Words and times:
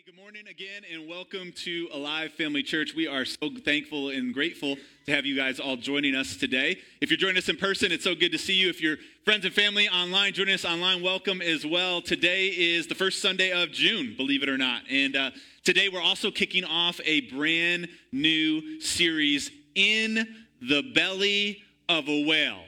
Hey, 0.00 0.12
good 0.12 0.18
morning 0.18 0.46
again, 0.48 0.82
and 0.90 1.06
welcome 1.06 1.52
to 1.64 1.88
Alive 1.92 2.32
Family 2.32 2.62
Church. 2.62 2.94
We 2.94 3.06
are 3.06 3.26
so 3.26 3.50
thankful 3.62 4.08
and 4.08 4.32
grateful 4.32 4.76
to 5.04 5.14
have 5.14 5.26
you 5.26 5.36
guys 5.36 5.60
all 5.60 5.76
joining 5.76 6.14
us 6.14 6.36
today. 6.36 6.78
If 7.02 7.10
you're 7.10 7.18
joining 7.18 7.36
us 7.36 7.50
in 7.50 7.58
person, 7.58 7.92
it's 7.92 8.04
so 8.04 8.14
good 8.14 8.32
to 8.32 8.38
see 8.38 8.54
you. 8.54 8.70
If 8.70 8.80
you're 8.80 8.96
friends 9.26 9.44
and 9.44 9.52
family 9.52 9.90
online, 9.90 10.32
joining 10.32 10.54
us 10.54 10.64
online, 10.64 11.02
welcome 11.02 11.42
as 11.42 11.66
well. 11.66 12.00
Today 12.00 12.46
is 12.46 12.86
the 12.86 12.94
first 12.94 13.20
Sunday 13.20 13.50
of 13.50 13.72
June, 13.72 14.14
believe 14.16 14.42
it 14.42 14.48
or 14.48 14.56
not. 14.56 14.84
And 14.88 15.16
uh, 15.16 15.32
today 15.64 15.90
we're 15.90 16.00
also 16.00 16.30
kicking 16.30 16.64
off 16.64 16.98
a 17.04 17.22
brand 17.32 17.88
new 18.10 18.80
series, 18.80 19.50
In 19.74 20.26
the 20.62 20.92
Belly 20.94 21.62
of 21.90 22.08
a 22.08 22.26
Whale. 22.26 22.64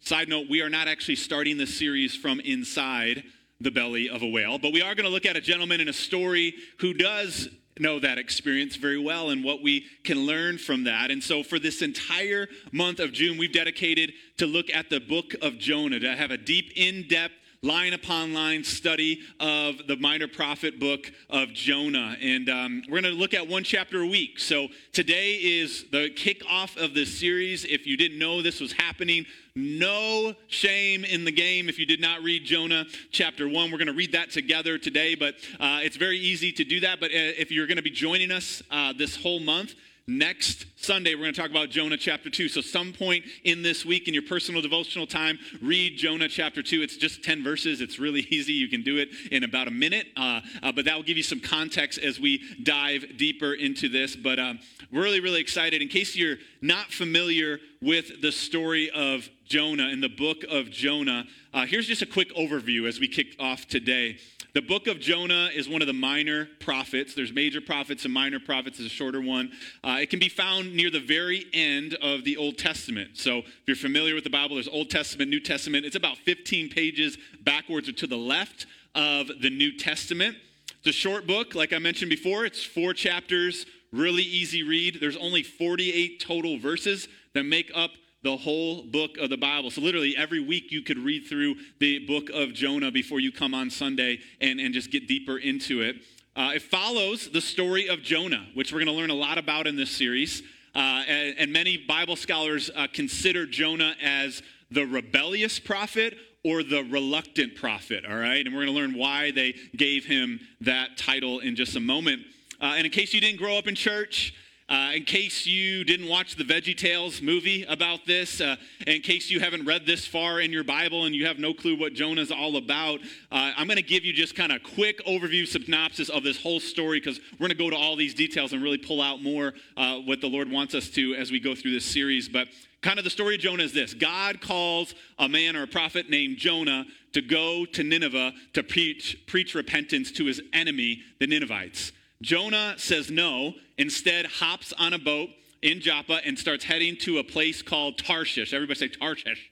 Side 0.00 0.28
note, 0.28 0.46
we 0.48 0.62
are 0.62 0.70
not 0.70 0.86
actually 0.86 1.16
starting 1.16 1.58
the 1.58 1.66
series 1.66 2.14
from 2.14 2.38
inside 2.40 3.24
the 3.60 3.70
belly 3.70 4.08
of 4.08 4.22
a 4.22 4.28
whale. 4.28 4.58
But 4.58 4.72
we 4.72 4.82
are 4.82 4.94
going 4.94 5.06
to 5.06 5.10
look 5.10 5.26
at 5.26 5.36
a 5.36 5.40
gentleman 5.40 5.80
in 5.80 5.88
a 5.88 5.92
story 5.92 6.54
who 6.78 6.94
does 6.94 7.48
know 7.80 7.98
that 8.00 8.18
experience 8.18 8.76
very 8.76 8.98
well 8.98 9.30
and 9.30 9.44
what 9.44 9.62
we 9.62 9.86
can 10.04 10.18
learn 10.18 10.58
from 10.58 10.84
that. 10.84 11.10
And 11.10 11.22
so 11.22 11.42
for 11.42 11.58
this 11.58 11.82
entire 11.82 12.48
month 12.72 13.00
of 13.00 13.12
June, 13.12 13.38
we've 13.38 13.52
dedicated 13.52 14.12
to 14.38 14.46
look 14.46 14.66
at 14.74 14.90
the 14.90 15.00
book 15.00 15.34
of 15.42 15.58
Jonah, 15.58 16.00
to 16.00 16.16
have 16.16 16.30
a 16.30 16.36
deep, 16.36 16.72
in 16.76 17.06
depth, 17.08 17.34
line 17.62 17.92
upon 17.92 18.32
line 18.32 18.62
study 18.62 19.20
of 19.40 19.86
the 19.88 19.96
minor 19.96 20.28
prophet 20.28 20.78
book 20.78 21.10
of 21.28 21.52
Jonah. 21.52 22.16
And 22.22 22.48
um, 22.48 22.82
we're 22.88 23.00
going 23.00 23.12
to 23.12 23.18
look 23.18 23.34
at 23.34 23.48
one 23.48 23.64
chapter 23.64 24.02
a 24.02 24.06
week. 24.06 24.38
So 24.38 24.68
today 24.92 25.32
is 25.32 25.84
the 25.90 26.10
kickoff 26.10 26.76
of 26.82 26.94
this 26.94 27.18
series. 27.18 27.64
If 27.64 27.84
you 27.84 27.96
didn't 27.96 28.18
know 28.18 28.42
this 28.42 28.60
was 28.60 28.72
happening, 28.72 29.26
no 29.58 30.34
shame 30.46 31.04
in 31.04 31.24
the 31.24 31.32
game 31.32 31.68
if 31.68 31.78
you 31.78 31.84
did 31.84 32.00
not 32.00 32.22
read 32.22 32.44
Jonah 32.44 32.86
chapter 33.10 33.48
1. 33.48 33.72
We're 33.72 33.78
going 33.78 33.88
to 33.88 33.92
read 33.92 34.12
that 34.12 34.30
together 34.30 34.78
today, 34.78 35.16
but 35.16 35.34
uh, 35.58 35.80
it's 35.82 35.96
very 35.96 36.18
easy 36.18 36.52
to 36.52 36.64
do 36.64 36.80
that. 36.80 37.00
But 37.00 37.10
uh, 37.10 37.34
if 37.36 37.50
you're 37.50 37.66
going 37.66 37.76
to 37.76 37.82
be 37.82 37.90
joining 37.90 38.30
us 38.30 38.62
uh, 38.70 38.92
this 38.92 39.16
whole 39.16 39.40
month, 39.40 39.74
Next 40.08 40.64
Sunday, 40.76 41.14
we're 41.14 41.24
going 41.24 41.34
to 41.34 41.38
talk 41.38 41.50
about 41.50 41.68
Jonah 41.68 41.98
chapter 41.98 42.30
2. 42.30 42.48
So, 42.48 42.62
some 42.62 42.94
point 42.94 43.26
in 43.44 43.60
this 43.60 43.84
week 43.84 44.08
in 44.08 44.14
your 44.14 44.22
personal 44.22 44.62
devotional 44.62 45.06
time, 45.06 45.38
read 45.60 45.98
Jonah 45.98 46.28
chapter 46.30 46.62
2. 46.62 46.80
It's 46.80 46.96
just 46.96 47.22
10 47.22 47.44
verses. 47.44 47.82
It's 47.82 47.98
really 47.98 48.20
easy. 48.30 48.54
You 48.54 48.68
can 48.68 48.82
do 48.82 48.96
it 48.96 49.10
in 49.30 49.44
about 49.44 49.68
a 49.68 49.70
minute, 49.70 50.06
uh, 50.16 50.40
uh, 50.62 50.72
but 50.72 50.86
that 50.86 50.96
will 50.96 51.02
give 51.02 51.18
you 51.18 51.22
some 51.22 51.40
context 51.40 51.98
as 51.98 52.18
we 52.18 52.42
dive 52.62 53.18
deeper 53.18 53.52
into 53.52 53.90
this. 53.90 54.16
But 54.16 54.38
um, 54.38 54.60
we're 54.90 55.02
really, 55.02 55.20
really 55.20 55.42
excited. 55.42 55.82
In 55.82 55.88
case 55.88 56.16
you're 56.16 56.38
not 56.62 56.90
familiar 56.90 57.58
with 57.82 58.22
the 58.22 58.32
story 58.32 58.90
of 58.90 59.28
Jonah 59.44 59.88
in 59.88 60.00
the 60.00 60.08
book 60.08 60.38
of 60.48 60.70
Jonah, 60.70 61.26
uh, 61.52 61.66
here's 61.66 61.86
just 61.86 62.00
a 62.00 62.06
quick 62.06 62.34
overview 62.34 62.88
as 62.88 62.98
we 62.98 63.08
kick 63.08 63.36
off 63.38 63.68
today. 63.68 64.16
The 64.58 64.62
book 64.62 64.88
of 64.88 64.98
Jonah 64.98 65.50
is 65.54 65.68
one 65.68 65.82
of 65.82 65.86
the 65.86 65.92
minor 65.92 66.48
prophets. 66.58 67.14
There's 67.14 67.32
major 67.32 67.60
prophets 67.60 68.04
and 68.04 68.12
minor 68.12 68.40
prophets 68.40 68.80
is 68.80 68.86
a 68.86 68.88
shorter 68.88 69.20
one. 69.20 69.52
Uh, 69.84 69.98
it 70.00 70.10
can 70.10 70.18
be 70.18 70.28
found 70.28 70.74
near 70.74 70.90
the 70.90 70.98
very 70.98 71.46
end 71.52 71.94
of 72.02 72.24
the 72.24 72.36
Old 72.36 72.58
Testament. 72.58 73.10
So 73.14 73.38
if 73.38 73.62
you're 73.68 73.76
familiar 73.76 74.16
with 74.16 74.24
the 74.24 74.30
Bible, 74.30 74.56
there's 74.56 74.66
Old 74.66 74.90
Testament, 74.90 75.30
New 75.30 75.38
Testament. 75.38 75.86
It's 75.86 75.94
about 75.94 76.16
15 76.16 76.70
pages 76.70 77.16
backwards 77.44 77.88
or 77.88 77.92
to 77.92 78.08
the 78.08 78.16
left 78.16 78.66
of 78.96 79.28
the 79.40 79.48
New 79.48 79.78
Testament. 79.78 80.36
It's 80.78 80.88
a 80.88 80.92
short 80.92 81.24
book, 81.24 81.54
like 81.54 81.72
I 81.72 81.78
mentioned 81.78 82.10
before. 82.10 82.44
It's 82.44 82.64
four 82.64 82.92
chapters, 82.94 83.64
really 83.92 84.24
easy 84.24 84.64
read. 84.64 84.98
There's 85.00 85.16
only 85.18 85.44
48 85.44 86.18
total 86.18 86.58
verses 86.58 87.06
that 87.32 87.44
make 87.44 87.70
up 87.76 87.92
the 88.22 88.36
whole 88.36 88.82
book 88.82 89.16
of 89.18 89.30
the 89.30 89.36
Bible. 89.36 89.70
So, 89.70 89.80
literally, 89.80 90.16
every 90.16 90.40
week 90.40 90.72
you 90.72 90.82
could 90.82 90.98
read 90.98 91.26
through 91.28 91.56
the 91.78 92.00
book 92.06 92.30
of 92.30 92.52
Jonah 92.52 92.90
before 92.90 93.20
you 93.20 93.30
come 93.30 93.54
on 93.54 93.70
Sunday 93.70 94.18
and, 94.40 94.60
and 94.60 94.74
just 94.74 94.90
get 94.90 95.06
deeper 95.06 95.38
into 95.38 95.82
it. 95.82 95.96
Uh, 96.34 96.52
it 96.54 96.62
follows 96.62 97.30
the 97.30 97.40
story 97.40 97.88
of 97.88 98.02
Jonah, 98.02 98.46
which 98.54 98.72
we're 98.72 98.78
going 98.78 98.86
to 98.86 98.92
learn 98.92 99.10
a 99.10 99.14
lot 99.14 99.38
about 99.38 99.66
in 99.66 99.76
this 99.76 99.90
series. 99.90 100.42
Uh, 100.74 101.02
and, 101.08 101.34
and, 101.38 101.52
many 101.52 101.76
Bible 101.76 102.14
scholars 102.14 102.70
uh, 102.76 102.86
consider 102.92 103.46
Jonah 103.46 103.94
as 104.02 104.42
the 104.70 104.84
rebellious 104.86 105.58
prophet 105.58 106.16
or 106.44 106.62
the 106.62 106.84
reluctant 106.84 107.56
prophet, 107.56 108.04
all 108.08 108.16
right? 108.16 108.46
And 108.46 108.54
we're 108.54 108.66
going 108.66 108.74
to 108.74 108.80
learn 108.80 108.94
why 108.94 109.32
they 109.32 109.56
gave 109.76 110.04
him 110.04 110.38
that 110.60 110.96
title 110.96 111.40
in 111.40 111.56
just 111.56 111.74
a 111.74 111.80
moment. 111.80 112.22
Uh, 112.60 112.74
and 112.76 112.86
in 112.86 112.92
case 112.92 113.12
you 113.12 113.20
didn't 113.20 113.38
grow 113.38 113.56
up 113.56 113.66
in 113.66 113.74
church, 113.74 114.34
uh, 114.68 114.90
in 114.94 115.04
case 115.04 115.46
you 115.46 115.82
didn't 115.82 116.08
watch 116.08 116.36
the 116.36 116.44
Veggie 116.44 116.76
Tales 116.76 117.22
movie 117.22 117.64
about 117.64 118.04
this, 118.04 118.40
uh, 118.40 118.56
in 118.86 119.00
case 119.00 119.30
you 119.30 119.40
haven't 119.40 119.64
read 119.64 119.86
this 119.86 120.06
far 120.06 120.40
in 120.40 120.52
your 120.52 120.64
Bible 120.64 121.06
and 121.06 121.14
you 121.14 121.26
have 121.26 121.38
no 121.38 121.54
clue 121.54 121.78
what 121.78 121.94
Jonah's 121.94 122.30
all 122.30 122.56
about, 122.56 123.00
uh, 123.32 123.52
I'm 123.56 123.66
going 123.66 123.76
to 123.76 123.82
give 123.82 124.04
you 124.04 124.12
just 124.12 124.36
kind 124.36 124.52
of 124.52 124.62
quick 124.62 125.02
overview 125.06 125.46
synopsis 125.46 126.10
of 126.10 126.22
this 126.22 126.42
whole 126.42 126.60
story 126.60 127.00
because 127.00 127.18
we're 127.32 127.48
going 127.48 127.56
to 127.56 127.64
go 127.64 127.70
to 127.70 127.76
all 127.76 127.96
these 127.96 128.12
details 128.12 128.52
and 128.52 128.62
really 128.62 128.76
pull 128.76 129.00
out 129.00 129.22
more 129.22 129.54
uh, 129.78 129.96
what 130.00 130.20
the 130.20 130.28
Lord 130.28 130.50
wants 130.50 130.74
us 130.74 130.90
to 130.90 131.14
as 131.14 131.30
we 131.30 131.40
go 131.40 131.54
through 131.54 131.72
this 131.72 131.86
series. 131.86 132.28
But 132.28 132.48
kind 132.82 132.98
of 132.98 133.04
the 133.04 133.10
story 133.10 133.36
of 133.36 133.40
Jonah 133.40 133.62
is 133.62 133.72
this 133.72 133.94
God 133.94 134.42
calls 134.42 134.94
a 135.18 135.30
man 135.30 135.56
or 135.56 135.62
a 135.62 135.66
prophet 135.66 136.10
named 136.10 136.36
Jonah 136.36 136.84
to 137.12 137.22
go 137.22 137.64
to 137.64 137.82
Nineveh 137.82 138.32
to 138.52 138.62
preach, 138.62 139.18
preach 139.26 139.54
repentance 139.54 140.12
to 140.12 140.26
his 140.26 140.42
enemy, 140.52 141.00
the 141.20 141.26
Ninevites. 141.26 141.92
Jonah 142.22 142.74
says 142.78 143.10
no, 143.10 143.54
instead, 143.76 144.26
hops 144.26 144.72
on 144.78 144.92
a 144.92 144.98
boat 144.98 145.30
in 145.62 145.80
Joppa 145.80 146.20
and 146.24 146.38
starts 146.38 146.64
heading 146.64 146.96
to 146.96 147.18
a 147.18 147.24
place 147.24 147.62
called 147.62 147.98
Tarshish. 147.98 148.52
Everybody 148.52 148.78
say 148.78 148.88
Tarshish. 148.88 149.50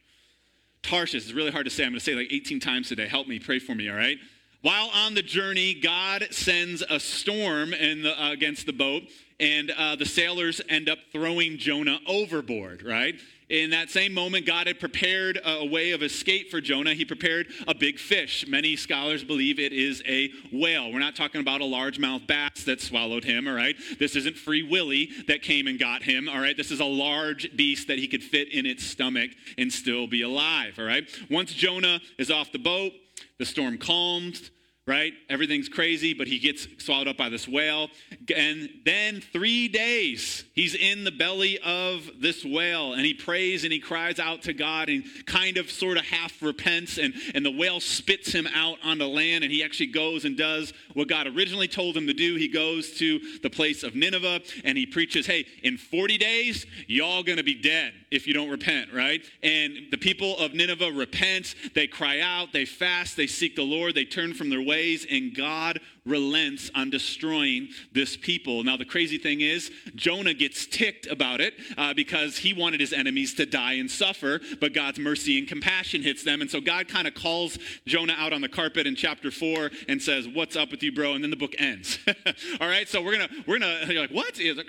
Tarshish 0.83 1.27
is 1.27 1.35
really 1.35 1.51
hard 1.51 1.67
to 1.67 1.71
say. 1.71 1.85
I'm 1.85 1.91
going 1.91 2.01
to 2.01 2.05
say 2.05 2.15
like 2.15 2.33
18 2.33 2.61
times 2.61 2.89
today. 2.89 3.07
Help 3.07 3.29
me, 3.29 3.39
pray 3.39 3.59
for 3.59 3.75
me, 3.75 3.89
all 3.89 3.97
right? 3.97 4.19
While 4.63 4.91
on 4.95 5.15
the 5.15 5.23
journey, 5.23 5.75
God 5.75 6.27
sends 6.31 6.83
a 6.83 6.99
storm 6.99 7.71
the, 7.71 8.15
uh, 8.17 8.33
against 8.33 8.67
the 8.67 8.73
boat, 8.73 9.05
and 9.39 9.71
uh, 9.71 9.97
the 9.97 10.07
sailors 10.07 10.61
end 10.69 10.89
up 10.89 10.99
throwing 11.13 11.59
Jonah 11.59 12.01
overboard, 12.07 12.83
right? 12.83 13.15
In 13.49 13.71
that 13.71 13.91
same 13.91 14.13
moment, 14.13 14.45
God 14.45 14.67
had 14.67 14.81
prepared 14.81 15.41
a 15.45 15.65
way 15.65 15.93
of 15.93 16.03
escape 16.03 16.51
for 16.51 16.61
Jonah. 16.61 16.95
He 16.95 17.05
prepared 17.05 17.47
a 17.69 17.75
big 17.75 17.99
fish. 17.99 18.45
Many 18.49 18.75
scholars 18.75 19.23
believe 19.23 19.61
it 19.61 19.73
is 19.73 20.03
a 20.05 20.31
whale. 20.53 20.93
We're 20.93 20.99
not 20.99 21.15
talking 21.15 21.41
about 21.41 21.61
a 21.61 21.65
largemouth 21.65 22.27
bass 22.27 22.65
that 22.65 22.81
swallowed 22.81 23.23
him, 23.23 23.47
all 23.47 23.55
right? 23.55 23.77
This 24.01 24.17
isn't 24.17 24.37
Free 24.37 24.65
Willy 24.65 25.11
that 25.29 25.43
came 25.43 25.69
and 25.69 25.79
got 25.79 26.03
him, 26.03 26.29
all 26.29 26.41
right? 26.41 26.57
This 26.57 26.73
is 26.73 26.81
a 26.81 26.85
large 26.85 27.57
beast 27.57 27.87
that 27.87 27.99
he 27.99 28.09
could 28.09 28.23
fit 28.23 28.53
in 28.53 28.67
its 28.67 28.85
stomach 28.85 29.31
and 29.57 29.73
still 29.73 30.09
be 30.09 30.23
alive, 30.23 30.75
all 30.79 30.85
right? 30.85 31.09
Once 31.31 31.53
Jonah 31.53 32.01
is 32.19 32.33
off 32.33 32.51
the 32.51 32.59
boat, 32.59 32.93
the 33.39 33.47
storm 33.47 33.79
calms 33.79 34.51
right? 34.87 35.15
Everything's 35.29 35.69
crazy, 35.69 36.15
but 36.15 36.29
he 36.29 36.39
gets 36.39 36.69
swallowed 36.79 37.09
up 37.09 37.17
by 37.17 37.29
this 37.29 37.49
whale. 37.49 37.89
And 38.35 38.71
then 38.85 39.21
three 39.21 39.67
days, 39.67 40.45
he's 40.55 40.77
in 40.77 41.03
the 41.03 41.11
belly 41.11 41.59
of 41.65 42.09
this 42.21 42.45
whale 42.45 42.93
and 42.93 43.05
he 43.05 43.13
prays 43.13 43.65
and 43.65 43.73
he 43.73 43.81
cries 43.81 44.21
out 44.21 44.43
to 44.43 44.53
God 44.53 44.89
and 44.89 45.05
kind 45.27 45.57
of 45.57 45.71
sort 45.73 45.99
of 45.99 46.05
half 46.05 46.41
repents. 46.41 46.99
And, 46.99 47.15
and 47.35 47.45
the 47.45 47.51
whale 47.51 47.81
spits 47.81 48.33
him 48.33 48.47
out 48.55 48.79
onto 48.85 49.07
land 49.07 49.43
and 49.43 49.53
he 49.53 49.65
actually 49.65 49.89
goes 49.89 50.25
and 50.25 50.39
does 50.39 50.73
what 50.95 51.09
God 51.09 51.27
originally 51.27 51.69
told 51.69 51.97
him 51.97 52.07
to 52.07 52.15
do. 52.15 52.37
He 52.37 52.49
goes 52.49 52.93
to 52.99 53.19
the 53.43 53.51
place 53.51 53.83
of 53.83 53.97
Nineveh 53.97 54.41
and 54.63 54.79
he 54.79 54.87
preaches, 54.87 55.27
hey, 55.27 55.47
in 55.65 55.79
40 55.79 56.17
days, 56.17 56.65
y'all 56.87 57.25
gonna 57.25 57.43
be 57.43 57.61
dead 57.61 57.93
if 58.17 58.27
you 58.27 58.35
don't 58.35 58.49
repent, 58.49 58.93
right? 58.93 59.23
And 59.43 59.87
the 59.91 59.99
people 59.99 60.37
of 60.39 60.55
Nineveh 60.55 60.91
repent, 60.91 61.55
they 61.75 61.87
cry 61.87 62.21
out, 62.21 62.53
they 62.53 62.65
fast, 62.65 63.17
they 63.17 63.27
seek 63.27 63.55
the 63.55 63.63
Lord, 63.63 63.95
they 63.95 64.05
turn 64.05 64.35
from 64.35 64.51
their 64.51 64.63
ways, 64.63 65.07
and 65.09 65.35
God 65.35 65.81
relents 66.07 66.71
on 66.75 66.89
destroying 66.89 67.69
this 67.93 68.17
people. 68.17 68.63
Now, 68.65 68.77
the 68.77 68.85
crazy 68.85 69.19
thing 69.19 69.41
is, 69.41 69.71
Jonah 69.95 70.33
gets 70.33 70.67
ticked 70.67 71.07
about 71.07 71.41
it 71.41 71.55
uh, 71.77 71.93
because 71.93 72.39
he 72.39 72.55
wanted 72.55 72.81
his 72.81 72.93
enemies 72.93 73.35
to 73.35 73.45
die 73.45 73.75
and 73.75 73.91
suffer, 73.91 74.41
but 74.61 74.73
God's 74.73 74.99
mercy 74.99 75.39
and 75.39 75.49
compassion 75.49 76.03
hits 76.03 76.23
them. 76.23 76.41
And 76.41 76.51
so 76.51 76.61
God 76.61 76.89
kind 76.89 77.09
of 77.09 77.15
calls 77.15 77.59
Jonah 77.87 78.15
out 78.17 78.33
on 78.33 78.41
the 78.41 78.49
carpet 78.49 78.87
in 78.87 78.95
chapter 78.95 79.31
four 79.31 79.71
and 79.89 80.01
says, 80.01 80.29
What's 80.29 80.57
up 80.57 80.71
with 80.71 80.83
you, 80.83 80.93
bro? 80.93 81.15
And 81.15 81.23
then 81.23 81.31
the 81.31 81.37
book 81.37 81.55
ends. 81.59 81.99
All 82.61 82.69
right, 82.69 82.89
so 82.89 83.03
we're 83.03 83.13
gonna, 83.13 83.29
we're 83.47 83.59
gonna, 83.59 83.87
you're 83.89 84.03
like, 84.03 84.11
What? 84.11 84.37
He's 84.37 84.57
like, 84.57 84.69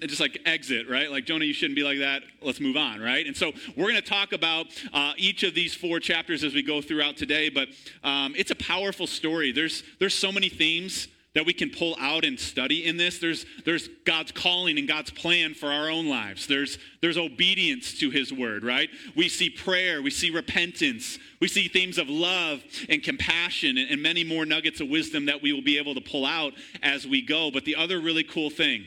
and 0.00 0.08
just 0.08 0.20
like 0.20 0.40
exit, 0.46 0.88
right? 0.88 1.10
Like, 1.10 1.26
Jonah, 1.26 1.44
you 1.44 1.52
shouldn't 1.52 1.76
be 1.76 1.84
like 1.84 1.98
that. 1.98 2.22
Let's 2.40 2.60
move 2.60 2.76
on, 2.76 3.00
right? 3.00 3.26
And 3.26 3.36
so 3.36 3.52
we're 3.76 3.88
gonna 3.88 4.00
talk 4.00 4.32
about 4.32 4.66
uh, 4.92 5.12
each 5.16 5.42
of 5.42 5.54
these 5.54 5.74
four 5.74 6.00
chapters 6.00 6.44
as 6.44 6.54
we 6.54 6.62
go 6.62 6.80
throughout 6.80 7.16
today, 7.16 7.50
but 7.50 7.68
um, 8.02 8.34
it's 8.36 8.50
a 8.50 8.56
powerful 8.56 9.06
story. 9.06 9.52
There's, 9.52 9.82
there's 9.98 10.14
so 10.14 10.32
many 10.32 10.48
themes 10.48 10.77
themes 10.78 11.08
that 11.34 11.46
we 11.46 11.52
can 11.52 11.70
pull 11.70 11.94
out 12.00 12.24
and 12.24 12.40
study 12.40 12.84
in 12.86 12.96
this. 12.96 13.18
There's, 13.18 13.46
there's 13.64 13.88
God's 14.04 14.32
calling 14.32 14.78
and 14.78 14.88
God's 14.88 15.10
plan 15.10 15.54
for 15.54 15.70
our 15.70 15.88
own 15.88 16.08
lives. 16.08 16.46
There's, 16.46 16.78
there's 17.00 17.18
obedience 17.18 17.98
to 18.00 18.10
His 18.10 18.32
word, 18.32 18.64
right? 18.64 18.88
We 19.14 19.28
see 19.28 19.50
prayer, 19.50 20.02
we 20.02 20.10
see 20.10 20.30
repentance, 20.30 21.18
we 21.40 21.46
see 21.46 21.68
themes 21.68 21.98
of 21.98 22.08
love 22.08 22.64
and 22.88 23.02
compassion, 23.02 23.78
and, 23.78 23.90
and 23.90 24.02
many 24.02 24.24
more 24.24 24.46
nuggets 24.46 24.80
of 24.80 24.88
wisdom 24.88 25.26
that 25.26 25.42
we 25.42 25.52
will 25.52 25.62
be 25.62 25.78
able 25.78 25.94
to 25.94 26.00
pull 26.00 26.26
out 26.26 26.54
as 26.82 27.06
we 27.06 27.22
go. 27.22 27.50
But 27.50 27.64
the 27.64 27.76
other 27.76 28.00
really 28.00 28.24
cool 28.24 28.50
thing 28.50 28.86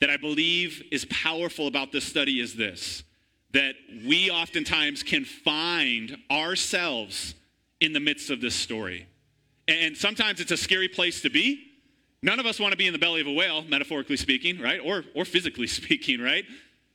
that 0.00 0.10
I 0.10 0.16
believe 0.16 0.82
is 0.90 1.06
powerful 1.06 1.66
about 1.66 1.92
this 1.92 2.04
study 2.04 2.40
is 2.40 2.54
this 2.56 3.04
that 3.52 3.76
we 4.04 4.30
oftentimes 4.30 5.04
can 5.04 5.24
find 5.24 6.16
ourselves 6.28 7.36
in 7.80 7.92
the 7.92 8.00
midst 8.00 8.28
of 8.28 8.40
this 8.40 8.56
story. 8.56 9.06
And 9.66 9.96
sometimes 9.96 10.40
it's 10.40 10.52
a 10.52 10.56
scary 10.56 10.88
place 10.88 11.22
to 11.22 11.30
be 11.30 11.70
None 12.24 12.40
of 12.40 12.46
us 12.46 12.58
want 12.58 12.72
to 12.72 12.78
be 12.78 12.86
in 12.86 12.94
the 12.94 12.98
belly 12.98 13.20
of 13.20 13.26
a 13.26 13.32
whale, 13.32 13.64
metaphorically 13.64 14.16
speaking, 14.16 14.58
right? 14.58 14.80
Or, 14.82 15.04
or 15.14 15.26
physically 15.26 15.66
speaking, 15.80 16.22
right? 16.22 16.46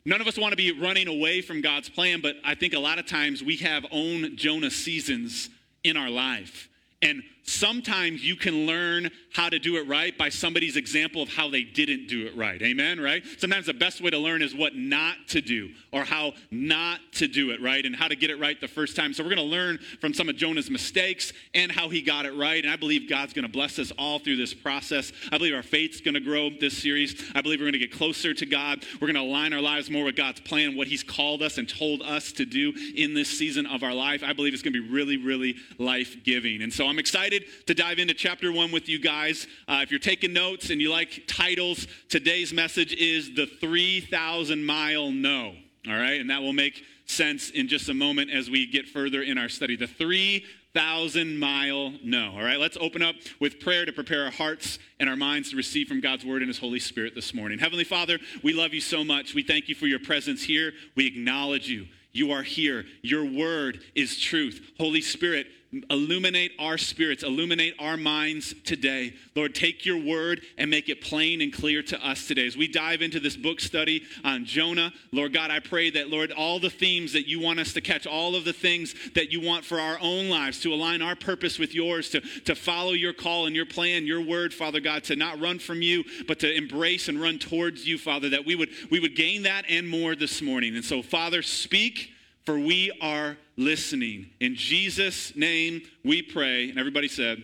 None 0.04 0.22
of 0.22 0.28
us 0.28 0.40
want 0.40 0.54
to 0.54 0.58
be 0.58 0.72
running 0.72 1.08
away 1.08 1.44
from 1.44 1.62
God's 1.62 1.88
plan, 1.88 2.20
but 2.20 2.38
I 2.44 2.56
think 2.56 2.74
a 2.74 2.80
lot 2.80 2.98
of 2.98 3.06
times 3.06 3.44
we 3.44 3.58
have 3.58 3.86
own 3.92 4.36
Jonah 4.36 4.72
seasons 4.72 5.52
in 5.84 5.98
our 5.98 6.10
life. 6.10 6.68
And 7.04 7.22
sometimes 7.50 8.24
you 8.24 8.36
can 8.36 8.66
learn 8.66 9.10
how 9.34 9.50
to 9.50 9.60
do 9.60 9.78
it 9.78 9.88
right 9.88 10.18
by 10.18 10.30
somebody's 10.30 10.76
example 10.76 11.22
of 11.22 11.30
how 11.30 11.50
they 11.50 11.64
didn't 11.64 12.08
do 12.08 12.26
it 12.26 12.36
right. 12.36 12.62
Amen, 12.62 13.00
right? 13.00 13.24
Sometimes 13.38 13.66
the 13.66 13.74
best 13.74 14.02
way 14.02 14.10
to 14.10 14.18
learn 14.18 14.42
is 14.42 14.56
what 14.56 14.76
not 14.76 15.16
to 15.30 15.42
do 15.42 15.70
or 15.92 16.04
how 16.04 16.34
not 16.52 17.00
to 17.14 17.28
do 17.28 17.52
it 17.52 17.62
right 17.62 17.86
and 17.86 17.96
how 17.96 18.08
to 18.08 18.16
get 18.16 18.30
it 18.30 18.40
right 18.40 18.60
the 18.60 18.68
first 18.68 18.96
time. 18.96 19.14
So 19.14 19.24
we're 19.24 19.36
going 19.36 19.48
to 19.48 19.56
learn 19.56 19.80
from 20.02 20.14
some 20.14 20.30
of 20.30 20.36
Jonah's 20.36 20.70
mistakes 20.70 21.34
and 21.54 21.72
how 21.72 21.90
he 21.90 22.02
got 22.02 22.26
it 22.26 22.36
right. 22.36 22.64
And 22.64 22.72
I 22.72 22.76
believe 22.76 23.10
God's 23.10 23.34
going 23.34 23.46
to 23.46 23.52
bless 23.52 23.80
us 23.80 23.92
all 23.98 24.20
through 24.20 24.38
this 24.38 24.54
process. 24.54 25.12
I 25.32 25.38
believe 25.38 25.56
our 25.56 25.64
faith's 25.64 26.02
going 26.02 26.16
to 26.16 26.20
grow 26.20 26.50
this 26.50 26.78
series. 26.78 27.32
I 27.36 27.42
believe 27.42 27.60
we're 27.60 27.66
going 27.66 27.74
to 27.74 27.80
get 27.80 27.92
closer 27.92 28.34
to 28.34 28.46
God. 28.46 28.84
We're 29.02 29.12
going 29.12 29.16
to 29.16 29.22
align 29.22 29.54
our 29.54 29.62
lives 29.62 29.90
more 29.90 30.04
with 30.04 30.16
God's 30.16 30.40
plan, 30.40 30.76
what 30.76 30.88
he's 30.88 31.04
called 31.04 31.42
us 31.42 31.58
and 31.58 31.70
told 31.70 32.02
us 32.02 32.32
to 32.34 32.46
do 32.46 32.74
in 32.96 33.14
this 33.14 33.30
season 33.30 33.66
of 33.66 33.84
our 33.84 33.94
life. 33.94 34.24
I 34.24 34.34
believe 34.34 34.54
it's 34.54 34.64
going 34.64 34.74
to 34.74 34.82
be 34.82 34.90
really, 34.90 35.18
really 35.18 35.56
life 35.78 36.24
giving. 36.24 36.62
And 36.62 36.74
so 36.74 36.88
I'm 36.88 37.00
excited 37.00 37.39
to 37.68 37.74
dive 37.74 38.00
into 38.00 38.14
chapter 38.14 38.52
one 38.52 38.72
with 38.72 38.90
you 38.90 39.00
guys. 39.00 39.48
Uh, 39.68 39.80
if 39.84 39.92
you're 39.92 40.00
taking 40.00 40.34
notes 40.34 40.70
and 40.70 40.82
you 40.82 40.92
like 40.92 41.24
titles, 41.28 41.88
today's 42.10 42.54
message 42.54 42.94
is 42.94 43.34
the 43.36 43.46
3,000 43.46 44.66
mile 44.66 45.12
no. 45.12 45.56
All 45.88 45.96
right, 45.96 46.20
and 46.20 46.30
that 46.30 46.42
will 46.42 46.54
make 46.54 46.84
sense 47.06 47.50
in 47.50 47.68
just 47.68 47.90
a 47.90 47.94
moment 47.94 48.30
as 48.32 48.50
we 48.50 48.68
get 48.68 48.88
further 48.88 49.22
in 49.22 49.38
our 49.38 49.50
study. 49.50 49.76
The 49.76 49.88
3,000 49.88 51.40
mile 51.40 51.94
no. 52.04 52.32
All 52.34 52.44
right, 52.44 52.60
let's 52.60 52.78
open 52.80 53.02
up 53.02 53.16
with 53.40 53.60
prayer 53.60 53.86
to 53.86 53.92
prepare 53.92 54.26
our 54.26 54.32
hearts 54.32 54.78
and 55.00 55.10
our 55.10 55.16
minds 55.16 55.52
to 55.52 55.56
receive 55.56 55.88
from 55.88 56.02
God's 56.02 56.26
word 56.26 56.42
and 56.42 56.50
His 56.50 56.60
Holy 56.60 56.80
Spirit 56.80 57.16
this 57.16 57.34
morning. 57.34 57.60
Heavenly 57.60 57.86
Father, 57.86 58.20
we 58.44 58.54
love 58.54 58.74
you 58.74 58.82
so 58.82 59.04
much. 59.04 59.34
We 59.34 59.44
thank 59.44 59.70
you 59.70 59.76
for 59.76 59.88
your 59.88 60.00
presence 60.00 60.44
here. 60.44 60.74
We 60.96 61.08
acknowledge 61.08 61.70
you. 61.70 61.88
You 62.12 62.32
are 62.32 62.44
here. 62.44 62.86
Your 63.02 63.24
word 63.24 63.82
is 63.96 64.20
truth. 64.20 64.72
Holy 64.78 65.02
Spirit, 65.02 65.48
illuminate 65.90 66.52
our 66.58 66.78
spirits, 66.78 67.24
illuminate 67.24 67.76
our 67.78 67.96
minds 67.96 68.56
today. 68.64 69.14
Lord, 69.36 69.54
take 69.54 69.86
your 69.86 70.04
word 70.04 70.42
and 70.58 70.70
make 70.70 70.90
it 70.90 71.02
plain 71.02 71.42
and 71.42 71.54
clear 71.54 71.84
to 71.84 72.08
us 72.08 72.28
today. 72.28 72.48
As 72.48 72.58
we 72.58 72.68
dive 72.68 73.04
into 73.04 73.20
this 73.20 73.36
book 73.36 73.60
study 73.60 74.04
on 74.24 74.46
Jonah, 74.46 74.92
Lord 75.12 75.32
God, 75.32 75.52
I 75.52 75.60
pray 75.60 75.92
that, 75.92 76.10
Lord, 76.10 76.32
all 76.32 76.60
the 76.60 76.72
themes 76.72 77.14
that 77.14 77.28
you 77.28 77.40
want 77.40 77.60
us 77.60 77.74
to 77.74 77.82
catch, 77.82 78.08
all 78.08 78.36
of 78.36 78.46
the 78.46 78.54
things 78.54 78.96
that 79.14 79.32
you 79.32 79.42
want 79.42 79.64
for 79.64 79.80
our 79.80 80.00
own 80.02 80.28
lives, 80.28 80.60
to 80.62 80.74
align 80.74 81.04
our 81.04 81.16
purpose 81.16 81.60
with 81.60 81.76
yours, 81.76 82.10
to, 82.10 82.22
to 82.22 82.56
follow 82.56 82.94
your 82.94 83.14
call 83.14 83.46
and 83.46 83.56
your 83.56 83.68
plan, 83.68 84.08
your 84.08 84.22
word, 84.22 84.54
Father 84.54 84.80
God, 84.80 85.04
to 85.06 85.16
not 85.16 85.40
run 85.40 85.60
from 85.60 85.84
you, 85.84 86.04
but 86.28 86.40
to 86.40 86.52
embrace 86.52 87.10
and 87.10 87.22
run 87.22 87.38
towards 87.38 87.88
you, 87.88 88.00
Father, 88.00 88.30
that 88.30 88.46
we 88.46 88.56
would, 88.56 88.70
we 88.90 89.00
would 89.00 89.16
gain 89.16 89.44
that 89.44 89.66
and 89.70 89.88
more 89.88 90.16
this 90.16 90.42
morning. 90.42 90.76
And 90.76 90.84
so, 90.84 91.04
Father, 91.04 91.44
speak 91.44 92.10
for 92.50 92.58
we 92.58 92.92
are 93.00 93.38
listening. 93.60 94.32
In 94.40 94.56
Jesus' 94.56 95.36
name 95.36 95.82
we 96.04 96.22
pray. 96.22 96.70
And 96.70 96.80
everybody 96.80 97.08
said, 97.08 97.44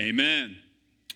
Amen. 0.00 0.56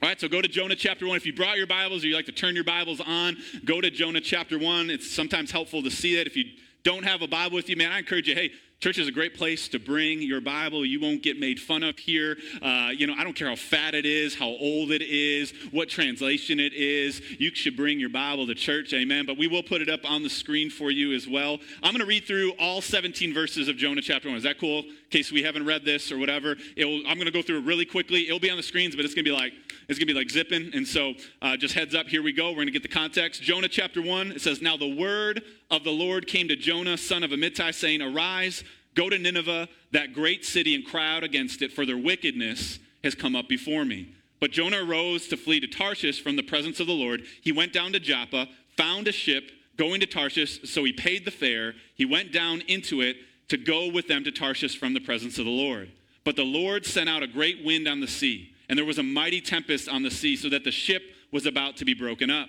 All 0.00 0.08
right, 0.08 0.20
so 0.20 0.28
go 0.28 0.40
to 0.40 0.46
Jonah 0.46 0.76
chapter 0.76 1.08
1. 1.08 1.16
If 1.16 1.26
you 1.26 1.32
brought 1.32 1.56
your 1.56 1.66
Bibles 1.66 2.04
or 2.04 2.06
you 2.06 2.14
like 2.14 2.26
to 2.26 2.32
turn 2.32 2.54
your 2.54 2.62
Bibles 2.62 3.00
on, 3.00 3.36
go 3.64 3.80
to 3.80 3.90
Jonah 3.90 4.20
chapter 4.20 4.56
1. 4.56 4.90
It's 4.90 5.10
sometimes 5.10 5.50
helpful 5.50 5.82
to 5.82 5.90
see 5.90 6.14
that. 6.16 6.28
If 6.28 6.36
you 6.36 6.44
don't 6.84 7.02
have 7.02 7.22
a 7.22 7.26
Bible 7.26 7.56
with 7.56 7.68
you, 7.68 7.76
man, 7.76 7.90
I 7.90 7.98
encourage 7.98 8.28
you, 8.28 8.36
hey, 8.36 8.52
Church 8.80 8.98
is 8.98 9.08
a 9.08 9.12
great 9.12 9.34
place 9.34 9.66
to 9.70 9.80
bring 9.80 10.22
your 10.22 10.40
Bible. 10.40 10.84
You 10.84 11.00
won't 11.00 11.20
get 11.20 11.36
made 11.36 11.58
fun 11.58 11.82
of 11.82 11.98
here. 11.98 12.36
Uh, 12.62 12.90
you 12.94 13.08
know, 13.08 13.14
I 13.18 13.24
don't 13.24 13.34
care 13.34 13.48
how 13.48 13.56
fat 13.56 13.92
it 13.96 14.06
is, 14.06 14.36
how 14.36 14.46
old 14.46 14.92
it 14.92 15.02
is, 15.02 15.52
what 15.72 15.88
translation 15.88 16.60
it 16.60 16.72
is. 16.72 17.20
You 17.40 17.52
should 17.52 17.76
bring 17.76 17.98
your 17.98 18.08
Bible 18.08 18.46
to 18.46 18.54
church, 18.54 18.92
amen. 18.92 19.26
But 19.26 19.36
we 19.36 19.48
will 19.48 19.64
put 19.64 19.82
it 19.82 19.88
up 19.88 20.08
on 20.08 20.22
the 20.22 20.30
screen 20.30 20.70
for 20.70 20.92
you 20.92 21.12
as 21.12 21.26
well. 21.26 21.58
I'm 21.82 21.90
going 21.90 22.02
to 22.02 22.06
read 22.06 22.24
through 22.24 22.52
all 22.60 22.80
17 22.80 23.34
verses 23.34 23.66
of 23.66 23.76
Jonah 23.76 24.00
chapter 24.00 24.28
1. 24.28 24.36
Is 24.36 24.44
that 24.44 24.60
cool? 24.60 24.84
In 24.84 24.94
case 25.10 25.32
we 25.32 25.42
haven't 25.42 25.66
read 25.66 25.84
this 25.84 26.12
or 26.12 26.18
whatever. 26.18 26.54
Will, 26.76 26.98
I'm 26.98 27.16
going 27.16 27.24
to 27.26 27.32
go 27.32 27.42
through 27.42 27.58
it 27.58 27.64
really 27.64 27.84
quickly. 27.84 28.28
It'll 28.28 28.38
be 28.38 28.50
on 28.50 28.58
the 28.58 28.62
screens, 28.62 28.94
but 28.94 29.04
it's 29.04 29.14
going 29.14 29.24
to 29.24 29.30
be 29.30 29.36
like, 29.36 29.54
it's 29.88 29.98
going 29.98 30.06
to 30.06 30.14
be 30.14 30.18
like 30.18 30.30
zipping. 30.30 30.70
And 30.72 30.86
so 30.86 31.14
uh, 31.42 31.56
just 31.56 31.74
heads 31.74 31.96
up, 31.96 32.06
here 32.06 32.22
we 32.22 32.32
go. 32.32 32.50
We're 32.50 32.56
going 32.56 32.66
to 32.68 32.72
get 32.72 32.82
the 32.82 32.88
context. 32.88 33.42
Jonah 33.42 33.68
chapter 33.68 34.00
1, 34.00 34.32
it 34.32 34.40
says, 34.40 34.62
Now 34.62 34.76
the 34.76 34.94
word 34.94 35.42
of 35.70 35.82
the 35.82 35.90
Lord 35.90 36.26
came 36.26 36.46
to 36.48 36.56
Jonah, 36.56 36.96
son 36.96 37.24
of 37.24 37.30
Amittai, 37.30 37.74
saying, 37.74 38.02
Arise 38.02 38.62
Go 38.98 39.08
to 39.08 39.16
Nineveh, 39.16 39.68
that 39.92 40.12
great 40.12 40.44
city, 40.44 40.74
and 40.74 40.84
cry 40.84 41.14
out 41.14 41.22
against 41.22 41.62
it, 41.62 41.72
for 41.72 41.86
their 41.86 41.96
wickedness 41.96 42.80
has 43.04 43.14
come 43.14 43.36
up 43.36 43.48
before 43.48 43.84
me. 43.84 44.12
But 44.40 44.50
Jonah 44.50 44.82
rose 44.82 45.28
to 45.28 45.36
flee 45.36 45.60
to 45.60 45.68
Tarshish 45.68 46.20
from 46.20 46.34
the 46.34 46.42
presence 46.42 46.80
of 46.80 46.88
the 46.88 46.92
Lord. 46.92 47.22
He 47.40 47.52
went 47.52 47.72
down 47.72 47.92
to 47.92 48.00
Joppa, 48.00 48.48
found 48.76 49.06
a 49.06 49.12
ship 49.12 49.52
going 49.76 50.00
to 50.00 50.06
Tarshish, 50.06 50.68
so 50.68 50.82
he 50.82 50.92
paid 50.92 51.24
the 51.24 51.30
fare. 51.30 51.74
He 51.94 52.06
went 52.06 52.32
down 52.32 52.62
into 52.62 53.00
it 53.00 53.18
to 53.50 53.56
go 53.56 53.88
with 53.88 54.08
them 54.08 54.24
to 54.24 54.32
Tarshish 54.32 54.76
from 54.76 54.94
the 54.94 55.00
presence 55.00 55.38
of 55.38 55.44
the 55.44 55.50
Lord. 55.52 55.92
But 56.24 56.34
the 56.34 56.42
Lord 56.42 56.84
sent 56.84 57.08
out 57.08 57.22
a 57.22 57.28
great 57.28 57.64
wind 57.64 57.86
on 57.86 58.00
the 58.00 58.08
sea, 58.08 58.52
and 58.68 58.76
there 58.76 58.84
was 58.84 58.98
a 58.98 59.04
mighty 59.04 59.40
tempest 59.40 59.88
on 59.88 60.02
the 60.02 60.10
sea, 60.10 60.34
so 60.34 60.48
that 60.48 60.64
the 60.64 60.72
ship 60.72 61.04
was 61.30 61.46
about 61.46 61.76
to 61.76 61.84
be 61.84 61.94
broken 61.94 62.30
up. 62.30 62.48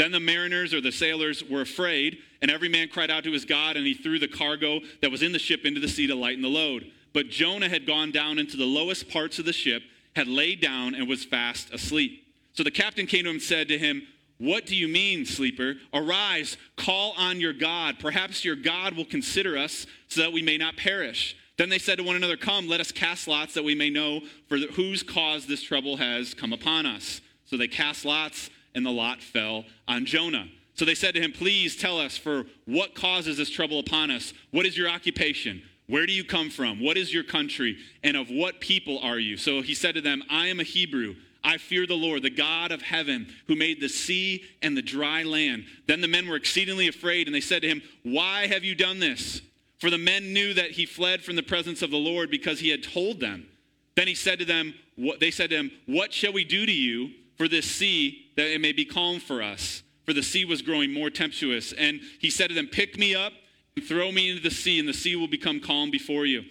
Then 0.00 0.12
the 0.12 0.18
mariners 0.18 0.72
or 0.72 0.80
the 0.80 0.92
sailors 0.92 1.44
were 1.44 1.60
afraid, 1.60 2.20
and 2.40 2.50
every 2.50 2.70
man 2.70 2.88
cried 2.88 3.10
out 3.10 3.22
to 3.24 3.32
his 3.32 3.44
God, 3.44 3.76
and 3.76 3.86
he 3.86 3.92
threw 3.92 4.18
the 4.18 4.26
cargo 4.26 4.80
that 5.02 5.10
was 5.10 5.22
in 5.22 5.32
the 5.32 5.38
ship 5.38 5.66
into 5.66 5.78
the 5.78 5.88
sea 5.88 6.06
to 6.06 6.14
lighten 6.14 6.40
the 6.40 6.48
load. 6.48 6.90
But 7.12 7.28
Jonah 7.28 7.68
had 7.68 7.86
gone 7.86 8.10
down 8.10 8.38
into 8.38 8.56
the 8.56 8.64
lowest 8.64 9.10
parts 9.10 9.38
of 9.38 9.44
the 9.44 9.52
ship, 9.52 9.82
had 10.16 10.26
laid 10.26 10.62
down, 10.62 10.94
and 10.94 11.06
was 11.06 11.26
fast 11.26 11.70
asleep. 11.74 12.26
So 12.54 12.62
the 12.62 12.70
captain 12.70 13.04
came 13.04 13.24
to 13.24 13.28
him 13.28 13.36
and 13.36 13.42
said 13.42 13.68
to 13.68 13.76
him, 13.76 14.00
What 14.38 14.64
do 14.64 14.74
you 14.74 14.88
mean, 14.88 15.26
sleeper? 15.26 15.74
Arise, 15.92 16.56
call 16.76 17.12
on 17.18 17.38
your 17.38 17.52
God. 17.52 17.98
Perhaps 17.98 18.42
your 18.42 18.56
God 18.56 18.96
will 18.96 19.04
consider 19.04 19.58
us 19.58 19.84
so 20.08 20.22
that 20.22 20.32
we 20.32 20.40
may 20.40 20.56
not 20.56 20.78
perish. 20.78 21.36
Then 21.58 21.68
they 21.68 21.78
said 21.78 21.98
to 21.98 22.04
one 22.04 22.16
another, 22.16 22.38
Come, 22.38 22.68
let 22.68 22.80
us 22.80 22.90
cast 22.90 23.28
lots 23.28 23.52
that 23.52 23.64
we 23.64 23.74
may 23.74 23.90
know 23.90 24.22
for 24.48 24.56
whose 24.56 25.02
cause 25.02 25.46
this 25.46 25.62
trouble 25.62 25.98
has 25.98 26.32
come 26.32 26.54
upon 26.54 26.86
us. 26.86 27.20
So 27.44 27.58
they 27.58 27.68
cast 27.68 28.06
lots 28.06 28.48
and 28.74 28.84
the 28.84 28.90
lot 28.90 29.20
fell 29.20 29.64
on 29.88 30.06
Jonah. 30.06 30.48
So 30.74 30.84
they 30.84 30.94
said 30.94 31.14
to 31.14 31.20
him, 31.20 31.32
Please 31.32 31.76
tell 31.76 32.00
us, 32.00 32.16
for 32.16 32.44
what 32.64 32.94
causes 32.94 33.36
this 33.36 33.50
trouble 33.50 33.78
upon 33.78 34.10
us? 34.10 34.32
What 34.50 34.66
is 34.66 34.78
your 34.78 34.88
occupation? 34.88 35.62
Where 35.86 36.06
do 36.06 36.12
you 36.12 36.24
come 36.24 36.50
from? 36.50 36.82
What 36.82 36.96
is 36.96 37.12
your 37.12 37.24
country? 37.24 37.76
And 38.04 38.16
of 38.16 38.30
what 38.30 38.60
people 38.60 38.98
are 39.00 39.18
you? 39.18 39.36
So 39.36 39.60
he 39.60 39.74
said 39.74 39.96
to 39.96 40.00
them, 40.00 40.22
I 40.30 40.46
am 40.46 40.60
a 40.60 40.64
Hebrew. 40.64 41.16
I 41.42 41.56
fear 41.58 41.86
the 41.86 41.94
Lord, 41.94 42.22
the 42.22 42.30
God 42.30 42.70
of 42.70 42.82
heaven, 42.82 43.26
who 43.48 43.56
made 43.56 43.80
the 43.80 43.88
sea 43.88 44.44
and 44.62 44.76
the 44.76 44.82
dry 44.82 45.22
land. 45.22 45.64
Then 45.86 46.00
the 46.00 46.08
men 46.08 46.28
were 46.28 46.36
exceedingly 46.36 46.86
afraid, 46.86 47.26
and 47.26 47.34
they 47.34 47.40
said 47.40 47.62
to 47.62 47.68
him, 47.68 47.82
Why 48.02 48.46
have 48.46 48.62
you 48.62 48.74
done 48.74 49.00
this? 49.00 49.40
For 49.78 49.90
the 49.90 49.98
men 49.98 50.32
knew 50.32 50.54
that 50.54 50.72
he 50.72 50.86
fled 50.86 51.22
from 51.22 51.36
the 51.36 51.42
presence 51.42 51.82
of 51.82 51.90
the 51.90 51.96
Lord 51.96 52.30
because 52.30 52.60
he 52.60 52.68
had 52.68 52.82
told 52.82 53.18
them. 53.18 53.46
Then 53.96 54.06
he 54.06 54.14
said 54.14 54.38
to 54.38 54.44
them, 54.44 54.74
what, 54.96 55.18
They 55.18 55.30
said 55.30 55.50
to 55.50 55.56
him, 55.56 55.70
What 55.86 56.12
shall 56.12 56.32
we 56.32 56.44
do 56.44 56.66
to 56.66 56.72
you 56.72 57.10
for 57.36 57.48
this 57.48 57.68
sea 57.68 58.29
that 58.40 58.54
it 58.54 58.60
may 58.60 58.72
be 58.72 58.86
calm 58.86 59.20
for 59.20 59.42
us. 59.42 59.82
For 60.06 60.14
the 60.14 60.22
sea 60.22 60.46
was 60.46 60.62
growing 60.62 60.92
more 60.92 61.10
tempestuous. 61.10 61.72
And 61.74 62.00
he 62.18 62.30
said 62.30 62.48
to 62.48 62.54
them, 62.54 62.68
Pick 62.68 62.98
me 62.98 63.14
up 63.14 63.34
and 63.76 63.84
throw 63.84 64.10
me 64.10 64.30
into 64.30 64.42
the 64.42 64.50
sea, 64.50 64.80
and 64.80 64.88
the 64.88 64.94
sea 64.94 65.14
will 65.14 65.28
become 65.28 65.60
calm 65.60 65.90
before 65.90 66.24
you. 66.24 66.44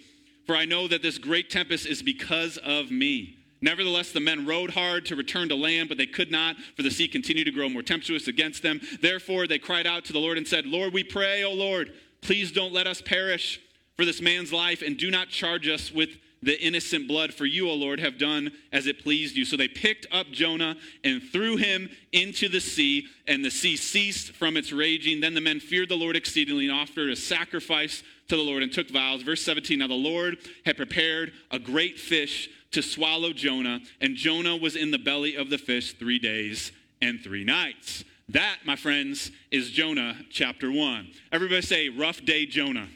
For 0.46 0.54
I 0.54 0.66
know 0.66 0.86
that 0.86 1.02
this 1.02 1.18
great 1.18 1.50
tempest 1.50 1.86
is 1.86 2.00
because 2.00 2.58
of 2.58 2.92
me. 2.92 3.38
Nevertheless, 3.60 4.12
the 4.12 4.20
men 4.20 4.46
rowed 4.46 4.70
hard 4.70 5.04
to 5.06 5.16
return 5.16 5.48
to 5.48 5.56
land, 5.56 5.88
but 5.88 5.98
they 5.98 6.06
could 6.06 6.30
not, 6.30 6.56
for 6.76 6.82
the 6.82 6.90
sea 6.92 7.08
continued 7.08 7.44
to 7.44 7.50
grow 7.50 7.68
more 7.68 7.82
tempestuous 7.82 8.28
against 8.28 8.62
them. 8.62 8.80
Therefore, 9.02 9.48
they 9.48 9.58
cried 9.58 9.86
out 9.86 10.04
to 10.06 10.12
the 10.12 10.20
Lord 10.20 10.38
and 10.38 10.46
said, 10.46 10.66
Lord, 10.66 10.94
we 10.94 11.02
pray, 11.02 11.42
O 11.42 11.52
Lord, 11.52 11.92
please 12.22 12.52
don't 12.52 12.72
let 12.72 12.86
us 12.86 13.02
perish 13.02 13.60
for 13.96 14.04
this 14.04 14.22
man's 14.22 14.52
life, 14.52 14.80
and 14.80 14.96
do 14.96 15.10
not 15.10 15.28
charge 15.28 15.68
us 15.68 15.92
with 15.92 16.10
the 16.42 16.58
innocent 16.60 17.06
blood, 17.06 17.34
for 17.34 17.44
you, 17.44 17.68
O 17.68 17.74
Lord, 17.74 18.00
have 18.00 18.18
done 18.18 18.52
as 18.72 18.86
it 18.86 19.02
pleased 19.02 19.36
you. 19.36 19.44
So 19.44 19.56
they 19.56 19.68
picked 19.68 20.06
up 20.10 20.30
Jonah 20.30 20.76
and 21.04 21.22
threw 21.22 21.56
him 21.56 21.90
into 22.12 22.48
the 22.48 22.60
sea, 22.60 23.06
and 23.26 23.44
the 23.44 23.50
sea 23.50 23.76
ceased 23.76 24.32
from 24.32 24.56
its 24.56 24.72
raging. 24.72 25.20
Then 25.20 25.34
the 25.34 25.40
men 25.40 25.60
feared 25.60 25.90
the 25.90 25.96
Lord 25.96 26.16
exceedingly 26.16 26.66
and 26.68 26.74
offered 26.74 27.10
a 27.10 27.16
sacrifice 27.16 28.02
to 28.28 28.36
the 28.36 28.42
Lord 28.42 28.62
and 28.62 28.72
took 28.72 28.88
vows. 28.90 29.22
Verse 29.22 29.42
17 29.42 29.78
Now 29.78 29.88
the 29.88 29.94
Lord 29.94 30.38
had 30.64 30.76
prepared 30.76 31.32
a 31.50 31.58
great 31.58 31.98
fish 31.98 32.48
to 32.70 32.82
swallow 32.82 33.32
Jonah, 33.32 33.80
and 34.00 34.16
Jonah 34.16 34.56
was 34.56 34.76
in 34.76 34.90
the 34.90 34.98
belly 34.98 35.34
of 35.36 35.50
the 35.50 35.58
fish 35.58 35.94
three 35.94 36.18
days 36.18 36.72
and 37.02 37.20
three 37.20 37.44
nights. 37.44 38.04
That, 38.28 38.58
my 38.64 38.76
friends, 38.76 39.32
is 39.50 39.70
Jonah 39.70 40.16
chapter 40.30 40.70
1. 40.70 41.08
Everybody 41.32 41.62
say, 41.62 41.88
rough 41.88 42.24
day, 42.24 42.46
Jonah. 42.46 42.88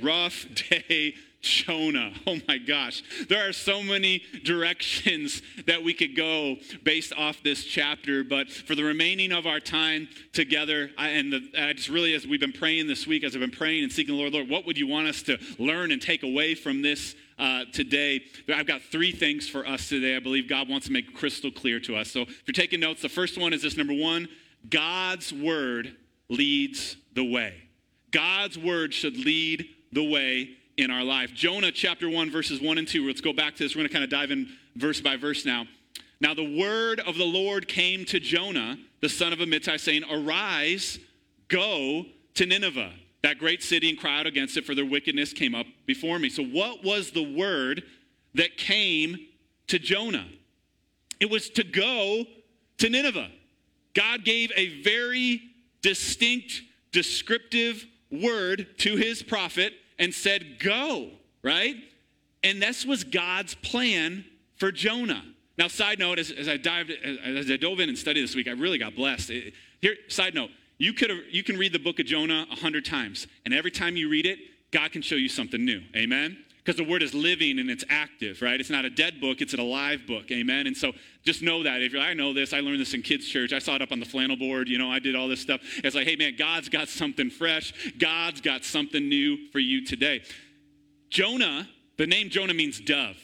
Rough 0.00 0.46
day, 0.70 1.14
Jonah. 1.46 2.12
Oh 2.28 2.38
my 2.48 2.58
gosh. 2.58 3.04
There 3.28 3.48
are 3.48 3.52
so 3.52 3.82
many 3.82 4.22
directions 4.44 5.42
that 5.66 5.82
we 5.82 5.94
could 5.94 6.16
go 6.16 6.56
based 6.82 7.12
off 7.16 7.40
this 7.42 7.64
chapter, 7.64 8.24
but 8.24 8.50
for 8.50 8.74
the 8.74 8.82
remaining 8.82 9.30
of 9.30 9.46
our 9.46 9.60
time 9.60 10.08
together, 10.32 10.90
I, 10.98 11.10
and 11.10 11.32
the, 11.32 11.40
I 11.56 11.72
just 11.72 11.88
really, 11.88 12.14
as 12.14 12.26
we've 12.26 12.40
been 12.40 12.52
praying 12.52 12.88
this 12.88 13.06
week, 13.06 13.22
as 13.22 13.34
I've 13.34 13.40
been 13.40 13.50
praying 13.50 13.84
and 13.84 13.92
seeking 13.92 14.16
the 14.16 14.20
Lord, 14.20 14.32
Lord, 14.32 14.48
what 14.48 14.66
would 14.66 14.76
you 14.76 14.88
want 14.88 15.06
us 15.06 15.22
to 15.22 15.38
learn 15.58 15.92
and 15.92 16.02
take 16.02 16.24
away 16.24 16.56
from 16.56 16.82
this 16.82 17.14
uh, 17.38 17.64
today. 17.72 18.22
I've 18.52 18.66
got 18.66 18.82
three 18.82 19.12
things 19.12 19.48
for 19.48 19.66
us 19.66 19.88
today. 19.88 20.16
I 20.16 20.20
believe 20.20 20.48
God 20.48 20.68
wants 20.68 20.86
to 20.86 20.92
make 20.92 21.14
crystal 21.14 21.50
clear 21.50 21.78
to 21.80 21.96
us. 21.96 22.10
So 22.10 22.22
if 22.22 22.42
you're 22.46 22.54
taking 22.54 22.80
notes, 22.80 23.02
the 23.02 23.08
first 23.08 23.38
one 23.38 23.52
is 23.52 23.62
this 23.62 23.76
number 23.76 23.94
one 23.94 24.28
God's 24.68 25.32
word 25.32 25.96
leads 26.28 26.96
the 27.14 27.30
way. 27.30 27.54
God's 28.10 28.58
word 28.58 28.94
should 28.94 29.16
lead 29.16 29.66
the 29.92 30.08
way 30.08 30.55
in 30.76 30.90
our 30.90 31.02
life. 31.02 31.32
Jonah 31.32 31.72
chapter 31.72 32.08
1, 32.08 32.30
verses 32.30 32.60
1 32.60 32.78
and 32.78 32.86
2. 32.86 33.06
Let's 33.06 33.20
go 33.20 33.32
back 33.32 33.56
to 33.56 33.64
this. 33.64 33.74
We're 33.74 33.80
going 33.80 33.88
to 33.88 33.92
kind 33.92 34.04
of 34.04 34.10
dive 34.10 34.30
in 34.30 34.48
verse 34.74 35.00
by 35.00 35.16
verse 35.16 35.44
now. 35.44 35.64
Now, 36.20 36.34
the 36.34 36.58
word 36.58 37.00
of 37.00 37.16
the 37.16 37.24
Lord 37.24 37.68
came 37.68 38.04
to 38.06 38.20
Jonah, 38.20 38.78
the 39.00 39.08
son 39.08 39.32
of 39.32 39.38
Amittai, 39.38 39.78
saying, 39.78 40.04
Arise, 40.10 40.98
go 41.48 42.06
to 42.34 42.46
Nineveh, 42.46 42.92
that 43.22 43.38
great 43.38 43.62
city, 43.62 43.90
and 43.90 43.98
cry 43.98 44.20
out 44.20 44.26
against 44.26 44.56
it, 44.56 44.64
for 44.64 44.74
their 44.74 44.86
wickedness 44.86 45.32
came 45.32 45.54
up 45.54 45.66
before 45.86 46.18
me. 46.18 46.28
So, 46.30 46.42
what 46.42 46.84
was 46.84 47.10
the 47.10 47.22
word 47.22 47.82
that 48.34 48.56
came 48.56 49.16
to 49.68 49.78
Jonah? 49.78 50.26
It 51.20 51.30
was 51.30 51.50
to 51.50 51.64
go 51.64 52.24
to 52.78 52.90
Nineveh. 52.90 53.30
God 53.94 54.24
gave 54.24 54.52
a 54.56 54.82
very 54.82 55.42
distinct, 55.82 56.62
descriptive 56.92 57.86
word 58.10 58.66
to 58.78 58.96
his 58.96 59.22
prophet 59.22 59.72
and 59.98 60.12
said, 60.12 60.58
Go, 60.58 61.10
right? 61.42 61.76
And 62.42 62.62
this 62.62 62.84
was 62.84 63.04
God's 63.04 63.54
plan 63.54 64.24
for 64.56 64.70
Jonah. 64.70 65.24
Now, 65.58 65.68
side 65.68 65.98
note, 65.98 66.18
as, 66.18 66.30
as 66.30 66.48
I 66.48 66.56
dived, 66.56 66.90
as 66.90 67.50
I 67.50 67.56
dove 67.56 67.80
in 67.80 67.88
and 67.88 67.96
studied 67.96 68.22
this 68.22 68.34
week, 68.34 68.46
I 68.46 68.52
really 68.52 68.78
got 68.78 68.94
blessed. 68.94 69.32
Here, 69.80 69.96
side 70.08 70.34
note, 70.34 70.50
you 70.78 70.92
could 70.92 71.10
you 71.30 71.42
can 71.42 71.56
read 71.56 71.72
the 71.72 71.78
book 71.78 71.98
of 71.98 72.06
Jonah 72.06 72.46
a 72.50 72.56
hundred 72.56 72.84
times, 72.84 73.26
and 73.44 73.54
every 73.54 73.70
time 73.70 73.96
you 73.96 74.10
read 74.10 74.26
it, 74.26 74.38
God 74.70 74.92
can 74.92 75.02
show 75.02 75.14
you 75.14 75.28
something 75.28 75.64
new. 75.64 75.80
Amen. 75.96 76.36
Because 76.66 76.76
the 76.76 76.90
word 76.90 77.00
is 77.00 77.14
living 77.14 77.60
and 77.60 77.70
it's 77.70 77.84
active, 77.88 78.42
right? 78.42 78.58
It's 78.58 78.70
not 78.70 78.84
a 78.84 78.90
dead 78.90 79.20
book, 79.20 79.40
it's 79.40 79.54
an 79.54 79.60
alive 79.60 80.04
book. 80.04 80.32
Amen. 80.32 80.66
And 80.66 80.76
so 80.76 80.90
just 81.24 81.40
know 81.40 81.62
that. 81.62 81.80
If 81.80 81.92
you're, 81.92 82.02
I 82.02 82.12
know 82.12 82.32
this, 82.32 82.52
I 82.52 82.58
learned 82.58 82.80
this 82.80 82.92
in 82.92 83.02
kids' 83.02 83.28
church. 83.28 83.52
I 83.52 83.60
saw 83.60 83.76
it 83.76 83.82
up 83.82 83.92
on 83.92 84.00
the 84.00 84.04
flannel 84.04 84.36
board, 84.36 84.68
you 84.68 84.76
know, 84.76 84.90
I 84.90 84.98
did 84.98 85.14
all 85.14 85.28
this 85.28 85.40
stuff. 85.40 85.60
It's 85.84 85.94
like, 85.94 86.08
hey 86.08 86.16
man, 86.16 86.34
God's 86.36 86.68
got 86.68 86.88
something 86.88 87.30
fresh. 87.30 87.72
God's 87.98 88.40
got 88.40 88.64
something 88.64 89.08
new 89.08 89.48
for 89.52 89.60
you 89.60 89.86
today. 89.86 90.22
Jonah, 91.08 91.68
the 91.98 92.06
name 92.08 92.30
Jonah 92.30 92.54
means 92.54 92.80
dove. 92.80 93.16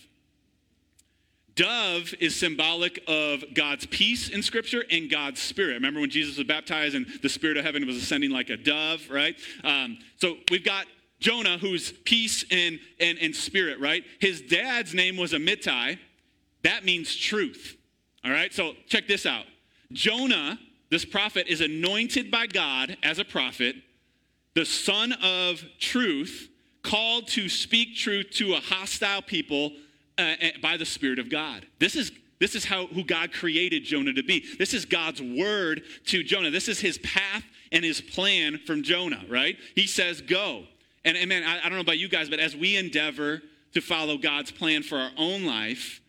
Dove 1.56 2.14
is 2.20 2.36
symbolic 2.36 3.02
of 3.08 3.42
God's 3.54 3.86
peace 3.86 4.28
in 4.28 4.44
Scripture 4.44 4.84
and 4.88 5.10
God's 5.10 5.42
Spirit. 5.42 5.74
Remember 5.74 6.00
when 6.00 6.10
Jesus 6.10 6.38
was 6.38 6.46
baptized 6.46 6.94
and 6.94 7.06
the 7.22 7.28
Spirit 7.28 7.56
of 7.56 7.64
heaven 7.64 7.84
was 7.88 7.96
ascending 7.96 8.30
like 8.30 8.50
a 8.50 8.56
dove, 8.56 9.10
right? 9.10 9.34
Um, 9.64 9.98
so 10.16 10.36
we've 10.48 10.64
got 10.64 10.86
Jonah, 11.22 11.56
who's 11.56 11.92
peace 12.04 12.44
and, 12.50 12.80
and, 12.98 13.16
and 13.18 13.34
spirit, 13.34 13.80
right? 13.80 14.04
His 14.20 14.42
dad's 14.42 14.92
name 14.92 15.16
was 15.16 15.32
Amittai. 15.32 15.98
That 16.64 16.84
means 16.84 17.14
truth. 17.14 17.76
All 18.24 18.30
right, 18.30 18.52
so 18.52 18.74
check 18.88 19.06
this 19.06 19.24
out. 19.24 19.44
Jonah, 19.92 20.58
this 20.90 21.04
prophet, 21.04 21.46
is 21.46 21.60
anointed 21.60 22.30
by 22.30 22.46
God 22.46 22.96
as 23.02 23.18
a 23.18 23.24
prophet, 23.24 23.76
the 24.54 24.64
son 24.64 25.12
of 25.22 25.62
truth, 25.78 26.48
called 26.82 27.28
to 27.28 27.48
speak 27.48 27.96
truth 27.96 28.30
to 28.32 28.54
a 28.54 28.60
hostile 28.60 29.22
people 29.22 29.70
uh, 30.18 30.34
uh, 30.42 30.48
by 30.60 30.76
the 30.76 30.84
Spirit 30.84 31.18
of 31.18 31.30
God. 31.30 31.66
This 31.78 31.94
is 31.96 32.12
this 32.40 32.56
is 32.56 32.64
how 32.64 32.88
who 32.88 33.04
God 33.04 33.32
created 33.32 33.84
Jonah 33.84 34.12
to 34.14 34.22
be. 34.24 34.44
This 34.58 34.74
is 34.74 34.84
God's 34.84 35.22
word 35.22 35.82
to 36.06 36.24
Jonah. 36.24 36.50
This 36.50 36.66
is 36.66 36.80
his 36.80 36.98
path 36.98 37.44
and 37.70 37.84
his 37.84 38.00
plan 38.00 38.58
from 38.66 38.82
Jonah, 38.82 39.24
right? 39.28 39.56
He 39.76 39.86
says, 39.86 40.20
"Go." 40.20 40.64
And, 41.04 41.16
and 41.16 41.28
man, 41.28 41.42
I, 41.44 41.58
I 41.58 41.62
don't 41.62 41.74
know 41.74 41.80
about 41.80 41.98
you 41.98 42.08
guys, 42.08 42.28
but 42.28 42.38
as 42.38 42.54
we 42.56 42.76
endeavor 42.76 43.42
to 43.74 43.80
follow 43.80 44.18
God's 44.18 44.50
plan 44.50 44.82
for 44.82 44.98
our 44.98 45.10
own 45.16 45.44
life, 45.44 46.00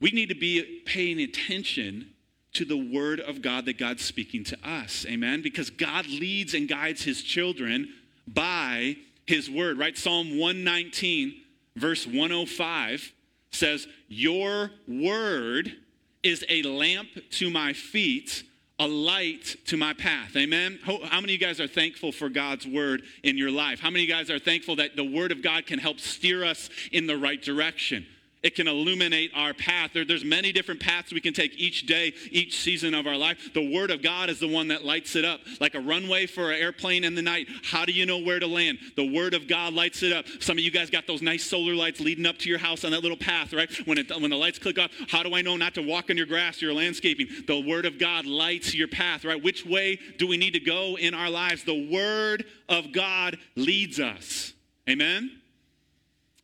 we 0.00 0.10
need 0.10 0.28
to 0.28 0.34
be 0.34 0.82
paying 0.84 1.20
attention 1.20 2.10
to 2.54 2.64
the 2.64 2.76
word 2.76 3.20
of 3.20 3.42
God 3.42 3.66
that 3.66 3.78
God's 3.78 4.04
speaking 4.04 4.44
to 4.44 4.58
us. 4.68 5.04
Amen? 5.08 5.42
Because 5.42 5.70
God 5.70 6.06
leads 6.06 6.54
and 6.54 6.68
guides 6.68 7.02
his 7.02 7.22
children 7.22 7.88
by 8.26 8.96
his 9.26 9.50
word, 9.50 9.78
right? 9.78 9.96
Psalm 9.96 10.38
119, 10.38 11.34
verse 11.76 12.06
105 12.06 13.12
says, 13.50 13.86
Your 14.08 14.70
word 14.86 15.76
is 16.22 16.44
a 16.48 16.62
lamp 16.62 17.08
to 17.30 17.50
my 17.50 17.72
feet, 17.72 18.44
a 18.84 18.86
light 18.86 19.56
to 19.64 19.78
my 19.78 19.94
path. 19.94 20.36
Amen. 20.36 20.78
How 20.84 20.98
many 21.20 21.24
of 21.24 21.30
you 21.30 21.38
guys 21.38 21.58
are 21.58 21.66
thankful 21.66 22.12
for 22.12 22.28
God's 22.28 22.66
word 22.66 23.02
in 23.22 23.38
your 23.38 23.50
life? 23.50 23.80
How 23.80 23.88
many 23.88 24.04
of 24.04 24.08
you 24.10 24.14
guys 24.14 24.28
are 24.28 24.38
thankful 24.38 24.76
that 24.76 24.94
the 24.94 25.04
word 25.04 25.32
of 25.32 25.40
God 25.40 25.64
can 25.64 25.78
help 25.78 25.98
steer 25.98 26.44
us 26.44 26.68
in 26.92 27.06
the 27.06 27.16
right 27.16 27.40
direction? 27.40 28.06
It 28.44 28.54
can 28.54 28.68
illuminate 28.68 29.30
our 29.34 29.54
path. 29.54 29.92
There, 29.94 30.04
there's 30.04 30.22
many 30.22 30.52
different 30.52 30.78
paths 30.78 31.12
we 31.12 31.20
can 31.20 31.32
take 31.32 31.58
each 31.58 31.86
day, 31.86 32.12
each 32.30 32.60
season 32.60 32.92
of 32.92 33.06
our 33.06 33.16
life. 33.16 33.54
The 33.54 33.72
Word 33.74 33.90
of 33.90 34.02
God 34.02 34.28
is 34.28 34.38
the 34.38 34.46
one 34.46 34.68
that 34.68 34.84
lights 34.84 35.16
it 35.16 35.24
up. 35.24 35.40
Like 35.60 35.74
a 35.74 35.80
runway 35.80 36.26
for 36.26 36.52
an 36.52 36.60
airplane 36.60 37.04
in 37.04 37.14
the 37.14 37.22
night. 37.22 37.48
How 37.62 37.86
do 37.86 37.92
you 37.92 38.04
know 38.04 38.18
where 38.18 38.38
to 38.38 38.46
land? 38.46 38.78
The 38.96 39.10
Word 39.10 39.32
of 39.32 39.48
God 39.48 39.72
lights 39.72 40.02
it 40.02 40.12
up. 40.12 40.26
Some 40.40 40.58
of 40.58 40.62
you 40.62 40.70
guys 40.70 40.90
got 40.90 41.06
those 41.06 41.22
nice 41.22 41.42
solar 41.42 41.74
lights 41.74 42.00
leading 42.00 42.26
up 42.26 42.36
to 42.38 42.50
your 42.50 42.58
house 42.58 42.84
on 42.84 42.90
that 42.90 43.00
little 43.00 43.16
path, 43.16 43.54
right? 43.54 43.70
When, 43.86 43.96
it, 43.96 44.10
when 44.20 44.30
the 44.30 44.36
lights 44.36 44.58
click 44.58 44.78
off, 44.78 44.90
how 45.08 45.22
do 45.22 45.34
I 45.34 45.40
know 45.40 45.56
not 45.56 45.74
to 45.76 45.82
walk 45.82 46.10
on 46.10 46.18
your 46.18 46.26
grass, 46.26 46.60
your 46.60 46.74
landscaping? 46.74 47.28
The 47.46 47.60
Word 47.60 47.86
of 47.86 47.98
God 47.98 48.26
lights 48.26 48.74
your 48.74 48.88
path, 48.88 49.24
right? 49.24 49.42
Which 49.42 49.64
way 49.64 49.98
do 50.18 50.28
we 50.28 50.36
need 50.36 50.52
to 50.52 50.60
go 50.60 50.98
in 50.98 51.14
our 51.14 51.30
lives? 51.30 51.64
The 51.64 51.88
Word 51.90 52.44
of 52.68 52.92
God 52.92 53.38
leads 53.56 53.98
us. 53.98 54.52
Amen? 54.86 55.40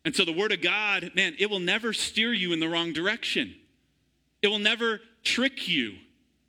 And 0.03 0.15
so 0.15 0.25
the 0.25 0.33
Word 0.33 0.51
of 0.51 0.61
God, 0.61 1.11
man, 1.15 1.35
it 1.37 1.49
will 1.49 1.59
never 1.59 1.93
steer 1.93 2.33
you 2.33 2.53
in 2.53 2.59
the 2.59 2.67
wrong 2.67 2.93
direction. 2.93 3.55
It 4.41 4.47
will 4.47 4.59
never 4.59 4.99
trick 5.23 5.67
you. 5.67 5.95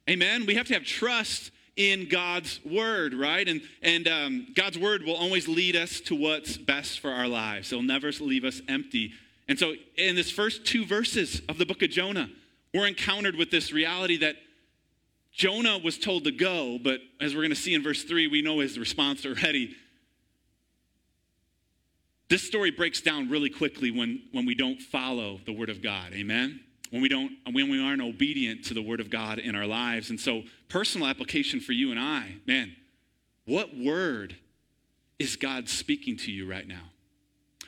Amen? 0.08 0.46
We 0.46 0.54
have 0.54 0.66
to 0.68 0.74
have 0.74 0.84
trust 0.84 1.50
in 1.76 2.08
God's 2.08 2.60
Word, 2.64 3.14
right? 3.14 3.46
And, 3.46 3.62
and 3.82 4.08
um, 4.08 4.46
God's 4.54 4.78
Word 4.78 5.04
will 5.04 5.16
always 5.16 5.48
lead 5.48 5.76
us 5.76 6.00
to 6.02 6.14
what's 6.14 6.56
best 6.56 7.00
for 7.00 7.10
our 7.10 7.28
lives. 7.28 7.72
It'll 7.72 7.82
never 7.82 8.10
leave 8.12 8.44
us 8.44 8.60
empty. 8.68 9.12
And 9.48 9.58
so 9.58 9.74
in 9.96 10.16
this 10.16 10.30
first 10.30 10.64
two 10.64 10.84
verses 10.84 11.42
of 11.48 11.58
the 11.58 11.66
book 11.66 11.82
of 11.82 11.90
Jonah, 11.90 12.30
we're 12.72 12.86
encountered 12.86 13.36
with 13.36 13.50
this 13.50 13.72
reality 13.72 14.18
that 14.18 14.36
Jonah 15.32 15.78
was 15.78 15.98
told 15.98 16.24
to 16.24 16.30
go, 16.30 16.78
but 16.82 17.00
as 17.20 17.34
we're 17.34 17.40
going 17.40 17.50
to 17.50 17.56
see 17.56 17.74
in 17.74 17.82
verse 17.82 18.04
3, 18.04 18.28
we 18.28 18.42
know 18.42 18.60
his 18.60 18.78
response 18.78 19.24
already. 19.24 19.74
This 22.32 22.46
story 22.46 22.70
breaks 22.70 23.02
down 23.02 23.28
really 23.28 23.50
quickly 23.50 23.90
when, 23.90 24.22
when 24.32 24.46
we 24.46 24.54
don't 24.54 24.80
follow 24.80 25.38
the 25.44 25.52
Word 25.52 25.68
of 25.68 25.82
God. 25.82 26.14
Amen? 26.14 26.60
When 26.88 27.02
we, 27.02 27.08
don't, 27.10 27.30
when 27.44 27.70
we 27.70 27.78
aren't 27.78 28.00
obedient 28.00 28.64
to 28.64 28.72
the 28.72 28.80
Word 28.80 29.00
of 29.00 29.10
God 29.10 29.38
in 29.38 29.54
our 29.54 29.66
lives. 29.66 30.08
And 30.08 30.18
so, 30.18 30.44
personal 30.70 31.08
application 31.08 31.60
for 31.60 31.72
you 31.72 31.90
and 31.90 32.00
I, 32.00 32.36
man, 32.46 32.74
what 33.44 33.76
word 33.76 34.34
is 35.18 35.36
God 35.36 35.68
speaking 35.68 36.16
to 36.20 36.32
you 36.32 36.50
right 36.50 36.66
now? 36.66 36.84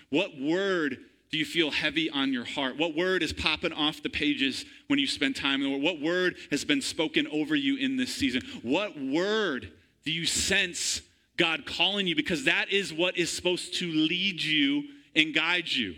What 0.08 0.40
word 0.40 0.96
do 1.30 1.36
you 1.36 1.44
feel 1.44 1.70
heavy 1.70 2.08
on 2.08 2.32
your 2.32 2.46
heart? 2.46 2.78
What 2.78 2.96
word 2.96 3.22
is 3.22 3.34
popping 3.34 3.74
off 3.74 4.02
the 4.02 4.08
pages 4.08 4.64
when 4.86 4.98
you 4.98 5.06
spend 5.06 5.36
time 5.36 5.60
in 5.60 5.70
the 5.70 5.76
Word? 5.76 5.82
What 5.82 6.00
word 6.00 6.36
has 6.50 6.64
been 6.64 6.80
spoken 6.80 7.26
over 7.26 7.54
you 7.54 7.76
in 7.76 7.98
this 7.98 8.14
season? 8.14 8.40
What 8.62 8.98
word 8.98 9.72
do 10.06 10.10
you 10.10 10.24
sense 10.24 11.02
God 11.36 11.66
calling 11.66 12.06
you 12.06 12.14
because 12.14 12.44
that 12.44 12.70
is 12.70 12.92
what 12.92 13.16
is 13.16 13.30
supposed 13.30 13.74
to 13.74 13.86
lead 13.86 14.42
you 14.42 14.84
and 15.16 15.34
guide 15.34 15.68
you. 15.68 15.94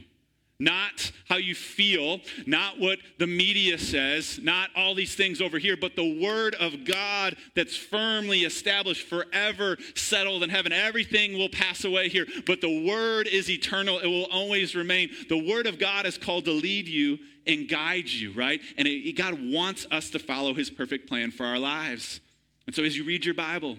Not 0.58 1.12
how 1.28 1.36
you 1.36 1.54
feel, 1.54 2.20
not 2.46 2.80
what 2.80 2.98
the 3.18 3.26
media 3.26 3.76
says, 3.76 4.40
not 4.42 4.70
all 4.74 4.94
these 4.94 5.14
things 5.14 5.42
over 5.42 5.58
here, 5.58 5.76
but 5.76 5.96
the 5.96 6.18
Word 6.18 6.54
of 6.54 6.86
God 6.86 7.36
that's 7.54 7.76
firmly 7.76 8.40
established, 8.40 9.06
forever 9.06 9.76
settled 9.94 10.42
in 10.42 10.48
heaven. 10.48 10.72
Everything 10.72 11.34
will 11.34 11.50
pass 11.50 11.84
away 11.84 12.08
here, 12.08 12.26
but 12.46 12.62
the 12.62 12.86
Word 12.88 13.26
is 13.26 13.50
eternal. 13.50 13.98
It 13.98 14.06
will 14.06 14.28
always 14.32 14.74
remain. 14.74 15.10
The 15.28 15.46
Word 15.46 15.66
of 15.66 15.78
God 15.78 16.06
is 16.06 16.16
called 16.16 16.46
to 16.46 16.52
lead 16.52 16.88
you 16.88 17.18
and 17.46 17.68
guide 17.68 18.08
you, 18.08 18.32
right? 18.32 18.60
And 18.78 18.88
it, 18.88 19.14
God 19.14 19.34
wants 19.38 19.86
us 19.90 20.08
to 20.10 20.18
follow 20.18 20.54
His 20.54 20.70
perfect 20.70 21.06
plan 21.06 21.32
for 21.32 21.44
our 21.44 21.58
lives. 21.58 22.20
And 22.66 22.74
so 22.74 22.82
as 22.82 22.96
you 22.96 23.04
read 23.04 23.26
your 23.26 23.34
Bible, 23.34 23.76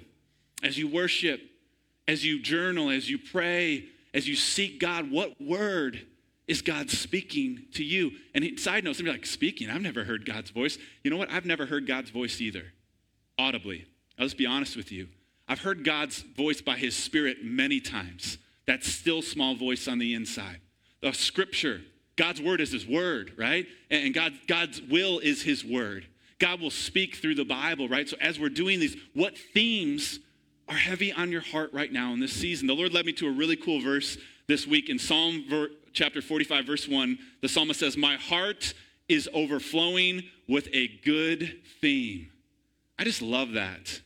as 0.62 0.78
you 0.78 0.88
worship, 0.88 1.42
as 2.08 2.26
you 2.26 2.42
journal, 2.42 2.90
as 2.90 3.10
you 3.10 3.18
pray, 3.18 3.86
as 4.14 4.28
you 4.28 4.36
seek 4.36 4.80
God, 4.80 5.12
what 5.12 5.40
word 5.42 6.06
is 6.48 6.62
God 6.62 6.90
speaking 6.90 7.66
to 7.74 7.84
you? 7.84 8.12
And 8.34 8.60
side 8.60 8.84
note, 8.84 8.96
somebody 8.96 9.18
like, 9.18 9.26
speaking, 9.26 9.70
I've 9.70 9.82
never 9.82 10.04
heard 10.04 10.26
God's 10.26 10.50
voice. 10.50 10.78
You 11.04 11.12
know 11.12 11.18
what? 11.18 11.30
I've 11.30 11.46
never 11.46 11.66
heard 11.66 11.86
God's 11.86 12.10
voice 12.10 12.40
either, 12.40 12.74
audibly. 13.38 13.86
I'll 14.18 14.26
just 14.26 14.38
be 14.38 14.46
honest 14.46 14.76
with 14.76 14.92
you. 14.92 15.10
I've 15.48 15.62
heard 15.62 15.84
God's 15.84 16.22
voice 16.22 16.62
by 16.62 16.78
his 16.78 16.96
spirit 16.96 17.44
many 17.44 17.80
times. 17.80 18.38
That 18.66 18.84
still 18.84 19.22
small 19.22 19.56
voice 19.56 19.88
on 19.88 20.00
the 20.00 20.14
inside. 20.14 20.60
The 21.02 21.14
scripture, 21.14 21.82
God's 22.16 22.42
word 22.42 22.60
is 22.60 22.72
his 22.72 22.88
word, 22.88 23.34
right? 23.38 23.66
And 23.90 24.14
God, 24.14 24.34
God's 24.48 24.82
will 24.82 25.20
is 25.20 25.42
his 25.42 25.64
word. 25.64 26.08
God 26.40 26.60
will 26.60 26.72
speak 26.72 27.16
through 27.16 27.36
the 27.36 27.46
Bible, 27.46 27.88
right? 27.88 28.08
So 28.08 28.18
as 28.20 28.40
we're 28.40 28.50
doing 28.50 28.80
these, 28.80 28.98
what 29.14 29.38
themes 29.38 30.20
are 30.70 30.76
heavy 30.76 31.14
on 31.14 31.32
your 31.32 31.42
heart 31.42 31.72
right 31.74 31.92
now 31.92 32.14
in 32.14 32.20
this 32.20 32.34
season. 32.34 32.68
The 32.68 32.76
Lord 32.76 32.94
led 32.94 33.06
me 33.06 33.14
to 33.14 33.28
a 33.28 33.32
really 33.32 33.56
cool 33.56 33.82
verse 33.82 34.18
this 34.48 34.68
week 34.68 34.90
in 34.90 35.00
Psalm 35.00 35.46
ver- 35.50 35.70
chapter 35.94 36.22
45, 36.22 36.66
verse 36.66 36.88
1, 36.88 37.18
the 37.42 37.50
psalmist 37.50 37.80
says, 37.80 37.98
My 37.98 38.16
heart 38.16 38.74
is 39.10 39.30
overflowing 39.34 40.24
with 40.48 40.68
a 40.74 40.88
good 41.04 41.62
theme. 41.82 42.30
I 43.00 43.04
just 43.04 43.22
love 43.22 43.54
that. 43.54 44.02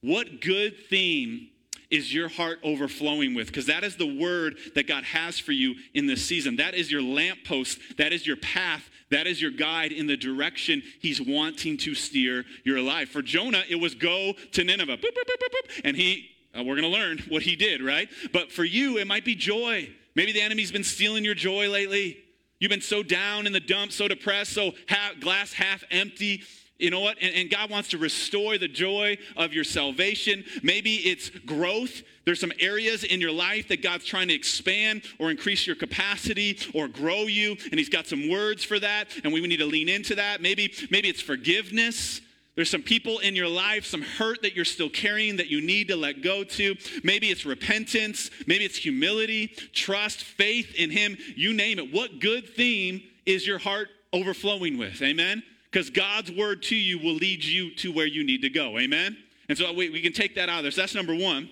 What 0.00 0.40
good 0.40 0.76
theme 0.88 1.48
is 1.90 2.12
your 2.12 2.28
heart 2.28 2.58
overflowing 2.62 3.34
with? 3.34 3.46
Because 3.48 3.66
that 3.66 3.84
is 3.84 3.96
the 3.96 4.18
word 4.18 4.58
that 4.74 4.86
God 4.86 5.04
has 5.04 5.38
for 5.38 5.52
you 5.52 5.74
in 5.94 6.06
this 6.06 6.24
season. 6.24 6.56
That 6.56 6.74
is 6.74 6.90
your 6.90 7.02
lamppost. 7.02 7.78
That 7.98 8.12
is 8.12 8.26
your 8.26 8.36
path. 8.36 8.88
That 9.10 9.26
is 9.26 9.40
your 9.40 9.52
guide 9.52 9.92
in 9.92 10.06
the 10.06 10.16
direction 10.16 10.82
He's 11.00 11.20
wanting 11.20 11.76
to 11.78 11.94
steer 11.94 12.44
your 12.64 12.80
life. 12.80 13.10
For 13.10 13.22
Jonah, 13.22 13.62
it 13.68 13.76
was 13.76 13.94
go 13.94 14.32
to 14.52 14.64
Nineveh. 14.64 14.96
Boop, 14.96 15.02
boop, 15.02 15.26
boop, 15.26 15.80
and 15.84 15.96
he, 15.96 16.28
uh, 16.58 16.62
we're 16.62 16.76
going 16.76 16.90
to 16.90 16.98
learn 16.98 17.18
what 17.28 17.42
he 17.42 17.54
did, 17.54 17.82
right? 17.82 18.08
But 18.32 18.50
for 18.50 18.64
you, 18.64 18.98
it 18.98 19.06
might 19.06 19.24
be 19.24 19.34
joy. 19.34 19.88
Maybe 20.14 20.32
the 20.32 20.40
enemy's 20.40 20.72
been 20.72 20.84
stealing 20.84 21.24
your 21.24 21.34
joy 21.34 21.68
lately. 21.68 22.18
You've 22.58 22.70
been 22.70 22.80
so 22.80 23.02
down 23.02 23.46
in 23.46 23.52
the 23.52 23.60
dump, 23.60 23.92
so 23.92 24.08
depressed, 24.08 24.52
so 24.52 24.72
half, 24.88 25.20
glass 25.20 25.52
half 25.52 25.84
empty. 25.90 26.42
You 26.78 26.90
know 26.90 27.00
what? 27.00 27.16
And, 27.22 27.34
and, 27.34 27.50
God 27.50 27.70
wants 27.70 27.88
to 27.90 27.98
restore 27.98 28.58
the 28.58 28.68
joy 28.68 29.16
of 29.36 29.54
your 29.54 29.64
salvation. 29.64 30.44
Maybe 30.62 30.96
it's 30.96 31.30
growth. 31.30 32.02
There's 32.26 32.40
some 32.40 32.52
areas 32.60 33.02
in 33.02 33.20
your 33.20 33.32
life 33.32 33.68
that 33.68 33.82
God's 33.82 34.04
trying 34.04 34.28
to 34.28 34.34
expand 34.34 35.02
or 35.18 35.30
increase 35.30 35.66
your 35.66 35.76
capacity 35.76 36.58
or 36.74 36.86
grow 36.86 37.22
you, 37.22 37.56
and 37.70 37.74
He's 37.74 37.88
got 37.88 38.06
some 38.06 38.28
words 38.28 38.62
for 38.62 38.78
that, 38.78 39.08
and 39.24 39.32
we 39.32 39.40
need 39.46 39.56
to 39.58 39.64
lean 39.64 39.88
into 39.88 40.16
that. 40.16 40.42
Maybe, 40.42 40.72
maybe 40.90 41.08
it's 41.08 41.22
forgiveness. 41.22 42.20
There's 42.56 42.70
some 42.70 42.82
people 42.82 43.20
in 43.20 43.36
your 43.36 43.48
life, 43.48 43.86
some 43.86 44.02
hurt 44.02 44.42
that 44.42 44.54
you're 44.54 44.64
still 44.64 44.88
carrying 44.90 45.36
that 45.36 45.48
you 45.48 45.60
need 45.60 45.88
to 45.88 45.96
let 45.96 46.22
go 46.22 46.42
to. 46.42 46.74
Maybe 47.04 47.30
it's 47.30 47.46
repentance. 47.46 48.30
Maybe 48.46 48.64
it's 48.64 48.76
humility, 48.76 49.48
trust, 49.72 50.22
faith 50.22 50.74
in 50.74 50.90
Him. 50.90 51.16
You 51.36 51.54
name 51.54 51.78
it. 51.78 51.92
What 51.92 52.18
good 52.18 52.48
theme 52.48 53.02
is 53.24 53.46
your 53.46 53.58
heart 53.58 53.88
overflowing 54.12 54.78
with? 54.78 55.00
Amen? 55.02 55.42
Because 55.76 55.90
God's 55.90 56.32
word 56.32 56.62
to 56.62 56.74
you 56.74 56.98
will 56.98 57.16
lead 57.16 57.44
you 57.44 57.70
to 57.74 57.92
where 57.92 58.06
you 58.06 58.24
need 58.24 58.40
to 58.40 58.48
go. 58.48 58.78
Amen? 58.78 59.14
And 59.50 59.58
so 59.58 59.70
we, 59.74 59.90
we 59.90 60.00
can 60.00 60.14
take 60.14 60.36
that 60.36 60.48
out 60.48 60.60
of 60.60 60.62
there. 60.62 60.70
So 60.70 60.80
that's 60.80 60.94
number 60.94 61.14
one. 61.14 61.50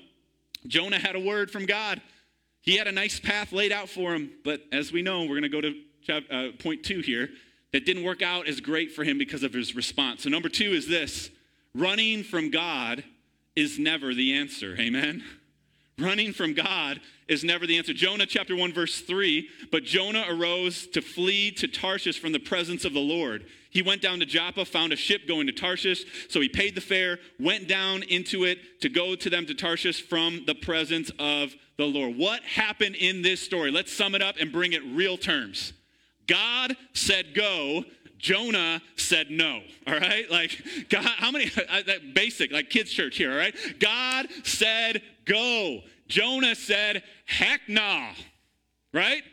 Jonah 0.66 0.98
had 0.98 1.14
a 1.14 1.20
word 1.20 1.50
from 1.50 1.66
God. 1.66 2.00
He 2.62 2.78
had 2.78 2.86
a 2.86 2.92
nice 2.92 3.20
path 3.20 3.52
laid 3.52 3.70
out 3.70 3.90
for 3.90 4.14
him. 4.14 4.30
But 4.42 4.62
as 4.72 4.92
we 4.92 5.02
know, 5.02 5.24
we're 5.24 5.38
going 5.38 5.42
to 5.42 5.48
go 5.50 5.60
to 5.60 6.34
uh, 6.34 6.52
point 6.58 6.84
two 6.84 7.00
here 7.00 7.28
that 7.74 7.84
didn't 7.84 8.02
work 8.02 8.22
out 8.22 8.48
as 8.48 8.60
great 8.60 8.92
for 8.92 9.04
him 9.04 9.18
because 9.18 9.42
of 9.42 9.52
his 9.52 9.76
response. 9.76 10.22
So, 10.22 10.30
number 10.30 10.48
two 10.48 10.72
is 10.72 10.88
this 10.88 11.28
running 11.74 12.22
from 12.22 12.50
God 12.50 13.04
is 13.54 13.78
never 13.78 14.14
the 14.14 14.32
answer. 14.32 14.74
Amen? 14.78 15.22
Running 15.98 16.32
from 16.32 16.54
God 16.54 17.02
is 17.28 17.44
never 17.44 17.66
the 17.66 17.76
answer. 17.76 17.92
Jonah 17.92 18.26
chapter 18.26 18.56
1, 18.56 18.72
verse 18.72 19.02
3 19.02 19.48
But 19.70 19.84
Jonah 19.84 20.24
arose 20.28 20.86
to 20.88 21.02
flee 21.02 21.50
to 21.52 21.68
Tarshish 21.68 22.18
from 22.18 22.32
the 22.32 22.38
presence 22.38 22.86
of 22.86 22.94
the 22.94 23.00
Lord. 23.00 23.44
He 23.74 23.82
went 23.82 24.00
down 24.00 24.20
to 24.20 24.26
Joppa, 24.26 24.64
found 24.64 24.92
a 24.92 24.96
ship 24.96 25.26
going 25.26 25.48
to 25.48 25.52
Tarshish. 25.52 26.04
So 26.28 26.40
he 26.40 26.48
paid 26.48 26.76
the 26.76 26.80
fare, 26.80 27.18
went 27.40 27.66
down 27.66 28.04
into 28.04 28.44
it 28.44 28.80
to 28.82 28.88
go 28.88 29.16
to 29.16 29.28
them 29.28 29.46
to 29.46 29.54
Tarshish 29.54 30.00
from 30.00 30.44
the 30.46 30.54
presence 30.54 31.10
of 31.18 31.52
the 31.76 31.84
Lord. 31.84 32.16
What 32.16 32.42
happened 32.44 32.94
in 32.94 33.22
this 33.22 33.40
story? 33.40 33.72
Let's 33.72 33.92
sum 33.92 34.14
it 34.14 34.22
up 34.22 34.36
and 34.38 34.52
bring 34.52 34.74
it 34.74 34.82
real 34.84 35.18
terms. 35.18 35.72
God 36.28 36.76
said 36.92 37.34
go, 37.34 37.84
Jonah 38.16 38.80
said 38.94 39.30
no. 39.30 39.60
All 39.88 39.98
right? 39.98 40.30
Like, 40.30 40.62
God, 40.88 41.04
how 41.04 41.32
many, 41.32 41.50
uh, 41.68 41.82
basic, 42.14 42.52
like 42.52 42.70
kids' 42.70 42.92
church 42.92 43.16
here, 43.16 43.32
all 43.32 43.36
right? 43.36 43.54
God 43.80 44.28
said 44.44 45.02
go. 45.24 45.80
Jonah 46.06 46.54
said 46.54 47.02
heck 47.26 47.62
nah. 47.66 48.10
Right? 48.92 49.24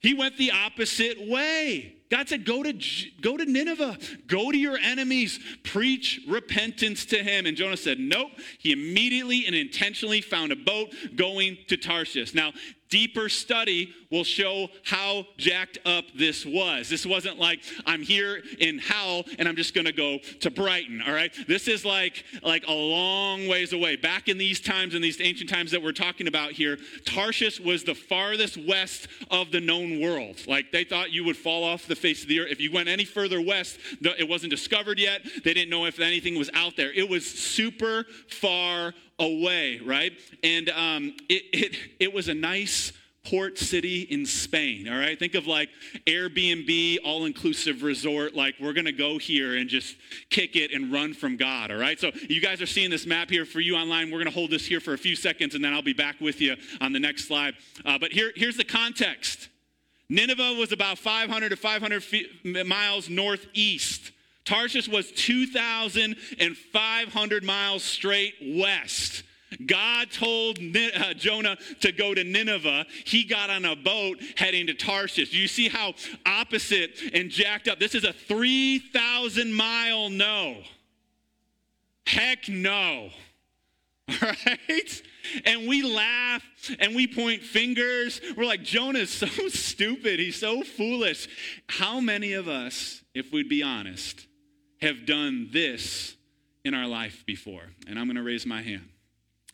He 0.00 0.12
went 0.12 0.36
the 0.36 0.50
opposite 0.50 1.28
way. 1.28 1.95
God 2.10 2.28
said, 2.28 2.44
go 2.44 2.62
to, 2.62 2.72
go 3.20 3.36
to 3.36 3.44
Nineveh, 3.44 3.98
go 4.26 4.52
to 4.52 4.56
your 4.56 4.78
enemies, 4.78 5.40
preach 5.64 6.20
repentance 6.28 7.04
to 7.06 7.16
him. 7.16 7.46
And 7.46 7.56
Jonah 7.56 7.76
said, 7.76 7.98
nope. 7.98 8.30
He 8.58 8.72
immediately 8.72 9.46
and 9.46 9.54
intentionally 9.54 10.20
found 10.20 10.52
a 10.52 10.56
boat 10.56 10.94
going 11.16 11.58
to 11.68 11.76
Tarshish. 11.76 12.32
Now, 12.32 12.52
deeper 12.88 13.28
study 13.28 13.94
will 14.10 14.24
show 14.24 14.68
how 14.84 15.26
jacked 15.36 15.78
up 15.84 16.04
this 16.14 16.44
was. 16.44 16.88
This 16.88 17.06
wasn't 17.06 17.38
like 17.38 17.60
I'm 17.84 18.02
here 18.02 18.42
in 18.58 18.78
Howell 18.78 19.24
and 19.38 19.48
I'm 19.48 19.56
just 19.56 19.74
going 19.74 19.86
to 19.86 19.92
go 19.92 20.18
to 20.40 20.50
Brighton, 20.50 21.02
all 21.06 21.12
right? 21.12 21.32
This 21.46 21.68
is 21.68 21.84
like 21.84 22.24
like 22.42 22.64
a 22.66 22.72
long 22.72 23.48
ways 23.48 23.72
away. 23.72 23.96
Back 23.96 24.28
in 24.28 24.38
these 24.38 24.60
times 24.60 24.94
in 24.94 25.02
these 25.02 25.20
ancient 25.20 25.50
times 25.50 25.70
that 25.70 25.82
we're 25.82 25.92
talking 25.92 26.26
about 26.26 26.52
here, 26.52 26.78
Tarshish 27.04 27.60
was 27.60 27.84
the 27.84 27.94
farthest 27.94 28.56
west 28.66 29.08
of 29.30 29.50
the 29.50 29.60
known 29.60 30.00
world. 30.00 30.40
Like 30.46 30.72
they 30.72 30.84
thought 30.84 31.12
you 31.12 31.24
would 31.24 31.36
fall 31.36 31.64
off 31.64 31.86
the 31.86 31.96
face 31.96 32.22
of 32.22 32.28
the 32.28 32.40
earth 32.40 32.56
if 32.56 32.60
you 32.60 32.72
went 32.72 32.88
any 32.88 33.04
further 33.04 33.40
west, 33.40 33.78
it 34.00 34.28
wasn't 34.28 34.50
discovered 34.50 34.98
yet. 34.98 35.20
They 35.44 35.52
didn't 35.52 35.68
know 35.68 35.84
if 35.84 36.00
anything 36.00 36.38
was 36.38 36.48
out 36.54 36.76
there. 36.76 36.90
It 36.92 37.08
was 37.08 37.26
super 37.26 38.06
far 38.28 38.94
away, 39.18 39.80
right? 39.84 40.12
And 40.42 40.68
um, 40.70 41.16
it, 41.28 41.42
it, 41.52 41.76
it 42.00 42.12
was 42.12 42.28
a 42.28 42.34
nice 42.34 42.92
port 43.28 43.58
city 43.58 44.02
in 44.02 44.24
Spain, 44.24 44.88
all 44.88 44.98
right? 44.98 45.18
Think 45.18 45.34
of 45.34 45.46
like 45.46 45.68
Airbnb, 46.06 46.98
all 47.04 47.24
inclusive 47.24 47.82
resort, 47.82 48.34
like 48.34 48.54
we're 48.60 48.72
gonna 48.72 48.92
go 48.92 49.18
here 49.18 49.56
and 49.56 49.68
just 49.68 49.96
kick 50.30 50.54
it 50.54 50.72
and 50.72 50.92
run 50.92 51.12
from 51.12 51.36
God, 51.36 51.70
all 51.72 51.78
right? 51.78 51.98
So 51.98 52.12
you 52.28 52.40
guys 52.40 52.62
are 52.62 52.66
seeing 52.66 52.90
this 52.90 53.04
map 53.04 53.28
here 53.28 53.44
for 53.44 53.60
you 53.60 53.74
online. 53.74 54.10
We're 54.10 54.18
gonna 54.18 54.30
hold 54.30 54.50
this 54.50 54.64
here 54.64 54.80
for 54.80 54.94
a 54.94 54.98
few 54.98 55.16
seconds 55.16 55.54
and 55.54 55.64
then 55.64 55.72
I'll 55.72 55.82
be 55.82 55.92
back 55.92 56.20
with 56.20 56.40
you 56.40 56.56
on 56.80 56.92
the 56.92 57.00
next 57.00 57.26
slide. 57.26 57.54
Uh, 57.84 57.98
but 57.98 58.12
here, 58.12 58.32
here's 58.36 58.56
the 58.56 58.64
context 58.64 59.48
Nineveh 60.08 60.54
was 60.54 60.70
about 60.70 60.98
500 60.98 61.48
to 61.48 61.56
500 61.56 62.04
feet, 62.04 62.66
miles 62.66 63.08
northeast. 63.08 64.05
Tarshish 64.46 64.88
was 64.88 65.12
2,500 65.12 67.44
miles 67.44 67.82
straight 67.82 68.34
west. 68.40 69.24
God 69.64 70.10
told 70.10 70.58
uh, 70.58 71.14
Jonah 71.14 71.56
to 71.80 71.92
go 71.92 72.14
to 72.14 72.24
Nineveh. 72.24 72.84
He 73.04 73.24
got 73.24 73.48
on 73.48 73.64
a 73.64 73.76
boat 73.76 74.18
heading 74.36 74.66
to 74.66 74.74
Tarshish. 74.74 75.32
You 75.32 75.48
see 75.48 75.68
how 75.68 75.94
opposite 76.24 76.98
and 77.14 77.30
jacked 77.30 77.68
up? 77.68 77.78
This 77.78 77.94
is 77.94 78.04
a 78.04 78.12
3,000 78.12 79.52
mile 79.52 80.10
no. 80.10 80.56
Heck 82.06 82.48
no. 82.48 83.10
Right? 84.22 85.02
And 85.44 85.68
we 85.68 85.82
laugh 85.82 86.42
and 86.78 86.94
we 86.94 87.08
point 87.08 87.42
fingers. 87.42 88.20
We're 88.36 88.44
like, 88.44 88.62
Jonah's 88.62 89.10
so 89.10 89.26
stupid. 89.48 90.20
He's 90.20 90.38
so 90.38 90.62
foolish. 90.62 91.28
How 91.68 92.00
many 92.00 92.34
of 92.34 92.46
us, 92.46 93.02
if 93.14 93.32
we'd 93.32 93.48
be 93.48 93.64
honest, 93.64 94.25
have 94.80 95.06
done 95.06 95.48
this 95.52 96.14
in 96.64 96.74
our 96.74 96.86
life 96.86 97.24
before? 97.26 97.62
And 97.86 97.98
I'm 97.98 98.06
going 98.06 98.16
to 98.16 98.22
raise 98.22 98.46
my 98.46 98.62
hand. 98.62 98.88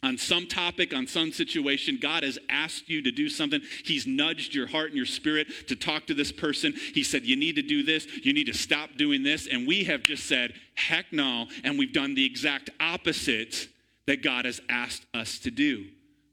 On 0.04 0.18
some 0.18 0.48
topic, 0.48 0.92
on 0.92 1.06
some 1.06 1.30
situation, 1.30 1.96
God 2.00 2.24
has 2.24 2.37
asked 2.48 2.88
you 2.88 3.02
to 3.02 3.12
do 3.12 3.28
something. 3.28 3.61
He's 3.85 4.04
nudged 4.04 4.52
your 4.52 4.66
heart 4.66 4.88
and 4.88 4.96
your 4.96 5.06
spirit 5.06 5.68
to 5.68 5.76
talk 5.76 6.06
to 6.06 6.14
this 6.14 6.32
person. 6.32 6.72
He 6.72 7.04
said, 7.04 7.24
You 7.24 7.37
need 7.37 7.54
to 7.54 7.62
do 7.62 7.85
this. 7.85 8.08
You 8.24 8.32
need 8.32 8.46
to 8.46 8.54
stop 8.54 8.96
doing 8.96 9.22
this. 9.22 9.46
And 9.46 9.66
we 9.66 9.85
have 9.85 10.02
just 10.02 10.26
said, 10.26 10.54
Heck 10.74 11.12
no. 11.12 11.46
And 11.62 11.78
we've 11.78 11.92
done 11.92 12.16
the 12.16 12.26
exact 12.26 12.70
opposite 12.80 13.68
that 14.06 14.24
God 14.24 14.44
has 14.44 14.61
asked 14.68 15.06
us 15.14 15.38
to 15.40 15.52
do. 15.52 15.85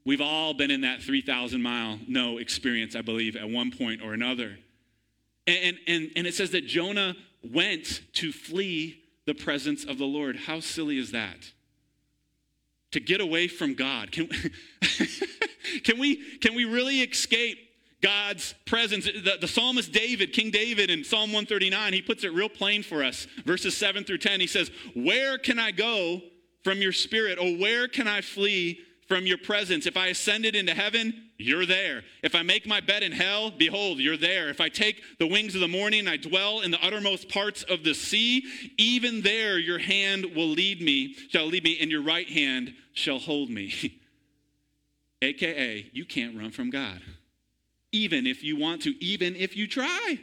We've 0.04 0.20
all 0.20 0.52
been 0.52 0.72
in 0.72 0.80
that 0.80 1.02
3,000 1.02 1.62
mile 1.62 2.00
no 2.08 2.38
experience, 2.38 2.96
I 2.96 3.02
believe, 3.02 3.36
at 3.36 3.48
one 3.48 3.70
point 3.70 4.02
or 4.02 4.14
another. 4.14 4.58
And, 5.46 5.78
and, 5.86 6.10
and 6.16 6.26
it 6.26 6.34
says 6.34 6.50
that 6.50 6.66
Jonah 6.66 7.14
went 7.42 8.02
to 8.14 8.32
flee 8.32 9.02
the 9.26 9.34
presence 9.34 9.84
of 9.84 9.98
the 9.98 10.04
Lord. 10.04 10.36
How 10.36 10.60
silly 10.60 10.98
is 10.98 11.12
that? 11.12 11.52
To 12.92 13.00
get 13.00 13.20
away 13.20 13.48
from 13.48 13.74
God. 13.74 14.10
Can, 14.10 14.28
can, 15.84 15.98
we, 15.98 16.38
can 16.38 16.54
we 16.54 16.64
really 16.64 17.00
escape 17.00 17.58
God's 18.02 18.54
presence? 18.66 19.04
The, 19.04 19.38
the 19.40 19.48
psalmist 19.48 19.92
David, 19.92 20.32
King 20.32 20.50
David 20.50 20.90
in 20.90 21.04
Psalm 21.04 21.32
139, 21.32 21.92
he 21.92 22.02
puts 22.02 22.24
it 22.24 22.32
real 22.32 22.48
plain 22.48 22.82
for 22.82 23.04
us. 23.04 23.26
Verses 23.44 23.76
7 23.76 24.04
through 24.04 24.18
10, 24.18 24.40
he 24.40 24.46
says, 24.46 24.70
Where 24.94 25.38
can 25.38 25.58
I 25.58 25.70
go 25.70 26.20
from 26.64 26.78
your 26.78 26.92
spirit? 26.92 27.38
Or 27.38 27.56
where 27.56 27.88
can 27.88 28.08
I 28.08 28.20
flee 28.20 28.80
from 29.10 29.26
your 29.26 29.38
presence. 29.38 29.86
If 29.86 29.96
I 29.96 30.06
ascended 30.06 30.54
into 30.54 30.72
heaven, 30.72 31.30
you're 31.36 31.66
there. 31.66 32.04
If 32.22 32.36
I 32.36 32.42
make 32.42 32.64
my 32.64 32.80
bed 32.80 33.02
in 33.02 33.10
hell, 33.10 33.50
behold, 33.50 33.98
you're 33.98 34.16
there. 34.16 34.50
If 34.50 34.60
I 34.60 34.68
take 34.68 35.02
the 35.18 35.26
wings 35.26 35.56
of 35.56 35.60
the 35.60 35.66
morning 35.66 35.98
and 35.98 36.08
I 36.08 36.16
dwell 36.16 36.60
in 36.60 36.70
the 36.70 36.80
uttermost 36.80 37.28
parts 37.28 37.64
of 37.64 37.82
the 37.82 37.92
sea, 37.92 38.44
even 38.78 39.22
there 39.22 39.58
your 39.58 39.80
hand 39.80 40.26
will 40.36 40.46
lead 40.46 40.80
me, 40.80 41.16
shall 41.28 41.46
lead 41.46 41.64
me, 41.64 41.76
and 41.80 41.90
your 41.90 42.04
right 42.04 42.28
hand 42.28 42.72
shall 42.92 43.18
hold 43.18 43.50
me. 43.50 43.98
AKA, 45.22 45.90
you 45.92 46.04
can't 46.04 46.38
run 46.38 46.52
from 46.52 46.70
God. 46.70 47.02
Even 47.90 48.28
if 48.28 48.44
you 48.44 48.56
want 48.56 48.82
to, 48.82 48.90
even 49.04 49.34
if 49.34 49.56
you 49.56 49.66
try, 49.66 50.20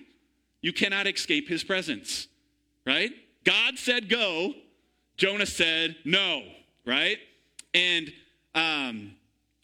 you 0.62 0.71
cannot 0.71 1.08
escape 1.08 1.50
his 1.50 1.62
presence, 1.62 2.30
right? 2.86 3.12
God 3.43 3.78
said 3.78 4.08
go, 4.08 4.54
Jonah 5.17 5.45
said 5.45 5.97
no, 6.06 6.43
right? 6.86 7.17
And 7.73 8.13
um, 8.58 9.15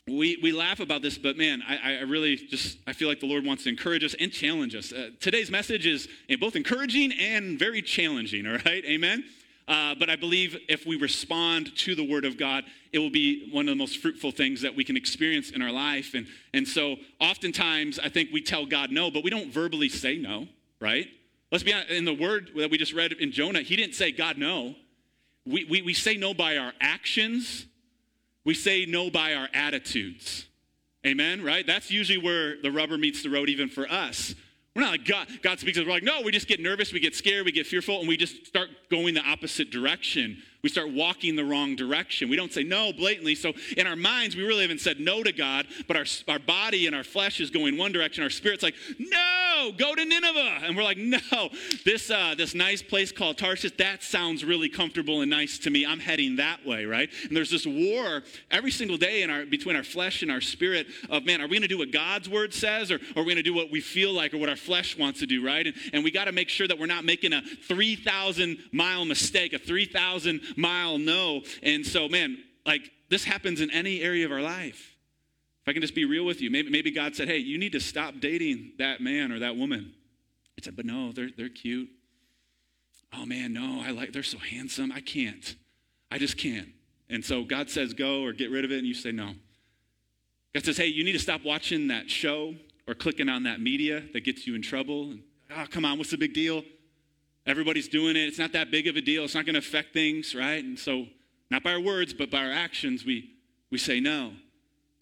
we, 0.07 0.37
we 0.43 0.51
laugh 0.51 0.79
about 0.79 1.01
this, 1.01 1.17
but 1.17 1.37
man, 1.37 1.63
I, 1.67 1.99
I 1.99 2.01
really 2.01 2.35
just, 2.35 2.77
I 2.85 2.93
feel 2.93 3.07
like 3.07 3.21
the 3.21 3.25
Lord 3.25 3.45
wants 3.45 3.63
to 3.63 3.69
encourage 3.69 4.03
us 4.03 4.15
and 4.19 4.31
challenge 4.31 4.75
us. 4.75 4.91
Uh, 4.91 5.09
today's 5.19 5.49
message 5.49 5.85
is 5.85 6.07
both 6.39 6.55
encouraging 6.55 7.13
and 7.13 7.57
very 7.57 7.81
challenging, 7.81 8.45
all 8.45 8.57
right? 8.65 8.83
Amen? 8.85 9.23
Uh, 9.65 9.95
but 9.97 10.09
I 10.09 10.17
believe 10.17 10.57
if 10.67 10.85
we 10.85 10.97
respond 10.97 11.75
to 11.77 11.95
the 11.95 12.03
Word 12.03 12.25
of 12.25 12.37
God, 12.37 12.65
it 12.91 12.99
will 12.99 13.09
be 13.09 13.49
one 13.51 13.67
of 13.69 13.71
the 13.71 13.77
most 13.77 13.99
fruitful 13.99 14.31
things 14.31 14.61
that 14.61 14.75
we 14.75 14.83
can 14.83 14.97
experience 14.97 15.51
in 15.51 15.61
our 15.61 15.71
life. 15.71 16.13
And, 16.13 16.27
and 16.53 16.67
so 16.67 16.97
oftentimes, 17.21 17.97
I 17.97 18.09
think 18.09 18.29
we 18.31 18.41
tell 18.41 18.65
God 18.65 18.91
no, 18.91 19.09
but 19.09 19.23
we 19.23 19.29
don't 19.29 19.53
verbally 19.53 19.87
say 19.87 20.17
no, 20.17 20.47
right? 20.81 21.07
Let's 21.49 21.63
be 21.63 21.71
honest, 21.71 21.91
in 21.91 22.03
the 22.03 22.13
Word 22.13 22.51
that 22.57 22.69
we 22.69 22.77
just 22.77 22.93
read 22.93 23.13
in 23.13 23.31
Jonah, 23.31 23.61
he 23.61 23.77
didn't 23.77 23.95
say 23.95 24.11
God 24.11 24.37
no. 24.37 24.75
We, 25.45 25.63
we, 25.63 25.81
we 25.81 25.93
say 25.93 26.17
no 26.17 26.33
by 26.33 26.57
our 26.57 26.73
actions 26.81 27.65
we 28.45 28.53
say 28.53 28.85
no 28.85 29.09
by 29.09 29.33
our 29.33 29.49
attitudes. 29.53 30.45
Amen, 31.05 31.43
right? 31.43 31.65
That's 31.67 31.91
usually 31.91 32.17
where 32.17 32.61
the 32.61 32.71
rubber 32.71 32.97
meets 32.97 33.23
the 33.23 33.29
road, 33.29 33.49
even 33.49 33.67
for 33.67 33.89
us. 33.91 34.35
We're 34.75 34.83
not 34.83 34.91
like 34.91 35.05
God, 35.05 35.27
God 35.43 35.59
speaks, 35.59 35.77
we're 35.77 35.85
like, 35.85 36.03
no, 36.03 36.21
we 36.21 36.31
just 36.31 36.47
get 36.47 36.59
nervous, 36.59 36.93
we 36.93 36.99
get 36.99 37.15
scared, 37.15 37.45
we 37.45 37.51
get 37.51 37.67
fearful, 37.67 37.99
and 37.99 38.07
we 38.07 38.17
just 38.17 38.47
start 38.47 38.69
going 38.89 39.13
the 39.13 39.21
opposite 39.21 39.69
direction 39.69 40.41
we 40.63 40.69
start 40.69 40.93
walking 40.93 41.35
the 41.35 41.43
wrong 41.43 41.75
direction. 41.75 42.29
We 42.29 42.37
don't 42.37 42.53
say 42.53 42.63
no 42.63 42.93
blatantly. 42.93 43.35
So 43.35 43.51
in 43.75 43.85
our 43.85 43.97
minds, 43.97 44.37
we 44.37 44.43
really 44.43 44.61
haven't 44.61 44.79
said 44.79 44.97
no 44.97 45.21
to 45.21 45.33
God, 45.33 45.67
but 45.87 45.97
our, 45.97 46.05
our 46.29 46.39
body 46.39 46.87
and 46.87 46.95
our 46.95 47.03
flesh 47.03 47.41
is 47.41 47.49
going 47.49 47.77
one 47.77 47.91
direction. 47.91 48.23
Our 48.23 48.29
spirit's 48.29 48.63
like, 48.63 48.75
no, 48.97 49.52
go 49.71 49.95
to 49.95 50.05
Nineveh. 50.05 50.59
And 50.63 50.75
we're 50.75 50.83
like, 50.83 50.97
no, 50.97 51.19
this, 51.85 52.09
uh, 52.09 52.35
this 52.37 52.53
nice 52.53 52.81
place 52.81 53.11
called 53.11 53.37
Tarshish, 53.37 53.77
that 53.77 54.03
sounds 54.03 54.43
really 54.43 54.69
comfortable 54.69 55.21
and 55.21 55.29
nice 55.29 55.57
to 55.59 55.69
me. 55.69 55.85
I'm 55.85 55.99
heading 55.99 56.37
that 56.37 56.65
way, 56.65 56.85
right? 56.85 57.09
And 57.27 57.35
there's 57.35 57.49
this 57.49 57.65
war 57.65 58.23
every 58.51 58.71
single 58.71 58.97
day 58.97 59.23
in 59.23 59.29
our, 59.29 59.45
between 59.45 59.75
our 59.75 59.83
flesh 59.83 60.21
and 60.21 60.31
our 60.31 60.41
spirit 60.41 60.87
of, 61.09 61.25
man, 61.25 61.41
are 61.41 61.47
we 61.47 61.57
going 61.57 61.61
to 61.61 61.67
do 61.67 61.77
what 61.77 61.91
God's 61.91 62.29
word 62.29 62.53
says 62.53 62.91
or, 62.91 62.95
or 63.15 63.21
are 63.21 63.25
we 63.25 63.33
going 63.33 63.37
to 63.37 63.43
do 63.43 63.53
what 63.53 63.71
we 63.71 63.81
feel 63.81 64.13
like 64.13 64.33
or 64.33 64.37
what 64.37 64.49
our 64.49 64.55
flesh 64.55 64.97
wants 64.97 65.19
to 65.19 65.25
do, 65.25 65.45
right? 65.45 65.67
And, 65.67 65.75
and 65.93 66.03
we 66.03 66.11
got 66.11 66.25
to 66.25 66.31
make 66.31 66.49
sure 66.49 66.67
that 66.67 66.77
we're 66.77 66.85
not 66.85 67.05
making 67.05 67.33
a 67.33 67.41
3,000 67.41 68.57
mile 68.71 69.05
mistake, 69.05 69.53
a 69.53 69.59
3,000 69.59 70.41
mile 70.57 70.97
no. 70.97 71.41
And 71.61 71.85
so, 71.85 72.07
man, 72.07 72.37
like 72.65 72.91
this 73.09 73.23
happens 73.23 73.61
in 73.61 73.69
any 73.71 74.01
area 74.01 74.25
of 74.25 74.31
our 74.31 74.41
life. 74.41 74.92
If 75.63 75.69
I 75.69 75.73
can 75.73 75.81
just 75.81 75.95
be 75.95 76.03
real 76.03 76.25
with 76.25 76.41
you, 76.41 76.51
maybe, 76.51 76.69
maybe 76.69 76.91
God 76.91 77.15
said, 77.15 77.29
hey, 77.29 77.37
you 77.37 77.57
need 77.57 77.71
to 77.71 77.79
stop 77.79 78.15
dating 78.19 78.73
that 78.79 78.99
man 78.99 79.31
or 79.31 79.39
that 79.39 79.55
woman. 79.55 79.93
I 80.59 80.61
said, 80.61 80.75
but 80.75 80.85
no, 80.85 81.13
they're, 81.13 81.29
they're 81.35 81.47
cute. 81.47 81.89
Oh 83.13 83.25
man, 83.25 83.53
no, 83.53 83.81
I 83.81 83.91
like, 83.91 84.11
they're 84.11 84.23
so 84.23 84.39
handsome. 84.39 84.91
I 84.91 84.99
can't. 84.99 85.55
I 86.11 86.17
just 86.17 86.37
can't. 86.37 86.67
And 87.09 87.23
so 87.23 87.43
God 87.43 87.69
says 87.69 87.93
go 87.93 88.23
or 88.23 88.33
get 88.33 88.51
rid 88.51 88.65
of 88.65 88.71
it, 88.71 88.79
and 88.79 88.87
you 88.87 88.93
say 88.93 89.13
no. 89.13 89.35
God 90.53 90.65
says, 90.65 90.75
hey, 90.75 90.87
you 90.87 91.03
need 91.05 91.13
to 91.13 91.19
stop 91.19 91.45
watching 91.45 91.87
that 91.87 92.09
show 92.09 92.55
or 92.85 92.93
clicking 92.93 93.29
on 93.29 93.43
that 93.43 93.61
media 93.61 94.03
that 94.11 94.25
gets 94.25 94.45
you 94.45 94.55
in 94.55 94.61
trouble. 94.61 95.11
And, 95.11 95.23
oh, 95.55 95.65
come 95.69 95.85
on, 95.85 95.97
what's 95.97 96.11
the 96.11 96.17
big 96.17 96.33
deal? 96.33 96.63
Everybody's 97.45 97.87
doing 97.87 98.17
it. 98.17 98.27
It's 98.27 98.37
not 98.37 98.51
that 98.51 98.69
big 98.69 98.87
of 98.87 98.97
a 98.97 99.01
deal. 99.01 99.23
It's 99.23 99.35
not 99.35 99.45
going 99.45 99.53
to 99.53 99.59
affect 99.59 99.93
things, 99.93 100.35
right? 100.35 100.63
And 100.63 100.77
so, 100.77 101.05
not 101.49 101.63
by 101.63 101.71
our 101.71 101.79
words, 101.79 102.13
but 102.13 102.29
by 102.29 102.45
our 102.45 102.51
actions, 102.51 103.05
we, 103.05 103.31
we 103.71 103.77
say 103.77 103.99
no. 103.99 104.33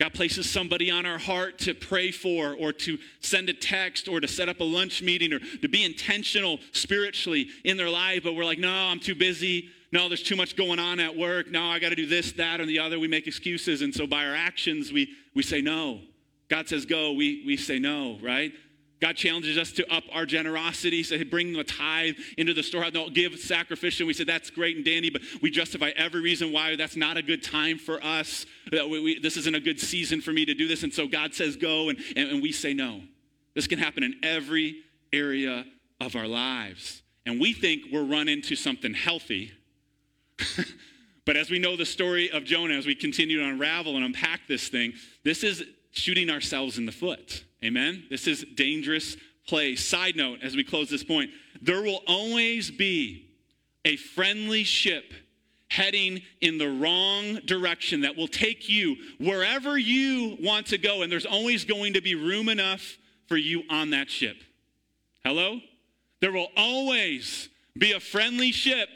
God 0.02 0.16
places 0.16 0.50
somebody 0.50 0.90
on 0.90 1.06
our 1.06 1.20
heart 1.20 1.60
to 1.60 1.76
pray 1.76 2.10
for, 2.10 2.56
or 2.56 2.74
to 2.74 2.98
send 3.20 3.50
a 3.50 3.54
text, 3.54 4.08
or 4.08 4.20
to 4.20 4.28
set 4.28 4.50
up 4.50 4.60
a 4.60 4.64
lunch 4.64 5.04
meeting, 5.04 5.32
or 5.32 5.38
to 5.38 5.68
be 5.68 5.86
intentional 5.86 6.58
spiritually 6.72 7.50
in 7.66 7.78
their 7.78 7.88
life, 7.88 8.24
but 8.24 8.34
we're 8.34 8.44
like, 8.44 8.58
no, 8.58 8.74
I'm 8.74 9.00
too 9.00 9.14
busy. 9.14 9.70
No, 9.92 10.08
there's 10.08 10.24
too 10.24 10.36
much 10.36 10.56
going 10.56 10.80
on 10.80 11.00
at 11.00 11.16
work. 11.16 11.52
No, 11.52 11.68
I 11.68 11.78
got 11.78 11.90
to 11.90 11.96
do 11.96 12.08
this, 12.08 12.32
that, 12.32 12.60
and 12.60 12.68
the 12.68 12.80
other. 12.80 13.00
We 13.00 13.08
make 13.10 13.28
excuses. 13.28 13.84
And 13.84 13.94
so 13.94 14.08
by 14.08 14.26
our 14.26 14.34
actions, 14.34 14.92
we, 14.92 15.08
we 15.36 15.44
say 15.44 15.62
no. 15.62 16.00
God 16.50 16.68
says 16.68 16.88
go, 16.88 17.14
we, 17.14 17.44
we 17.46 17.56
say 17.56 17.78
no, 17.78 18.18
right? 18.24 18.54
God 19.02 19.16
challenges 19.16 19.58
us 19.58 19.72
to 19.74 19.94
up 19.94 20.04
our 20.14 20.28
generosity, 20.28 21.02
say, 21.02 21.24
bring 21.24 21.56
a 21.56 21.64
tithe 21.64 22.16
into 22.38 22.54
the 22.54 22.62
storehouse. 22.62 22.92
Don't 22.92 23.16
give 23.16 23.38
sacrificial. 23.40 24.06
We 24.06 24.14
said, 24.14 24.28
that's 24.28 24.52
great 24.52 24.76
and 24.76 24.86
dandy, 24.86 25.10
but 25.10 25.24
we 25.42 25.50
justify 25.50 25.90
every 25.96 26.22
reason 26.22 26.54
why 26.54 26.76
that's 26.76 26.96
not 26.96 27.18
a 27.18 27.24
good 27.24 27.42
time 27.42 27.80
for 27.80 28.04
us. 28.04 28.46
That 28.72 28.88
we, 28.88 29.02
we, 29.02 29.20
this 29.20 29.38
isn't 29.38 29.56
a 29.56 29.60
good 29.60 29.80
season 29.80 30.22
for 30.22 30.32
me 30.32 30.46
to 30.46 30.54
do 30.54 30.68
this. 30.68 30.84
And 30.84 30.94
so 30.94 31.08
God 31.08 31.34
says, 31.34 31.56
go, 31.56 31.90
and, 31.90 31.98
and, 32.16 32.30
and 32.30 32.42
we 32.44 32.52
say 32.52 32.76
no. 32.76 33.02
This 33.56 33.66
can 33.66 33.80
happen 33.80 34.04
in 34.04 34.16
every 34.22 34.84
area 35.12 35.66
of 36.00 36.16
our 36.16 36.28
lives. 36.28 37.02
And 37.26 37.42
we 37.42 37.54
think 37.54 37.86
we're 37.92 38.04
run 38.04 38.30
into 38.30 38.56
something 38.56 38.94
healthy. 38.94 39.52
but 41.26 41.36
as 41.36 41.50
we 41.50 41.58
know 41.58 41.76
the 41.76 41.86
story 41.86 42.30
of 42.30 42.44
Jonah, 42.44 42.76
as 42.76 42.86
we 42.86 42.94
continue 42.94 43.40
to 43.40 43.46
unravel 43.46 43.96
and 43.96 44.06
unpack 44.06 44.42
this 44.48 44.70
thing, 44.70 44.94
this 45.24 45.44
is 45.44 45.64
shooting 45.90 46.30
ourselves 46.30 46.78
in 46.78 46.86
the 46.86 46.92
foot. 46.92 47.46
Amen? 47.64 48.06
This 48.10 48.28
is 48.28 48.44
dangerous 48.56 49.18
place. 49.48 49.86
Side 49.86 50.16
note, 50.16 50.40
as 50.42 50.56
we 50.56 50.64
close 50.64 50.90
this 50.90 51.04
point, 51.04 51.32
there 51.62 51.82
will 51.82 52.02
always 52.08 52.72
be 52.72 53.28
a 53.86 53.96
friendly 53.98 54.64
ship 54.64 55.14
heading 55.70 56.22
in 56.42 56.58
the 56.58 56.68
wrong 56.68 57.36
direction 57.46 58.02
that 58.02 58.18
will 58.18 58.28
take 58.28 58.68
you 58.68 58.96
wherever 59.20 59.78
you 59.78 60.38
want 60.42 60.68
to 60.68 60.78
go, 60.78 61.02
and 61.02 61.12
there's 61.12 61.26
always 61.26 61.64
going 61.64 61.94
to 61.94 62.02
be 62.02 62.14
room 62.14 62.50
enough 62.50 62.98
for 63.28 63.38
you 63.38 63.64
on 63.70 63.92
that 63.92 64.10
ship. 64.10 64.36
Hello? 65.24 65.60
There 66.20 66.32
will 66.32 66.50
always 66.58 67.50
be 67.78 67.94
a 67.94 68.00
friendly 68.00 68.52
ship 68.52 68.90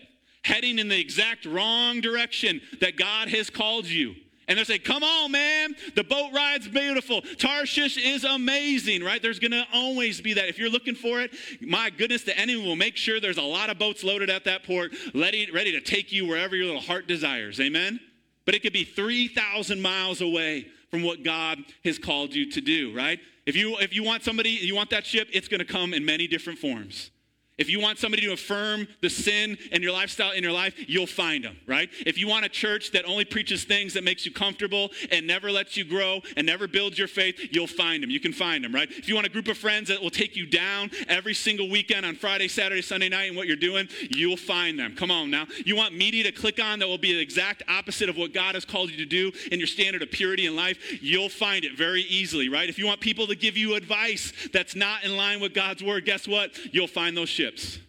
heading 0.43 0.78
in 0.78 0.89
the 0.89 0.99
exact 0.99 1.45
wrong 1.45 2.01
direction 2.01 2.62
that 2.82 2.97
God 2.97 3.30
has 3.30 3.49
called 3.49 3.86
you. 3.86 4.15
And 4.47 4.58
they're 4.58 4.65
saying, 4.65 4.81
come 4.81 5.03
on, 5.03 5.31
man, 5.31 5.75
the 5.95 6.03
boat 6.03 6.31
ride's 6.34 6.67
beautiful. 6.67 7.21
Tarshish 7.21 7.97
is 7.97 8.23
amazing, 8.23 9.03
right? 9.03 9.21
There's 9.21 9.39
gonna 9.39 9.65
always 9.73 10.21
be 10.21 10.34
that. 10.34 10.47
If 10.47 10.60
you're 10.60 10.69
looking 10.69 10.95
for 10.95 11.21
it, 11.21 11.31
my 11.62 11.89
goodness, 11.89 12.23
the 12.23 12.38
enemy 12.38 12.63
will 12.63 12.75
make 12.75 12.95
sure 12.95 13.19
there's 13.19 13.38
a 13.38 13.41
lot 13.41 13.69
of 13.69 13.79
boats 13.79 14.03
loaded 14.03 14.29
at 14.29 14.43
that 14.45 14.63
port, 14.63 14.93
ready, 15.15 15.49
ready 15.51 15.71
to 15.71 15.81
take 15.81 16.12
you 16.12 16.27
wherever 16.27 16.55
your 16.55 16.65
little 16.65 16.81
heart 16.81 17.08
desires. 17.08 17.60
Amen? 17.60 17.99
But 18.45 18.53
it 18.53 18.62
could 18.62 18.73
be 18.73 18.84
3,000 18.84 19.81
miles 19.81 20.21
away 20.21 20.67
from 20.91 21.01
what 21.01 21.23
God 21.23 21.60
has 21.84 21.97
called 21.97 22.34
you 22.34 22.51
to 22.51 22.62
do, 22.62 22.95
right? 22.95 23.19
If 23.45 23.55
you, 23.55 23.77
if 23.79 23.93
you 23.93 24.03
want 24.03 24.23
somebody, 24.23 24.49
you 24.49 24.75
want 24.75 24.91
that 24.91 25.05
ship, 25.05 25.27
it's 25.34 25.47
gonna 25.47 25.65
come 25.65 25.93
in 25.93 26.05
many 26.05 26.27
different 26.27 26.60
forms. 26.60 27.10
If 27.57 27.69
you 27.69 27.79
want 27.79 27.99
somebody 27.99 28.23
to 28.23 28.33
affirm 28.33 28.85
the 29.01 29.09
sin 29.09 29.57
and 29.71 29.81
your 29.81 29.93
lifestyle 29.93 30.31
in 30.31 30.43
your 30.43 30.51
life, 30.51 30.73
you'll 30.89 31.07
find 31.07 31.41
them, 31.41 31.57
right? 31.65 31.89
If 32.05 32.17
you 32.17 32.27
want 32.27 32.45
a 32.45 32.49
church 32.49 32.91
that 32.91 33.05
only 33.05 33.23
preaches 33.23 33.63
things 33.63 33.93
that 33.93 34.03
makes 34.03 34.25
you 34.25 34.33
comfortable 34.33 34.91
and 35.09 35.25
never 35.25 35.49
lets 35.49 35.77
you 35.77 35.85
grow 35.85 36.21
and 36.35 36.45
never 36.45 36.67
builds 36.67 36.99
your 36.99 37.07
faith, 37.07 37.39
you'll 37.51 37.65
find 37.65 38.03
them. 38.03 38.09
You 38.09 38.19
can 38.19 38.33
find 38.33 38.61
them, 38.61 38.75
right? 38.75 38.89
If 38.91 39.07
you 39.07 39.15
want 39.15 39.25
a 39.25 39.29
group 39.29 39.47
of 39.47 39.57
friends 39.57 39.87
that 39.87 40.01
will 40.01 40.09
take 40.09 40.35
you 40.35 40.45
down 40.45 40.91
every 41.07 41.33
single 41.33 41.69
weekend 41.69 42.05
on 42.05 42.15
Friday, 42.15 42.49
Saturday, 42.49 42.81
Sunday 42.81 43.07
night 43.07 43.29
and 43.29 43.37
what 43.37 43.47
you're 43.47 43.55
doing, 43.55 43.87
you'll 44.09 44.35
find 44.35 44.77
them. 44.77 44.93
Come 44.93 45.09
on 45.09 45.31
now. 45.31 45.45
You 45.65 45.77
want 45.77 45.95
media 45.95 46.25
to 46.25 46.33
click 46.33 46.61
on 46.61 46.79
that 46.79 46.87
will 46.89 46.97
be 46.97 47.13
the 47.13 47.21
exact 47.21 47.63
opposite 47.69 48.09
of 48.09 48.17
what 48.17 48.33
God 48.33 48.55
has 48.55 48.65
called 48.65 48.91
you 48.91 48.97
to 48.97 49.05
do 49.05 49.31
in 49.49 49.59
your 49.59 49.67
standard 49.67 50.01
of 50.01 50.11
purity 50.11 50.45
in 50.45 50.57
life, 50.57 51.01
you'll 51.01 51.29
find 51.29 51.63
it 51.63 51.77
very 51.77 52.01
easily, 52.01 52.49
right? 52.49 52.67
If 52.67 52.77
you 52.77 52.85
want 52.85 52.99
people 52.99 53.27
to 53.27 53.35
give 53.35 53.55
you 53.55 53.75
advice 53.75 54.33
that's 54.51 54.75
not 54.75 55.05
in 55.05 55.15
line 55.15 55.39
with 55.39 55.53
God's 55.53 55.81
word, 55.81 56.03
guess 56.03 56.27
what? 56.27 56.51
You'll 56.73 56.87
find 56.87 57.15
those 57.15 57.29
ships 57.29 57.44
ships. 57.45 57.79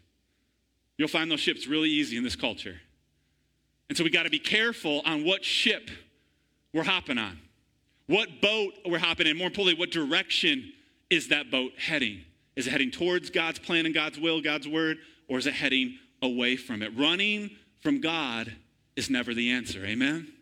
You'll 0.99 1.09
find 1.09 1.31
those 1.31 1.40
ships 1.40 1.66
really 1.66 1.88
easy 1.88 2.16
in 2.16 2.25
this 2.25 2.37
culture. 2.37 2.77
And 3.88 3.97
so 3.97 4.05
we 4.05 4.11
got 4.11 4.25
to 4.25 4.31
be 4.31 4.38
careful 4.38 5.03
on 5.05 5.25
what 5.25 5.45
ship 5.45 5.90
we're 6.73 6.85
hopping 6.85 7.19
on, 7.19 7.38
what 8.07 8.40
boat 8.40 8.73
we're 8.87 8.99
hopping 8.99 9.27
in. 9.27 9.37
More 9.37 9.47
importantly, 9.47 9.79
what 9.79 9.90
direction 9.90 10.73
is 11.11 11.29
that 11.29 11.51
boat 11.51 11.73
heading? 11.79 12.23
Is 12.57 12.66
it 12.66 12.71
heading 12.71 12.90
towards 12.90 13.31
God's 13.31 13.59
plan 13.59 13.87
and 13.87 13.95
God's 13.95 14.19
will, 14.19 14.40
God's 14.40 14.66
word, 14.66 14.99
or 15.29 15.38
is 15.38 15.47
it 15.47 15.55
heading 15.55 15.99
away 16.23 16.57
from 16.57 16.83
it? 16.83 16.97
Running 16.97 17.51
from 17.81 18.01
God 18.01 18.55
is 18.97 19.11
never 19.11 19.35
the 19.35 19.51
answer. 19.51 19.85
Amen? 19.85 20.33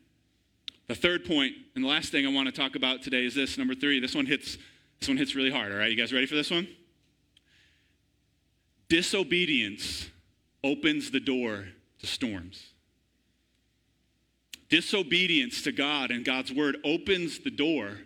The 0.87 0.95
third 0.95 1.25
point, 1.25 1.55
and 1.75 1.85
the 1.85 1.89
last 1.89 2.11
thing 2.11 2.27
I 2.27 2.31
want 2.31 2.47
to 2.47 2.53
talk 2.53 2.77
about 2.77 3.03
today 3.03 3.25
is 3.25 3.35
this 3.35 3.59
number 3.59 3.75
three. 3.75 4.01
This 4.01 4.15
one 4.15 4.27
hits, 4.27 4.59
this 5.01 5.09
one 5.09 5.17
hits 5.17 5.35
really 5.35 5.51
hard. 5.51 5.73
All 5.73 5.79
right, 5.79 5.91
you 5.91 5.97
guys 5.97 6.13
ready 6.13 6.27
for 6.27 6.35
this 6.35 6.51
one? 6.51 6.69
Disobedience 8.89 10.09
opens 10.63 11.11
the 11.11 11.21
door 11.21 11.67
to 12.01 12.07
storms. 12.07 12.71
Disobedience 14.69 15.63
to 15.63 15.73
God 15.73 16.11
and 16.11 16.25
God's 16.25 16.53
word 16.53 16.77
opens 16.85 17.39
the 17.39 17.51
door 17.51 17.99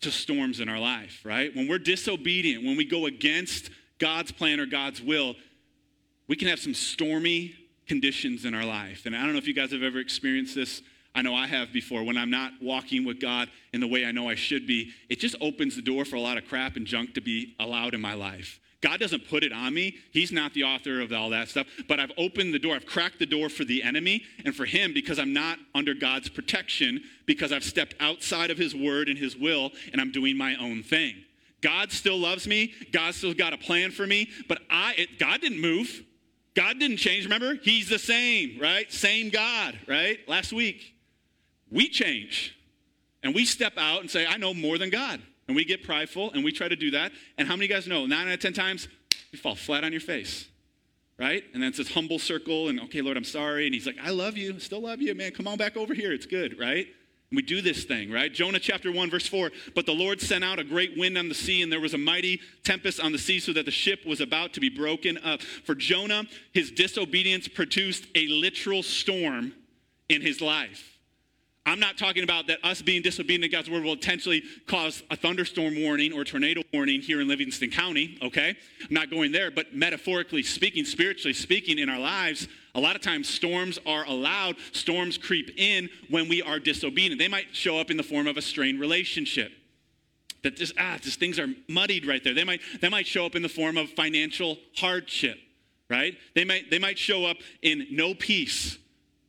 to 0.00 0.10
storms 0.10 0.60
in 0.60 0.68
our 0.68 0.78
life, 0.78 1.22
right? 1.24 1.54
When 1.54 1.68
we're 1.68 1.78
disobedient, 1.78 2.64
when 2.64 2.76
we 2.76 2.84
go 2.84 3.06
against 3.06 3.70
God's 3.98 4.30
plan 4.30 4.60
or 4.60 4.66
God's 4.66 5.00
will, 5.00 5.34
we 6.28 6.36
can 6.36 6.48
have 6.48 6.58
some 6.58 6.74
stormy 6.74 7.54
conditions 7.86 8.44
in 8.44 8.54
our 8.54 8.64
life. 8.64 9.06
And 9.06 9.16
I 9.16 9.22
don't 9.22 9.32
know 9.32 9.38
if 9.38 9.46
you 9.46 9.54
guys 9.54 9.72
have 9.72 9.82
ever 9.82 9.98
experienced 9.98 10.54
this. 10.54 10.82
I 11.14 11.22
know 11.22 11.34
I 11.34 11.46
have 11.46 11.72
before. 11.72 12.02
When 12.04 12.18
I'm 12.18 12.30
not 12.30 12.52
walking 12.60 13.04
with 13.04 13.20
God 13.20 13.48
in 13.72 13.80
the 13.80 13.86
way 13.86 14.04
I 14.04 14.12
know 14.12 14.28
I 14.28 14.34
should 14.34 14.66
be, 14.66 14.92
it 15.08 15.18
just 15.18 15.36
opens 15.40 15.76
the 15.76 15.82
door 15.82 16.04
for 16.04 16.16
a 16.16 16.20
lot 16.20 16.36
of 16.36 16.46
crap 16.46 16.76
and 16.76 16.86
junk 16.86 17.14
to 17.14 17.20
be 17.20 17.54
allowed 17.58 17.94
in 17.94 18.00
my 18.00 18.14
life. 18.14 18.60
God 18.86 19.00
doesn't 19.00 19.28
put 19.28 19.42
it 19.42 19.52
on 19.52 19.74
me. 19.74 19.96
He's 20.12 20.30
not 20.30 20.54
the 20.54 20.62
author 20.62 21.00
of 21.00 21.12
all 21.12 21.30
that 21.30 21.48
stuff. 21.48 21.66
But 21.88 21.98
I've 21.98 22.12
opened 22.16 22.54
the 22.54 22.58
door, 22.60 22.76
I've 22.76 22.86
cracked 22.86 23.18
the 23.18 23.26
door 23.26 23.48
for 23.48 23.64
the 23.64 23.82
enemy 23.82 24.22
and 24.44 24.54
for 24.54 24.64
him 24.64 24.94
because 24.94 25.18
I'm 25.18 25.32
not 25.32 25.58
under 25.74 25.92
God's 25.92 26.28
protection, 26.28 27.02
because 27.26 27.50
I've 27.50 27.64
stepped 27.64 27.96
outside 27.98 28.52
of 28.52 28.58
his 28.58 28.76
word 28.76 29.08
and 29.08 29.18
his 29.18 29.36
will, 29.36 29.72
and 29.90 30.00
I'm 30.00 30.12
doing 30.12 30.36
my 30.36 30.54
own 30.60 30.84
thing. 30.84 31.16
God 31.62 31.90
still 31.90 32.16
loves 32.16 32.46
me. 32.46 32.74
God 32.92 33.12
still 33.16 33.34
got 33.34 33.52
a 33.52 33.58
plan 33.58 33.90
for 33.90 34.06
me, 34.06 34.30
but 34.46 34.60
I 34.70 34.94
it, 34.96 35.18
God 35.18 35.40
didn't 35.40 35.60
move. 35.60 36.04
God 36.54 36.78
didn't 36.78 36.98
change. 36.98 37.24
Remember? 37.24 37.56
He's 37.60 37.88
the 37.88 37.98
same, 37.98 38.60
right? 38.60 38.90
Same 38.92 39.30
God, 39.30 39.76
right? 39.88 40.20
Last 40.28 40.52
week. 40.52 40.94
We 41.72 41.88
change. 41.88 42.56
And 43.24 43.34
we 43.34 43.46
step 43.46 43.72
out 43.78 44.02
and 44.02 44.08
say, 44.08 44.26
I 44.26 44.36
know 44.36 44.54
more 44.54 44.78
than 44.78 44.90
God. 44.90 45.20
And 45.48 45.54
we 45.56 45.64
get 45.64 45.84
prideful 45.84 46.32
and 46.32 46.44
we 46.44 46.52
try 46.52 46.68
to 46.68 46.76
do 46.76 46.90
that. 46.92 47.12
And 47.38 47.46
how 47.46 47.54
many 47.54 47.66
of 47.66 47.70
you 47.70 47.76
guys 47.76 47.86
know? 47.86 48.06
Nine 48.06 48.28
out 48.28 48.34
of 48.34 48.40
10 48.40 48.52
times, 48.52 48.88
you 49.30 49.38
fall 49.38 49.54
flat 49.54 49.84
on 49.84 49.92
your 49.92 50.00
face, 50.00 50.46
right? 51.18 51.44
And 51.54 51.62
then 51.62 51.68
it's 51.68 51.78
this 51.78 51.92
humble 51.92 52.18
circle, 52.18 52.68
and 52.68 52.80
okay, 52.82 53.00
Lord, 53.00 53.16
I'm 53.16 53.24
sorry. 53.24 53.66
And 53.66 53.74
he's 53.74 53.86
like, 53.86 53.96
I 54.02 54.10
love 54.10 54.36
you, 54.36 54.58
still 54.58 54.82
love 54.82 55.00
you, 55.00 55.14
man. 55.14 55.32
Come 55.32 55.46
on 55.46 55.56
back 55.56 55.76
over 55.76 55.94
here. 55.94 56.12
It's 56.12 56.26
good, 56.26 56.58
right? 56.58 56.86
And 57.30 57.36
we 57.36 57.42
do 57.42 57.60
this 57.60 57.84
thing, 57.84 58.10
right? 58.12 58.32
Jonah 58.32 58.60
chapter 58.60 58.92
1, 58.92 59.10
verse 59.10 59.26
4. 59.26 59.50
But 59.74 59.86
the 59.86 59.92
Lord 59.92 60.20
sent 60.20 60.44
out 60.44 60.58
a 60.58 60.64
great 60.64 60.96
wind 60.96 61.18
on 61.18 61.28
the 61.28 61.34
sea, 61.34 61.62
and 61.62 61.72
there 61.72 61.80
was 61.80 61.94
a 61.94 61.98
mighty 61.98 62.40
tempest 62.64 63.00
on 63.00 63.12
the 63.12 63.18
sea, 63.18 63.40
so 63.40 63.52
that 63.52 63.64
the 63.64 63.70
ship 63.72 64.06
was 64.06 64.20
about 64.20 64.52
to 64.54 64.60
be 64.60 64.68
broken 64.68 65.18
up. 65.18 65.42
For 65.42 65.74
Jonah, 65.74 66.24
his 66.52 66.70
disobedience 66.70 67.48
produced 67.48 68.06
a 68.14 68.26
literal 68.28 68.82
storm 68.82 69.52
in 70.08 70.22
his 70.22 70.40
life. 70.40 70.95
I'm 71.66 71.80
not 71.80 71.98
talking 71.98 72.22
about 72.22 72.46
that 72.46 72.60
us 72.62 72.80
being 72.80 73.02
disobedient 73.02 73.42
to 73.42 73.48
God's 73.48 73.68
word 73.68 73.82
will 73.82 73.96
potentially 73.96 74.44
cause 74.68 75.02
a 75.10 75.16
thunderstorm 75.16 75.82
warning 75.82 76.12
or 76.12 76.22
tornado 76.22 76.62
warning 76.72 77.00
here 77.00 77.20
in 77.20 77.26
Livingston 77.26 77.70
County, 77.70 78.16
okay? 78.22 78.56
I'm 78.80 78.94
not 78.94 79.10
going 79.10 79.32
there, 79.32 79.50
but 79.50 79.74
metaphorically 79.74 80.44
speaking, 80.44 80.84
spiritually 80.84 81.34
speaking, 81.34 81.80
in 81.80 81.88
our 81.88 81.98
lives, 81.98 82.46
a 82.76 82.80
lot 82.80 82.94
of 82.94 83.02
times 83.02 83.28
storms 83.28 83.80
are 83.84 84.04
allowed, 84.04 84.54
storms 84.70 85.18
creep 85.18 85.50
in 85.56 85.88
when 86.08 86.28
we 86.28 86.40
are 86.40 86.60
disobedient. 86.60 87.18
They 87.18 87.26
might 87.26 87.46
show 87.54 87.78
up 87.78 87.90
in 87.90 87.96
the 87.96 88.04
form 88.04 88.28
of 88.28 88.36
a 88.36 88.42
strained 88.42 88.78
relationship. 88.78 89.50
That 90.44 90.54
just, 90.54 90.74
ah, 90.78 90.98
just 91.00 91.18
things 91.18 91.40
are 91.40 91.48
muddied 91.68 92.06
right 92.06 92.22
there. 92.22 92.34
They 92.34 92.44
might, 92.44 92.60
they 92.80 92.88
might 92.88 93.08
show 93.08 93.26
up 93.26 93.34
in 93.34 93.42
the 93.42 93.48
form 93.48 93.76
of 93.76 93.90
financial 93.90 94.56
hardship, 94.76 95.36
right? 95.90 96.14
They 96.36 96.44
might, 96.44 96.70
they 96.70 96.78
might 96.78 96.96
show 96.96 97.24
up 97.24 97.38
in 97.62 97.88
no 97.90 98.14
peace 98.14 98.78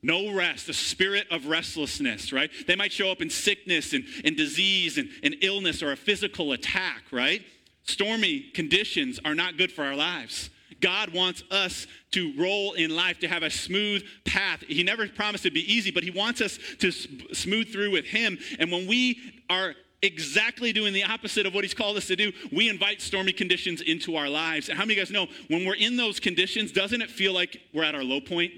no 0.02 0.34
rest, 0.34 0.70
a 0.70 0.74
spirit 0.74 1.28
of 1.32 1.48
restlessness, 1.48 2.32
right? 2.32 2.50
They 2.68 2.76
might 2.76 2.92
show 2.92 3.12
up 3.12 3.22
in 3.22 3.30
sickness 3.30 3.94
and, 3.94 4.06
and 4.24 4.38
disease 4.38 4.98
and, 4.98 5.10
and 5.24 5.36
illness 5.42 5.82
or 5.82 5.92
a 5.92 5.98
physical 5.98 6.52
attack, 6.52 7.04
right? 7.12 7.42
Stormy 7.84 8.52
conditions 8.54 9.20
are 9.26 9.36
not 9.36 9.58
good 9.58 9.72
for 9.72 9.84
our 9.84 9.96
lives. 9.96 10.50
God 10.82 11.14
wants 11.14 11.44
us 11.50 11.88
to 12.12 12.34
roll 12.38 12.74
in 12.74 12.96
life, 12.96 13.20
to 13.20 13.28
have 13.28 13.44
a 13.44 13.50
smooth 13.50 14.04
path. 14.26 14.64
He 14.68 14.84
never 14.84 15.08
promised 15.08 15.46
it'd 15.46 15.54
be 15.54 15.74
easy, 15.74 15.92
but 15.92 16.04
He 16.04 16.12
wants 16.12 16.42
us 16.42 16.60
to 16.80 16.92
smooth 16.92 17.72
through 17.72 17.92
with 17.92 18.06
Him. 18.06 18.38
And 18.60 18.72
when 18.72 18.88
we 18.88 19.20
are 19.50 19.74
exactly 20.04 20.72
doing 20.72 20.94
the 20.94 21.04
opposite 21.04 21.46
of 21.46 21.56
what 21.56 21.64
He's 21.64 21.74
called 21.74 21.98
us 21.98 22.08
to 22.08 22.16
do, 22.16 22.32
we 22.52 22.70
invite 22.70 23.02
stormy 23.02 23.34
conditions 23.34 23.82
into 23.82 24.16
our 24.16 24.30
lives. 24.30 24.70
And 24.70 24.78
how 24.78 24.84
many 24.84 24.94
of 24.94 24.98
you 24.98 25.06
guys 25.06 25.12
know 25.12 25.28
when 25.48 25.66
we're 25.66 25.76
in 25.76 25.98
those 25.98 26.20
conditions, 26.20 26.72
doesn't 26.72 27.02
it 27.02 27.10
feel 27.10 27.34
like 27.34 27.60
we're 27.74 27.84
at 27.84 27.96
our 27.96 28.04
low 28.04 28.22
point? 28.22 28.52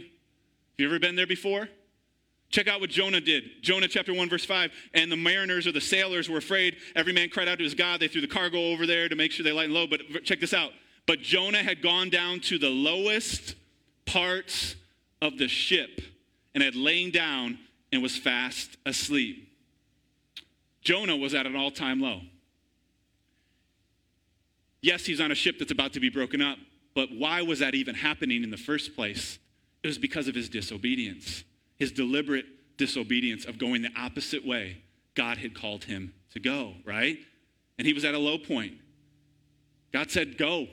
You 0.80 0.88
ever 0.88 1.00
been 1.00 1.16
there 1.16 1.28
before? 1.28 1.68
Check 2.50 2.68
out 2.68 2.82
what 2.82 2.90
Jonah 2.90 3.22
did. 3.22 3.62
Jonah 3.62 3.88
chapter 3.88 4.14
1, 4.14 4.30
verse 4.30 4.46
5. 4.46 4.72
And 4.94 5.12
the 5.12 5.18
mariners 5.18 5.68
or 5.68 5.72
the 5.72 5.82
sailors 5.82 6.30
were 6.30 6.38
afraid. 6.38 6.78
Every 6.96 7.14
man 7.14 7.30
cried 7.30 7.48
out 7.48 7.58
to 7.60 7.64
his 7.64 7.76
God. 7.76 8.00
They 8.00 8.08
threw 8.08 8.22
the 8.22 8.28
cargo 8.28 8.72
over 8.72 8.88
there 8.88 9.08
to 9.08 9.16
make 9.16 9.32
sure 9.32 9.44
they 9.44 9.52
lightened 9.52 9.74
low. 9.74 9.86
But 9.86 10.24
check 10.24 10.40
this 10.40 10.54
out. 10.54 10.72
But 11.06 11.22
Jonah 11.22 11.62
had 11.62 11.84
gone 11.84 12.10
down 12.10 12.40
to 12.42 12.58
the 12.58 12.70
lowest 12.70 13.56
parts 14.06 14.76
of 15.22 15.38
the 15.38 15.48
ship 15.48 16.02
and 16.56 16.64
had 16.64 16.76
lain 16.76 17.12
down 17.12 17.60
and 17.92 18.02
was 18.02 18.18
fast 18.18 18.78
asleep. 18.86 19.52
Jonah 20.82 21.18
was 21.18 21.36
at 21.36 21.46
an 21.46 21.56
all 21.56 21.72
time 21.72 22.02
low. 22.02 22.22
Yes, 24.82 25.06
he's 25.06 25.20
on 25.20 25.32
a 25.32 25.36
ship 25.36 25.60
that's 25.60 25.72
about 25.72 25.94
to 25.94 26.00
be 26.00 26.10
broken 26.10 26.42
up, 26.42 26.58
but 26.96 27.10
why 27.12 27.42
was 27.42 27.60
that 27.60 27.76
even 27.76 27.96
happening 27.96 28.44
in 28.44 28.50
the 28.50 28.58
first 28.58 28.96
place? 28.96 29.40
It 29.84 29.88
was 29.88 29.98
because 29.98 30.28
of 30.28 30.36
his 30.36 30.50
disobedience, 30.50 31.44
his 31.78 31.92
deliberate 31.92 32.46
disobedience 32.78 33.46
of 33.46 33.58
going 33.58 33.82
the 33.82 33.92
opposite 33.98 34.46
way 34.46 34.82
God 35.16 35.38
had 35.38 35.54
called 35.54 35.86
him 35.86 36.14
to 36.32 36.40
go, 36.40 36.74
right? 36.86 37.18
And 37.78 37.88
he 37.88 37.94
was 37.94 38.06
at 38.06 38.14
a 38.14 38.20
low 38.20 38.38
point. 38.38 38.74
God 39.92 40.12
said, 40.12 40.38
Go. 40.38 40.68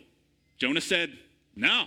Jonah 0.59 0.81
said, 0.81 1.13
No. 1.55 1.85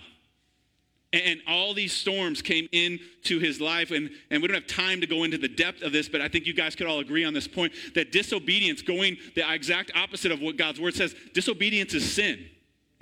And 1.11 1.41
all 1.47 1.73
these 1.73 1.91
storms 1.91 2.43
came 2.43 2.69
into 2.71 3.39
his 3.39 3.59
life. 3.59 3.89
And, 3.89 4.11
and 4.29 4.43
we 4.43 4.47
don't 4.47 4.55
have 4.55 4.67
time 4.67 5.01
to 5.01 5.07
go 5.07 5.23
into 5.23 5.39
the 5.39 5.47
depth 5.47 5.81
of 5.81 5.91
this, 5.91 6.07
but 6.07 6.21
I 6.21 6.27
think 6.27 6.45
you 6.45 6.53
guys 6.53 6.75
could 6.75 6.85
all 6.85 6.99
agree 6.99 7.25
on 7.25 7.33
this 7.33 7.47
point 7.47 7.73
that 7.95 8.11
disobedience, 8.11 8.83
going 8.83 9.17
the 9.33 9.51
exact 9.51 9.91
opposite 9.95 10.31
of 10.31 10.39
what 10.39 10.55
God's 10.55 10.79
word 10.79 10.93
says, 10.93 11.15
disobedience 11.33 11.95
is 11.95 12.09
sin. 12.13 12.45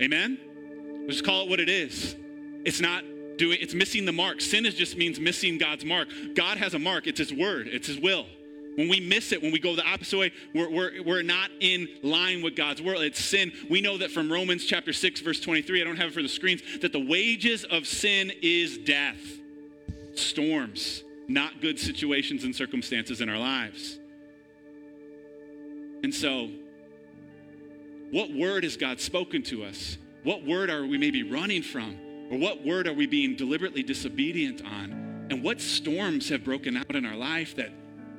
Amen? 0.00 1.04
Let's 1.06 1.20
call 1.20 1.42
it 1.42 1.50
what 1.50 1.60
it 1.60 1.68
is. 1.68 2.16
It's 2.64 2.80
not 2.80 3.04
doing 3.38 3.58
it's 3.60 3.74
missing 3.74 4.04
the 4.04 4.12
mark. 4.12 4.40
Sin 4.40 4.66
is 4.66 4.74
just 4.74 4.96
means 4.96 5.18
missing 5.18 5.56
God's 5.58 5.84
mark. 5.84 6.08
God 6.34 6.58
has 6.58 6.74
a 6.74 6.78
mark, 6.78 7.06
it's 7.06 7.18
his 7.18 7.32
word, 7.32 7.68
it's 7.68 7.86
his 7.86 7.98
will. 7.98 8.26
When 8.76 8.88
we 8.88 9.00
miss 9.00 9.32
it, 9.32 9.42
when 9.42 9.50
we 9.50 9.58
go 9.58 9.74
the 9.74 9.84
opposite 9.84 10.16
way, 10.16 10.32
we're, 10.54 10.70
we're, 10.70 11.02
we're 11.02 11.22
not 11.22 11.50
in 11.58 11.88
line 12.04 12.42
with 12.42 12.54
God's 12.54 12.80
word. 12.80 12.98
It's 12.98 13.18
sin. 13.18 13.50
We 13.68 13.80
know 13.80 13.98
that 13.98 14.12
from 14.12 14.30
Romans 14.30 14.64
chapter 14.64 14.92
6, 14.92 15.20
verse 15.20 15.40
23, 15.40 15.80
I 15.80 15.84
don't 15.84 15.96
have 15.96 16.10
it 16.10 16.14
for 16.14 16.22
the 16.22 16.28
screens, 16.28 16.62
that 16.80 16.92
the 16.92 17.04
wages 17.04 17.64
of 17.64 17.88
sin 17.88 18.30
is 18.40 18.78
death. 18.78 19.18
Storms, 20.14 21.02
not 21.26 21.60
good 21.60 21.80
situations 21.80 22.44
and 22.44 22.54
circumstances 22.54 23.20
in 23.20 23.28
our 23.28 23.36
lives. 23.36 23.98
And 26.04 26.14
so, 26.14 26.48
what 28.12 28.30
word 28.30 28.62
has 28.62 28.76
God 28.76 29.00
spoken 29.00 29.42
to 29.44 29.64
us? 29.64 29.98
What 30.22 30.44
word 30.44 30.70
are 30.70 30.86
we 30.86 30.98
maybe 30.98 31.24
running 31.24 31.62
from? 31.62 31.98
Or 32.30 32.38
what 32.38 32.64
word 32.64 32.86
are 32.86 32.92
we 32.92 33.06
being 33.06 33.36
deliberately 33.36 33.82
disobedient 33.82 34.64
on? 34.64 35.26
And 35.30 35.42
what 35.42 35.60
storms 35.60 36.28
have 36.28 36.44
broken 36.44 36.76
out 36.76 36.94
in 36.94 37.04
our 37.04 37.16
life 37.16 37.56
that, 37.56 37.70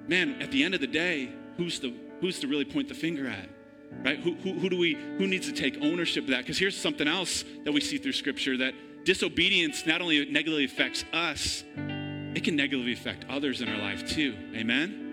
man, 0.07 0.41
at 0.41 0.51
the 0.51 0.63
end 0.63 0.73
of 0.73 0.81
the 0.81 0.87
day, 0.87 1.29
who's 1.57 1.79
the 1.79 1.93
who's 2.21 2.39
to 2.39 2.47
really 2.47 2.65
point 2.65 2.87
the 2.87 2.93
finger 2.93 3.27
at? 3.27 3.49
Right? 4.03 4.19
Who, 4.19 4.35
who, 4.35 4.53
who 4.53 4.69
do 4.69 4.77
we 4.77 4.93
who 4.93 5.27
needs 5.27 5.47
to 5.47 5.53
take 5.53 5.77
ownership 5.81 6.25
of 6.25 6.29
that? 6.31 6.39
Because 6.39 6.57
here's 6.57 6.77
something 6.77 7.07
else 7.07 7.43
that 7.65 7.71
we 7.71 7.81
see 7.81 7.97
through 7.97 8.13
scripture 8.13 8.57
that 8.57 8.73
disobedience 9.03 9.85
not 9.85 10.01
only 10.01 10.25
negatively 10.25 10.65
affects 10.65 11.05
us, 11.13 11.63
it 12.35 12.43
can 12.43 12.55
negatively 12.55 12.93
affect 12.93 13.25
others 13.29 13.61
in 13.61 13.69
our 13.69 13.77
life 13.77 14.07
too. 14.07 14.35
Amen? 14.55 15.07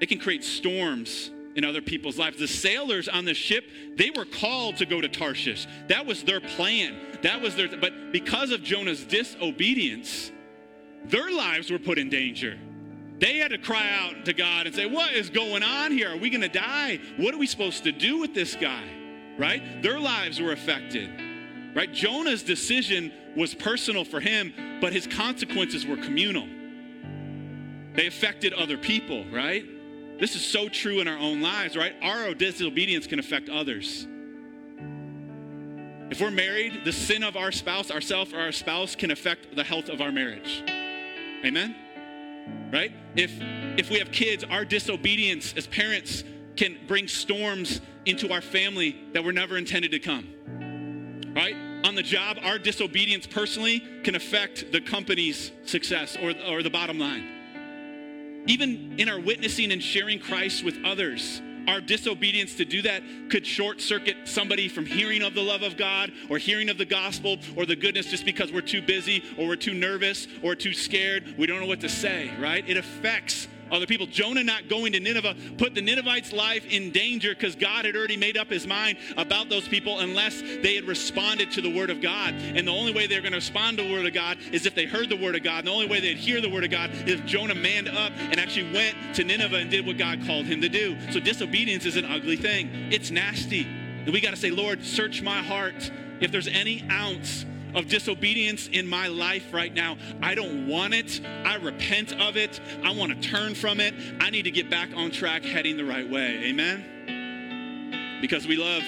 It 0.00 0.06
can 0.06 0.18
create 0.18 0.42
storms 0.42 1.30
in 1.56 1.64
other 1.64 1.80
people's 1.80 2.18
lives. 2.18 2.38
The 2.38 2.48
sailors 2.48 3.08
on 3.08 3.24
the 3.24 3.34
ship, 3.34 3.64
they 3.96 4.10
were 4.10 4.24
called 4.24 4.76
to 4.78 4.86
go 4.86 5.00
to 5.00 5.08
Tarshish. 5.08 5.66
That 5.88 6.06
was 6.06 6.22
their 6.22 6.40
plan. 6.40 6.96
That 7.22 7.40
was 7.40 7.56
their 7.56 7.68
but 7.68 8.12
because 8.12 8.50
of 8.50 8.62
Jonah's 8.62 9.04
disobedience, 9.04 10.30
their 11.04 11.30
lives 11.32 11.70
were 11.70 11.78
put 11.78 11.98
in 11.98 12.08
danger. 12.08 12.58
They 13.18 13.38
had 13.38 13.50
to 13.50 13.58
cry 13.58 13.90
out 13.90 14.24
to 14.24 14.32
God 14.32 14.66
and 14.66 14.74
say, 14.74 14.86
"What 14.86 15.12
is 15.12 15.28
going 15.28 15.62
on 15.62 15.92
here? 15.92 16.10
Are 16.10 16.16
we 16.16 16.30
going 16.30 16.40
to 16.40 16.48
die? 16.48 17.00
What 17.16 17.34
are 17.34 17.38
we 17.38 17.46
supposed 17.46 17.84
to 17.84 17.92
do 17.92 18.18
with 18.18 18.34
this 18.34 18.54
guy?" 18.54 18.84
Right? 19.36 19.82
Their 19.82 19.98
lives 19.98 20.40
were 20.40 20.52
affected. 20.52 21.10
Right? 21.74 21.92
Jonah's 21.92 22.42
decision 22.42 23.12
was 23.36 23.54
personal 23.54 24.04
for 24.04 24.20
him, 24.20 24.52
but 24.80 24.92
his 24.92 25.06
consequences 25.06 25.86
were 25.86 25.96
communal. 25.96 26.48
They 27.94 28.06
affected 28.06 28.52
other 28.52 28.76
people, 28.76 29.24
right? 29.26 29.64
This 30.20 30.36
is 30.36 30.44
so 30.44 30.68
true 30.68 31.00
in 31.00 31.08
our 31.08 31.16
own 31.16 31.40
lives, 31.40 31.76
right? 31.76 31.94
Our 32.02 32.34
disobedience 32.34 33.06
can 33.06 33.18
affect 33.18 33.48
others. 33.48 34.06
If 36.10 36.20
we're 36.20 36.30
married, 36.30 36.84
the 36.84 36.92
sin 36.92 37.22
of 37.22 37.36
our 37.36 37.50
spouse, 37.50 37.90
ourself, 37.90 38.34
or 38.34 38.40
our 38.40 38.52
spouse 38.52 38.94
can 38.94 39.10
affect 39.10 39.56
the 39.56 39.64
health 39.64 39.88
of 39.88 40.02
our 40.02 40.12
marriage. 40.12 40.62
Amen? 41.44 41.74
Right? 42.70 42.92
If 43.16 43.32
if 43.78 43.90
we 43.90 43.98
have 43.98 44.12
kids, 44.12 44.44
our 44.44 44.64
disobedience 44.64 45.54
as 45.56 45.66
parents 45.66 46.22
can 46.56 46.76
bring 46.86 47.08
storms 47.08 47.80
into 48.04 48.30
our 48.30 48.42
family 48.42 49.00
that 49.14 49.24
were 49.24 49.32
never 49.32 49.56
intended 49.56 49.92
to 49.92 49.98
come. 49.98 50.28
Right? 51.34 51.56
On 51.84 51.94
the 51.94 52.02
job, 52.02 52.36
our 52.42 52.58
disobedience 52.58 53.26
personally 53.26 53.82
can 54.04 54.16
affect 54.16 54.70
the 54.70 54.80
company's 54.82 55.50
success 55.64 56.16
or, 56.20 56.34
or 56.46 56.62
the 56.62 56.70
bottom 56.70 56.98
line. 56.98 57.39
Even 58.46 58.94
in 58.98 59.08
our 59.08 59.20
witnessing 59.20 59.72
and 59.72 59.82
sharing 59.82 60.18
Christ 60.18 60.64
with 60.64 60.76
others, 60.84 61.42
our 61.68 61.80
disobedience 61.80 62.54
to 62.56 62.64
do 62.64 62.82
that 62.82 63.02
could 63.28 63.46
short 63.46 63.80
circuit 63.80 64.16
somebody 64.24 64.68
from 64.68 64.86
hearing 64.86 65.22
of 65.22 65.34
the 65.34 65.42
love 65.42 65.62
of 65.62 65.76
God 65.76 66.10
or 66.28 66.38
hearing 66.38 66.68
of 66.68 66.78
the 66.78 66.84
gospel 66.84 67.36
or 67.56 67.66
the 67.66 67.76
goodness 67.76 68.06
just 68.06 68.24
because 68.24 68.50
we're 68.52 68.60
too 68.60 68.82
busy 68.82 69.22
or 69.38 69.46
we're 69.46 69.56
too 69.56 69.74
nervous 69.74 70.26
or 70.42 70.54
too 70.54 70.72
scared. 70.72 71.34
We 71.38 71.46
don't 71.46 71.60
know 71.60 71.66
what 71.66 71.80
to 71.80 71.88
say, 71.88 72.30
right? 72.40 72.68
It 72.68 72.76
affects 72.76 73.46
other 73.70 73.86
people. 73.86 74.06
Jonah 74.06 74.44
not 74.44 74.68
going 74.68 74.92
to 74.92 75.00
Nineveh 75.00 75.34
put 75.58 75.74
the 75.74 75.82
Ninevites' 75.82 76.32
life 76.32 76.66
in 76.66 76.90
danger 76.90 77.34
because 77.34 77.54
God 77.54 77.84
had 77.84 77.96
already 77.96 78.16
made 78.16 78.36
up 78.36 78.48
his 78.48 78.66
mind 78.66 78.98
about 79.16 79.48
those 79.48 79.68
people 79.68 79.98
unless 79.98 80.40
they 80.40 80.74
had 80.74 80.84
responded 80.84 81.50
to 81.52 81.60
the 81.60 81.70
word 81.70 81.90
of 81.90 82.00
God. 82.00 82.34
And 82.34 82.66
the 82.66 82.72
only 82.72 82.92
way 82.92 83.06
they're 83.06 83.20
going 83.20 83.32
to 83.32 83.38
respond 83.38 83.78
to 83.78 83.84
the 83.84 83.92
word 83.92 84.06
of 84.06 84.12
God 84.12 84.38
is 84.52 84.66
if 84.66 84.74
they 84.74 84.86
heard 84.86 85.08
the 85.08 85.16
word 85.16 85.36
of 85.36 85.42
God. 85.42 85.58
And 85.58 85.68
the 85.68 85.72
only 85.72 85.88
way 85.88 86.00
they'd 86.00 86.16
hear 86.16 86.40
the 86.40 86.50
word 86.50 86.64
of 86.64 86.70
God 86.70 86.90
is 86.90 87.20
if 87.20 87.26
Jonah 87.26 87.54
manned 87.54 87.88
up 87.88 88.12
and 88.16 88.38
actually 88.38 88.72
went 88.72 88.96
to 89.14 89.24
Nineveh 89.24 89.56
and 89.56 89.70
did 89.70 89.86
what 89.86 89.98
God 89.98 90.24
called 90.26 90.46
him 90.46 90.60
to 90.60 90.68
do. 90.68 90.96
So 91.12 91.20
disobedience 91.20 91.86
is 91.86 91.96
an 91.96 92.04
ugly 92.04 92.36
thing. 92.36 92.70
It's 92.90 93.10
nasty. 93.10 93.62
And 93.64 94.12
we 94.12 94.20
got 94.20 94.30
to 94.30 94.36
say, 94.36 94.50
Lord, 94.50 94.84
search 94.84 95.22
my 95.22 95.42
heart. 95.42 95.90
If 96.20 96.32
there's 96.32 96.48
any 96.48 96.84
ounce 96.90 97.44
of 97.74 97.88
disobedience 97.88 98.68
in 98.68 98.86
my 98.86 99.08
life 99.08 99.52
right 99.52 99.72
now. 99.72 99.96
I 100.22 100.34
don't 100.34 100.66
want 100.66 100.94
it. 100.94 101.20
I 101.44 101.56
repent 101.56 102.12
of 102.20 102.36
it. 102.36 102.60
I 102.82 102.92
want 102.92 103.12
to 103.12 103.28
turn 103.28 103.54
from 103.54 103.80
it. 103.80 103.94
I 104.20 104.30
need 104.30 104.42
to 104.42 104.50
get 104.50 104.70
back 104.70 104.90
on 104.94 105.10
track 105.10 105.44
heading 105.44 105.76
the 105.76 105.84
right 105.84 106.08
way. 106.08 106.44
Amen. 106.44 108.18
Because 108.20 108.46
we 108.46 108.56
love 108.56 108.82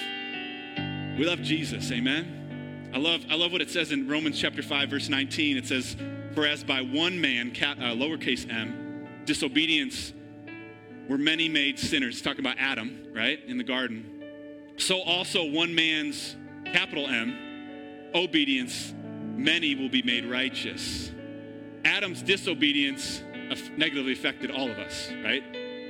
we 1.18 1.24
love 1.26 1.42
Jesus. 1.42 1.90
Amen. 1.92 2.90
I 2.94 2.98
love 2.98 3.24
I 3.30 3.36
love 3.36 3.52
what 3.52 3.60
it 3.60 3.70
says 3.70 3.92
in 3.92 4.08
Romans 4.08 4.38
chapter 4.38 4.62
5 4.62 4.90
verse 4.90 5.08
19. 5.08 5.56
It 5.56 5.66
says, 5.66 5.96
"For 6.34 6.46
as 6.46 6.64
by 6.64 6.82
one 6.82 7.20
man, 7.20 7.50
cap, 7.50 7.78
uh, 7.78 7.94
lowercase 7.94 8.50
m, 8.50 9.06
disobedience 9.24 10.12
were 11.08 11.18
many 11.18 11.48
made 11.48 11.78
sinners." 11.78 12.14
It's 12.14 12.22
talking 12.22 12.40
about 12.40 12.56
Adam, 12.58 13.06
right, 13.14 13.40
in 13.46 13.58
the 13.58 13.64
garden. 13.64 14.06
So 14.76 15.00
also 15.00 15.44
one 15.44 15.74
man's 15.74 16.36
capital 16.72 17.06
M 17.06 17.51
obedience, 18.14 18.92
many 19.36 19.74
will 19.74 19.88
be 19.88 20.02
made 20.02 20.24
righteous. 20.26 21.10
Adam's 21.84 22.22
disobedience 22.22 23.22
negatively 23.76 24.12
affected 24.12 24.50
all 24.50 24.70
of 24.70 24.78
us, 24.78 25.10
right? 25.24 25.42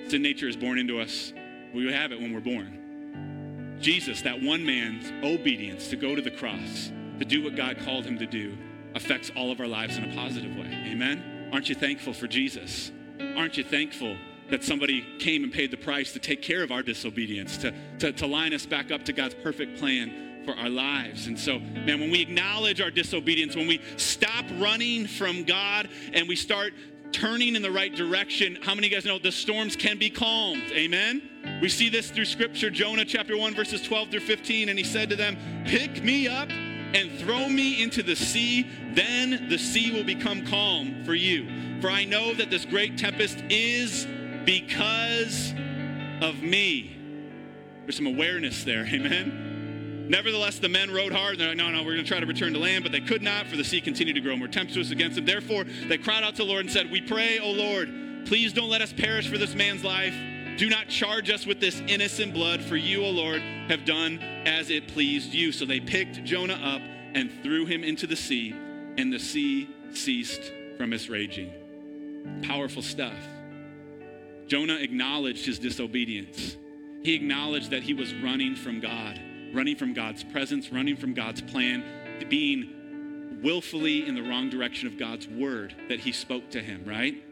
Sin 0.09 0.23
nature 0.23 0.49
is 0.49 0.57
born 0.57 0.79
into 0.79 1.01
us. 1.01 1.33
We 1.75 1.93
have 1.93 2.13
it 2.13 2.21
when 2.21 2.33
we're 2.33 2.41
born. 2.41 3.79
Jesus, 3.81 4.23
that 4.23 4.41
one 4.41 4.65
man's 4.65 5.13
obedience 5.25 5.89
to 5.89 5.97
go 5.97 6.15
to 6.15 6.23
the 6.23 6.31
cross, 6.31 6.93
to 7.19 7.25
do 7.25 7.43
what 7.43 7.57
God 7.57 7.79
called 7.85 8.05
him 8.05 8.19
to 8.19 8.27
do, 8.27 8.57
affects 8.95 9.31
all 9.37 9.51
of 9.51 9.61
our 9.61 9.67
lives 9.67 9.97
in 9.97 10.11
a 10.11 10.15
positive 10.15 10.57
way. 10.57 10.67
Amen? 10.87 11.51
Aren't 11.53 11.69
you 11.69 11.75
thankful 11.75 12.13
for 12.13 12.27
Jesus? 12.27 12.93
Aren't 13.37 13.57
you 13.57 13.65
thankful 13.65 14.17
that 14.51 14.63
somebody 14.63 15.05
came 15.19 15.45
and 15.45 15.53
paid 15.53 15.71
the 15.71 15.77
price 15.77 16.13
to 16.13 16.19
take 16.19 16.43
care 16.43 16.63
of 16.63 16.71
our 16.71 16.83
disobedience, 16.83 17.57
to, 17.59 17.75
to, 17.99 18.13
to 18.13 18.27
line 18.27 18.53
us 18.53 18.67
back 18.67 18.91
up 18.91 19.05
to 19.05 19.13
God's 19.13 19.35
perfect 19.35 19.79
plan 19.79 20.32
for 20.45 20.55
our 20.55 20.69
lives. 20.69 21.27
And 21.27 21.39
so, 21.39 21.59
man, 21.59 22.01
when 22.01 22.11
we 22.11 22.21
acknowledge 22.21 22.81
our 22.81 22.91
disobedience, 22.91 23.57
when 23.57 23.67
we 23.67 23.81
stop 23.97 24.45
running 24.59 25.07
from 25.07 25.45
God 25.45 25.89
and 26.13 26.29
we 26.29 26.37
start 26.37 26.75
turning 27.13 27.55
in 27.57 27.63
the 27.63 27.71
right 27.71 27.95
direction, 27.95 28.59
how 28.63 28.75
many 28.75 28.87
of 28.87 28.91
you 28.93 28.97
guys 28.97 29.05
know 29.05 29.19
the 29.19 29.33
storms 29.33 29.77
can 29.77 29.99
be 29.99 30.11
calmed? 30.11 30.71
Amen? 30.73 31.23
We 31.61 31.69
see 31.69 31.89
this 31.89 32.11
through 32.11 32.25
scripture, 32.25 32.71
Jonah 32.71 33.05
chapter 33.05 33.37
1, 33.37 33.55
verses 33.55 33.83
12 33.83 34.11
through 34.11 34.21
15. 34.21 34.69
And 34.69 34.79
he 34.79 34.85
said 34.85 35.11
to 35.11 35.17
them, 35.17 35.37
Pick 35.65 36.03
me 36.03 36.29
up 36.29 36.51
and 36.51 37.11
throw 37.21 37.49
me 37.49 37.83
into 37.83 38.03
the 38.03 38.17
sea, 38.17 38.67
then 38.93 39.49
the 39.49 39.59
sea 39.59 39.93
will 39.93 40.05
become 40.05 40.47
calm 40.47 41.05
for 41.05 41.15
you. 41.15 41.81
For 41.81 41.91
I 41.91 42.05
know 42.05 42.35
that 42.35 42.51
this 42.51 42.65
great 42.65 42.99
tempest 42.99 43.43
is 43.49 44.07
because 44.45 45.53
of 46.21 46.43
me. 46.43 46.97
There's 47.85 47.97
some 47.97 48.07
awareness 48.07 48.65
there, 48.65 48.87
amen? 48.93 49.52
Nevertheless, 50.13 50.59
the 50.59 50.69
men 50.69 50.91
rowed 50.91 51.11
hard. 51.11 51.33
And 51.33 51.41
they're 51.41 51.49
like, 51.49 51.57
no, 51.57 51.71
no, 51.71 51.79
we're 51.79 51.95
going 51.95 52.05
to 52.05 52.09
try 52.09 52.21
to 52.21 52.27
return 52.27 52.53
to 52.53 52.59
land, 52.59 52.85
but 52.85 52.93
they 52.93 53.01
could 53.01 53.23
not, 53.23 53.47
for 53.47 53.57
the 53.57 53.65
sea 53.65 53.81
continued 53.81 54.13
to 54.13 54.21
grow 54.21 54.37
more 54.37 54.47
tempestuous 54.47 54.91
against 54.91 55.17
them. 55.17 55.25
Therefore, 55.25 55.65
they 55.65 55.97
cried 55.97 56.23
out 56.23 56.37
to 56.37 56.43
the 56.43 56.49
Lord 56.49 56.61
and 56.61 56.71
said, 56.71 56.91
We 56.91 57.01
pray, 57.01 57.39
O 57.39 57.51
Lord, 57.51 57.89
please 58.27 58.53
don't 58.53 58.69
let 58.69 58.83
us 58.83 58.93
perish 58.93 59.27
for 59.27 59.39
this 59.39 59.55
man's 59.55 59.83
life. 59.83 60.15
Do 60.59 60.69
not 60.69 60.89
charge 60.89 61.31
us 61.31 61.47
with 61.47 61.61
this 61.61 61.81
innocent 61.89 62.35
blood, 62.35 62.61
for 62.61 62.77
you, 62.77 63.03
O 63.03 63.09
Lord, 63.09 63.41
have 63.69 63.87
done 63.87 64.19
as 64.45 64.69
it 64.69 64.87
pleased 64.87 65.33
you. 65.33 65.51
So 65.51 65.65
they 65.65 65.81
picked 65.81 66.23
Jonah 66.25 66.61
up 66.63 66.83
and 67.15 67.33
threw 67.43 67.65
him 67.65 67.83
into 67.83 68.07
the 68.07 68.17
sea, 68.17 68.55
and 68.99 69.11
the 69.11 69.19
sea 69.19 69.71
ceased 69.93 70.53
from 70.77 70.93
its 70.93 71.09
raging. 71.09 71.51
Powerful 72.43 72.83
stuff. 72.83 73.17
Jonah 74.47 74.77
acknowledged 74.77 75.47
his 75.47 75.59
disobedience. 75.59 76.59
He 77.03 77.15
acknowledged 77.15 77.71
that 77.71 77.83
he 77.83 77.95
was 77.95 78.13
running 78.13 78.55
from 78.55 78.79
God 78.79 79.19
running 79.53 79.77
from 79.77 79.93
God's 79.93 80.25
presence, 80.25 80.71
running 80.73 80.97
from 80.97 81.15
God's 81.15 81.43
plan, 81.43 81.85
being 82.29 83.41
willfully 83.43 84.07
in 84.07 84.15
the 84.15 84.23
wrong 84.23 84.49
direction 84.49 84.87
of 84.87 84.99
God's 84.99 85.27
word 85.27 85.75
that 85.89 86.01
he 86.01 86.13
spoke 86.13 86.51
to 86.51 86.61
him, 86.61 86.85
right? 86.87 87.23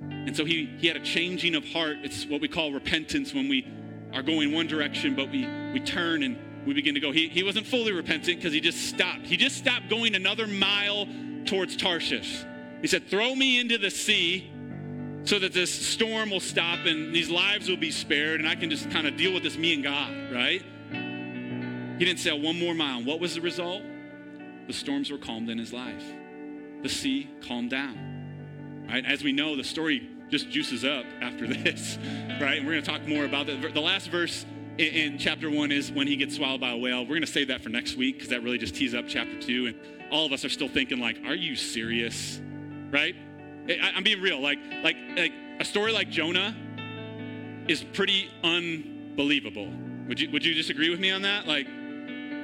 And 0.00 0.36
so 0.36 0.44
he, 0.44 0.66
he 0.78 0.86
had 0.86 0.96
a 0.96 1.00
changing 1.00 1.54
of 1.54 1.64
heart. 1.64 1.98
It's 2.02 2.26
what 2.26 2.40
we 2.40 2.48
call 2.48 2.72
repentance 2.72 3.34
when 3.34 3.48
we 3.48 3.66
are 4.12 4.22
going 4.22 4.52
one 4.52 4.66
direction, 4.66 5.14
but 5.14 5.30
we, 5.30 5.46
we 5.72 5.80
turn 5.80 6.22
and 6.22 6.38
we 6.66 6.74
begin 6.74 6.94
to 6.94 7.00
go. 7.00 7.12
He, 7.12 7.28
he 7.28 7.42
wasn't 7.42 7.66
fully 7.66 7.92
repentant 7.92 8.38
because 8.38 8.52
he 8.52 8.60
just 8.60 8.88
stopped. 8.88 9.26
He 9.26 9.36
just 9.36 9.56
stopped 9.56 9.88
going 9.88 10.14
another 10.14 10.46
mile 10.46 11.06
towards 11.44 11.76
Tarshish. 11.76 12.44
He 12.80 12.88
said, 12.88 13.08
Throw 13.08 13.34
me 13.34 13.60
into 13.60 13.78
the 13.78 13.90
sea 13.90 14.50
so 15.24 15.38
that 15.38 15.52
this 15.52 15.70
storm 15.72 16.30
will 16.30 16.40
stop 16.40 16.86
and 16.86 17.14
these 17.14 17.28
lives 17.28 17.68
will 17.68 17.76
be 17.76 17.90
spared 17.90 18.40
and 18.40 18.48
I 18.48 18.54
can 18.54 18.70
just 18.70 18.90
kind 18.90 19.06
of 19.06 19.16
deal 19.16 19.32
with 19.32 19.42
this 19.42 19.56
me 19.56 19.74
and 19.74 19.82
God, 19.82 20.12
right? 20.32 20.62
He 21.98 22.04
didn't 22.04 22.20
sail 22.20 22.40
one 22.40 22.58
more 22.58 22.74
mile. 22.74 23.02
What 23.02 23.20
was 23.20 23.34
the 23.34 23.40
result? 23.40 23.82
The 24.66 24.72
storms 24.72 25.10
were 25.10 25.18
calmed 25.18 25.48
in 25.48 25.58
his 25.58 25.72
life. 25.72 26.04
The 26.82 26.88
sea 26.88 27.28
calmed 27.46 27.70
down. 27.70 28.86
Right? 28.88 29.04
As 29.04 29.24
we 29.24 29.32
know, 29.32 29.56
the 29.56 29.64
story 29.64 30.08
just 30.30 30.50
juices 30.50 30.84
up 30.84 31.04
after 31.20 31.46
this, 31.62 31.98
right? 32.40 32.58
And 32.58 32.66
we're 32.66 32.72
going 32.72 32.84
to 32.84 32.90
talk 32.90 33.06
more 33.06 33.24
about 33.24 33.46
that. 33.46 33.74
The 33.74 33.80
last 33.80 34.10
verse 34.10 34.44
in, 34.78 34.86
in 34.86 35.18
chapter 35.18 35.50
one 35.50 35.72
is 35.72 35.90
when 35.90 36.06
he 36.06 36.16
gets 36.16 36.36
swallowed 36.36 36.60
by 36.60 36.70
a 36.70 36.76
whale. 36.76 37.02
We're 37.02 37.08
going 37.08 37.20
to 37.22 37.26
save 37.26 37.48
that 37.48 37.62
for 37.62 37.68
next 37.68 37.96
week 37.96 38.16
because 38.16 38.28
that 38.30 38.42
really 38.42 38.58
just 38.58 38.74
tees 38.74 38.94
up 38.94 39.06
chapter 39.08 39.40
two. 39.40 39.66
And 39.66 39.76
all 40.10 40.26
of 40.26 40.32
us 40.32 40.44
are 40.44 40.48
still 40.48 40.68
thinking, 40.68 40.98
like, 40.98 41.18
are 41.24 41.34
you 41.34 41.56
serious? 41.56 42.40
Right? 42.90 43.16
I, 43.68 43.92
I'm 43.94 44.04
being 44.04 44.20
real. 44.20 44.40
Like, 44.40 44.58
like, 44.82 44.96
like 45.16 45.32
a 45.60 45.64
story 45.64 45.92
like 45.92 46.10
Jonah 46.10 46.54
is 47.68 47.82
pretty 47.82 48.28
unbelievable. 48.44 49.70
Would 50.08 50.20
you, 50.20 50.30
would 50.30 50.44
you 50.44 50.54
disagree 50.54 50.90
with 50.90 51.00
me 51.00 51.10
on 51.10 51.22
that? 51.22 51.46
Like, 51.48 51.66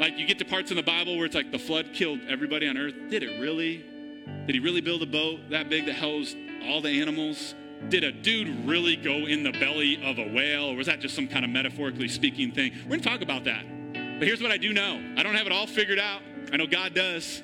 like 0.03 0.19
you 0.19 0.27
get 0.27 0.37
to 0.37 0.45
parts 0.45 0.73
in 0.73 0.77
the 0.77 0.83
Bible 0.83 1.17
where 1.17 1.27
it's 1.27 1.35
like 1.37 1.53
the 1.53 1.59
flood 1.61 1.91
killed 1.93 2.19
everybody 2.29 2.67
on 2.67 2.77
earth. 2.77 2.95
Did 3.09 3.23
it 3.23 3.41
really? 3.41 3.85
Did 4.47 4.57
he 4.57 4.59
really 4.59 4.81
build 4.81 5.01
a 5.01 5.07
boat 5.07 5.39
that 5.51 5.71
big 5.71 5.87
that 5.87 5.95
housed 5.95 6.37
all 6.65 6.81
the 6.81 7.01
animals? 7.01 7.55
Did 7.89 8.03
a 8.03 8.11
dude 8.11 8.67
really 8.67 8.97
go 8.97 9.13
in 9.13 9.45
the 9.45 9.53
belly 9.53 10.03
of 10.05 10.19
a 10.19 10.35
whale, 10.35 10.65
or 10.65 10.75
was 10.75 10.89
that 10.89 10.99
just 10.99 11.15
some 11.15 11.29
kind 11.29 11.45
of 11.45 11.53
metaphorically 11.53 12.09
speaking 12.09 12.51
thing? 12.51 12.73
We're 12.83 12.97
gonna 12.97 13.03
talk 13.03 13.23
about 13.23 13.45
that. 13.45 13.65
But 14.19 14.27
here's 14.27 14.43
what 14.43 14.51
I 14.51 14.57
do 14.57 14.73
know 14.73 15.01
I 15.17 15.23
don't 15.23 15.37
have 15.37 15.47
it 15.47 15.53
all 15.53 15.69
figured 15.69 16.01
out. 16.01 16.21
I 16.53 16.57
know 16.57 16.67
God 16.67 16.95
does. 16.95 17.41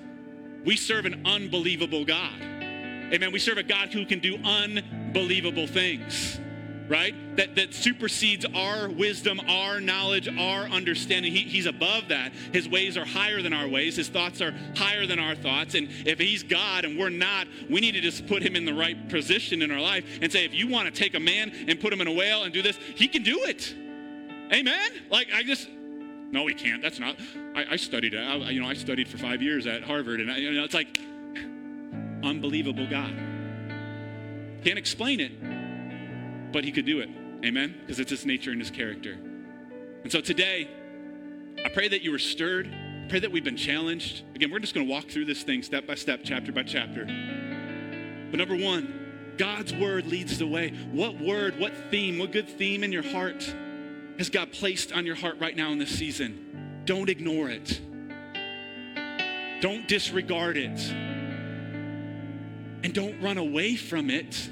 We 0.64 0.74
serve 0.74 1.06
an 1.06 1.22
unbelievable 1.26 2.04
God. 2.04 2.42
Amen. 2.42 3.30
We 3.30 3.38
serve 3.38 3.58
a 3.58 3.62
God 3.62 3.92
who 3.92 4.04
can 4.04 4.18
do 4.18 4.36
unbelievable 4.36 5.68
things 5.68 6.40
right? 6.88 7.14
That, 7.36 7.54
that 7.56 7.74
supersedes 7.74 8.44
our 8.54 8.88
wisdom, 8.88 9.40
our 9.46 9.80
knowledge, 9.80 10.28
our 10.28 10.64
understanding. 10.64 11.32
He, 11.32 11.40
he's 11.40 11.66
above 11.66 12.08
that. 12.08 12.32
His 12.52 12.68
ways 12.68 12.96
are 12.96 13.04
higher 13.04 13.42
than 13.42 13.52
our 13.52 13.68
ways, 13.68 13.96
His 13.96 14.08
thoughts 14.08 14.40
are 14.40 14.54
higher 14.76 15.06
than 15.06 15.18
our 15.18 15.34
thoughts. 15.34 15.74
And 15.74 15.88
if 16.06 16.18
He's 16.18 16.42
God 16.42 16.84
and 16.84 16.98
we're 16.98 17.10
not, 17.10 17.46
we 17.68 17.80
need 17.80 17.92
to 17.92 18.00
just 18.00 18.26
put 18.26 18.42
Him 18.42 18.56
in 18.56 18.64
the 18.64 18.74
right 18.74 19.08
position 19.08 19.62
in 19.62 19.70
our 19.70 19.80
life 19.80 20.04
and 20.22 20.32
say, 20.32 20.44
if 20.44 20.54
you 20.54 20.68
want 20.68 20.92
to 20.92 20.98
take 20.98 21.14
a 21.14 21.20
man 21.20 21.52
and 21.68 21.78
put 21.78 21.92
him 21.92 22.00
in 22.00 22.08
a 22.08 22.12
whale 22.12 22.44
and 22.44 22.52
do 22.52 22.62
this, 22.62 22.78
He 22.94 23.08
can 23.08 23.22
do 23.22 23.44
it. 23.44 23.74
Amen? 24.52 24.90
Like, 25.10 25.28
I 25.34 25.42
just, 25.42 25.68
no, 26.30 26.46
he 26.46 26.54
can't. 26.54 26.82
That's 26.82 26.98
not. 26.98 27.16
I, 27.54 27.66
I 27.72 27.76
studied. 27.76 28.14
I, 28.14 28.50
you 28.50 28.60
know, 28.60 28.68
I 28.68 28.74
studied 28.74 29.08
for 29.08 29.18
five 29.18 29.42
years 29.42 29.66
at 29.66 29.82
Harvard, 29.82 30.20
and 30.20 30.30
I, 30.30 30.38
you 30.38 30.52
know, 30.52 30.64
it's 30.64 30.74
like 30.74 30.98
unbelievable 32.22 32.88
God. 32.88 33.12
Can't 34.64 34.78
explain 34.78 35.20
it, 35.20 35.32
but 36.58 36.64
he 36.64 36.72
could 36.72 36.86
do 36.86 36.98
it. 36.98 37.08
Amen? 37.44 37.72
Because 37.78 38.00
it's 38.00 38.10
his 38.10 38.26
nature 38.26 38.50
and 38.50 38.60
his 38.60 38.68
character. 38.68 39.12
And 40.02 40.10
so 40.10 40.20
today, 40.20 40.68
I 41.64 41.68
pray 41.68 41.86
that 41.86 42.02
you 42.02 42.10
were 42.10 42.18
stirred. 42.18 42.66
I 42.66 43.06
pray 43.08 43.20
that 43.20 43.30
we've 43.30 43.44
been 43.44 43.56
challenged. 43.56 44.24
Again, 44.34 44.50
we're 44.50 44.58
just 44.58 44.74
going 44.74 44.84
to 44.84 44.92
walk 44.92 45.06
through 45.06 45.26
this 45.26 45.44
thing 45.44 45.62
step 45.62 45.86
by 45.86 45.94
step, 45.94 46.22
chapter 46.24 46.50
by 46.50 46.64
chapter. 46.64 47.04
But 47.04 48.38
number 48.38 48.56
one, 48.56 49.36
God's 49.38 49.72
word 49.72 50.08
leads 50.08 50.36
the 50.36 50.48
way. 50.48 50.70
What 50.90 51.20
word, 51.20 51.60
what 51.60 51.72
theme, 51.92 52.18
what 52.18 52.32
good 52.32 52.48
theme 52.48 52.82
in 52.82 52.90
your 52.90 53.04
heart 53.04 53.54
has 54.18 54.28
God 54.28 54.50
placed 54.50 54.90
on 54.90 55.06
your 55.06 55.14
heart 55.14 55.36
right 55.40 55.54
now 55.56 55.70
in 55.70 55.78
this 55.78 55.96
season? 55.96 56.82
Don't 56.86 57.08
ignore 57.08 57.50
it. 57.50 57.80
Don't 59.60 59.86
disregard 59.86 60.56
it. 60.56 60.90
And 62.82 62.92
don't 62.92 63.22
run 63.22 63.38
away 63.38 63.76
from 63.76 64.10
it 64.10 64.50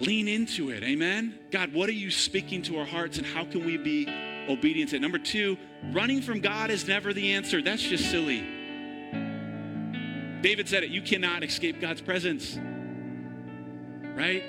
lean 0.00 0.28
into 0.28 0.70
it. 0.70 0.82
Amen? 0.82 1.38
God, 1.50 1.72
what 1.72 1.88
are 1.88 1.92
you 1.92 2.10
speaking 2.10 2.62
to 2.62 2.78
our 2.78 2.86
hearts 2.86 3.18
and 3.18 3.26
how 3.26 3.44
can 3.44 3.64
we 3.64 3.76
be 3.76 4.08
obedient 4.48 4.90
to 4.90 4.96
it? 4.96 5.00
Number 5.00 5.18
two, 5.18 5.56
running 5.92 6.22
from 6.22 6.40
God 6.40 6.70
is 6.70 6.88
never 6.88 7.12
the 7.12 7.32
answer. 7.32 7.62
That's 7.62 7.82
just 7.82 8.10
silly. 8.10 8.40
David 10.40 10.68
said 10.68 10.84
it 10.84 10.90
you 10.90 11.02
cannot 11.02 11.44
escape 11.44 11.80
God's 11.80 12.00
presence. 12.00 12.58
Right? 14.16 14.42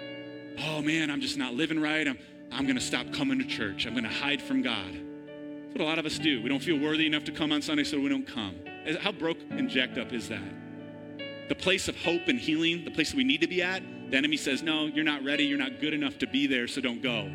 oh 0.60 0.82
man, 0.82 1.10
I'm 1.10 1.22
just 1.22 1.38
not 1.38 1.54
living 1.54 1.80
right. 1.80 2.08
I'm, 2.08 2.18
I'm 2.52 2.64
going 2.66 2.76
to 2.76 2.84
stop 2.84 3.12
coming 3.14 3.39
to 3.39 3.45
church. 3.45 3.86
I'm 3.86 3.93
going 3.93 4.04
to 4.04 4.10
hide 4.10 4.41
from 4.41 4.62
God. 4.62 4.93
That's 4.93 5.74
what 5.74 5.82
a 5.82 5.86
lot 5.86 5.99
of 5.99 6.06
us 6.06 6.20
do. 6.20 6.41
We 6.41 6.49
don't 6.49 6.62
feel 6.62 6.80
worthy 6.80 7.06
enough 7.06 7.24
to 7.26 7.32
come 7.32 7.52
on 7.52 7.62
Sunday, 7.62 7.84
so 7.84 7.99
we 7.99 8.10
don't 8.10 8.28
come. 8.28 8.56
How 8.99 9.12
broke 9.12 9.38
and 9.52 9.70
jacked 9.70 9.97
up 9.97 10.12
is 10.12 10.28
that? 10.30 10.41
The 11.49 11.56
place 11.56 11.88
of 11.88 11.95
hope 11.97 12.28
and 12.28 12.39
healing, 12.39 12.84
the 12.84 12.91
place 12.91 13.12
that 13.12 13.18
we 13.18 13.24
need 13.24 13.41
to 13.41 13.47
be 13.47 13.62
at, 13.62 13.82
the 14.12 14.18
enemy 14.18 14.38
says, 14.38 14.62
No, 14.62 14.86
you're 14.86 15.05
not 15.05 15.24
ready. 15.24 15.45
You're 15.45 15.57
not 15.57 15.80
good 15.80 15.93
enough 15.93 16.20
to 16.20 16.28
be 16.28 16.45
there, 16.47 16.68
so 16.68 16.82
don't 16.82 17.01
go. 17.01 17.32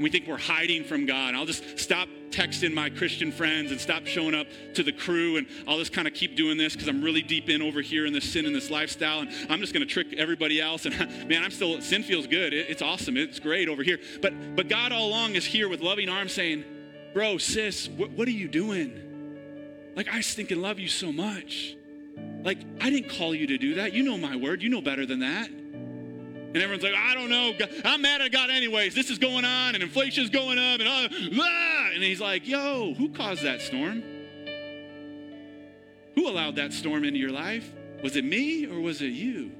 We 0.00 0.10
think 0.10 0.28
we're 0.28 0.38
hiding 0.38 0.84
from 0.84 1.06
God. 1.06 1.34
I'll 1.34 1.44
just 1.44 1.78
stop 1.78 2.08
texting 2.30 2.72
my 2.72 2.88
Christian 2.88 3.32
friends 3.32 3.72
and 3.72 3.80
stop 3.80 4.06
showing 4.06 4.34
up 4.34 4.46
to 4.74 4.82
the 4.84 4.92
crew 4.92 5.38
and 5.38 5.46
I'll 5.66 5.78
just 5.78 5.92
kind 5.92 6.06
of 6.06 6.14
keep 6.14 6.36
doing 6.36 6.56
this 6.56 6.74
because 6.74 6.86
I'm 6.86 7.02
really 7.02 7.22
deep 7.22 7.48
in 7.48 7.62
over 7.62 7.80
here 7.80 8.06
in 8.06 8.12
this 8.12 8.30
sin 8.30 8.46
and 8.46 8.54
this 8.54 8.70
lifestyle 8.70 9.20
and 9.20 9.30
I'm 9.48 9.60
just 9.60 9.72
going 9.72 9.86
to 9.86 9.92
trick 9.92 10.12
everybody 10.16 10.60
else. 10.60 10.86
And 10.86 10.96
man, 11.28 11.42
I'm 11.42 11.50
still, 11.50 11.80
sin 11.80 12.02
feels 12.04 12.26
good. 12.26 12.52
it's 12.52 12.82
awesome. 12.82 13.16
It's 13.16 13.40
great 13.40 13.68
over 13.68 13.82
here. 13.82 13.98
But, 14.22 14.54
but 14.54 14.68
God 14.68 14.92
all 14.92 15.08
along 15.08 15.34
is 15.34 15.44
here 15.44 15.68
with 15.68 15.80
loving 15.80 16.08
arms 16.08 16.32
saying, 16.32 16.64
bro, 17.12 17.38
sis, 17.38 17.88
what, 17.88 18.10
what 18.10 18.28
are 18.28 18.32
you 18.32 18.46
doing? 18.46 19.92
Like, 19.96 20.08
I 20.12 20.20
stink 20.20 20.52
and 20.52 20.62
love 20.62 20.78
you 20.78 20.86
so 20.86 21.10
much. 21.10 21.74
Like, 22.44 22.58
I 22.80 22.90
didn't 22.90 23.10
call 23.10 23.34
you 23.34 23.48
to 23.48 23.58
do 23.58 23.74
that. 23.76 23.94
You 23.94 24.04
know 24.04 24.16
my 24.16 24.36
word. 24.36 24.62
You 24.62 24.68
know 24.68 24.80
better 24.80 25.04
than 25.06 25.20
that. 25.20 25.50
And 26.48 26.56
everyone's 26.56 26.82
like, 26.82 26.94
I 26.94 27.14
don't 27.14 27.28
know. 27.28 27.52
I'm 27.84 28.00
mad 28.00 28.22
at 28.22 28.32
God 28.32 28.48
anyways. 28.48 28.94
This 28.94 29.10
is 29.10 29.18
going 29.18 29.44
on 29.44 29.74
and 29.74 29.82
inflation's 29.82 30.30
going 30.30 30.58
up 30.58 30.80
and 30.80 30.88
uh, 30.88 31.08
ah! 31.42 31.90
and 31.94 32.02
he's 32.02 32.20
like, 32.20 32.48
yo, 32.48 32.94
who 32.94 33.10
caused 33.10 33.42
that 33.42 33.60
storm? 33.60 34.02
Who 36.14 36.28
allowed 36.28 36.56
that 36.56 36.72
storm 36.72 37.04
into 37.04 37.18
your 37.18 37.30
life? 37.30 37.70
Was 38.02 38.16
it 38.16 38.24
me 38.24 38.66
or 38.66 38.80
was 38.80 39.02
it 39.02 39.08
you? 39.08 39.52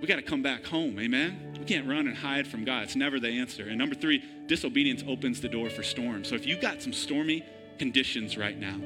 We 0.00 0.06
got 0.06 0.16
to 0.16 0.22
come 0.22 0.42
back 0.42 0.64
home, 0.64 0.98
amen? 0.98 1.54
We 1.58 1.64
can't 1.64 1.86
run 1.88 2.06
and 2.06 2.16
hide 2.16 2.46
from 2.46 2.64
God. 2.64 2.84
It's 2.84 2.96
never 2.96 3.20
the 3.20 3.28
answer. 3.28 3.68
And 3.68 3.78
number 3.78 3.94
three, 3.94 4.22
disobedience 4.46 5.02
opens 5.06 5.40
the 5.40 5.48
door 5.48 5.70
for 5.70 5.82
storms. 5.82 6.28
So 6.28 6.34
if 6.34 6.46
you've 6.46 6.60
got 6.60 6.82
some 6.82 6.92
stormy 6.92 7.44
conditions 7.78 8.36
right 8.36 8.58
now, 8.58 8.80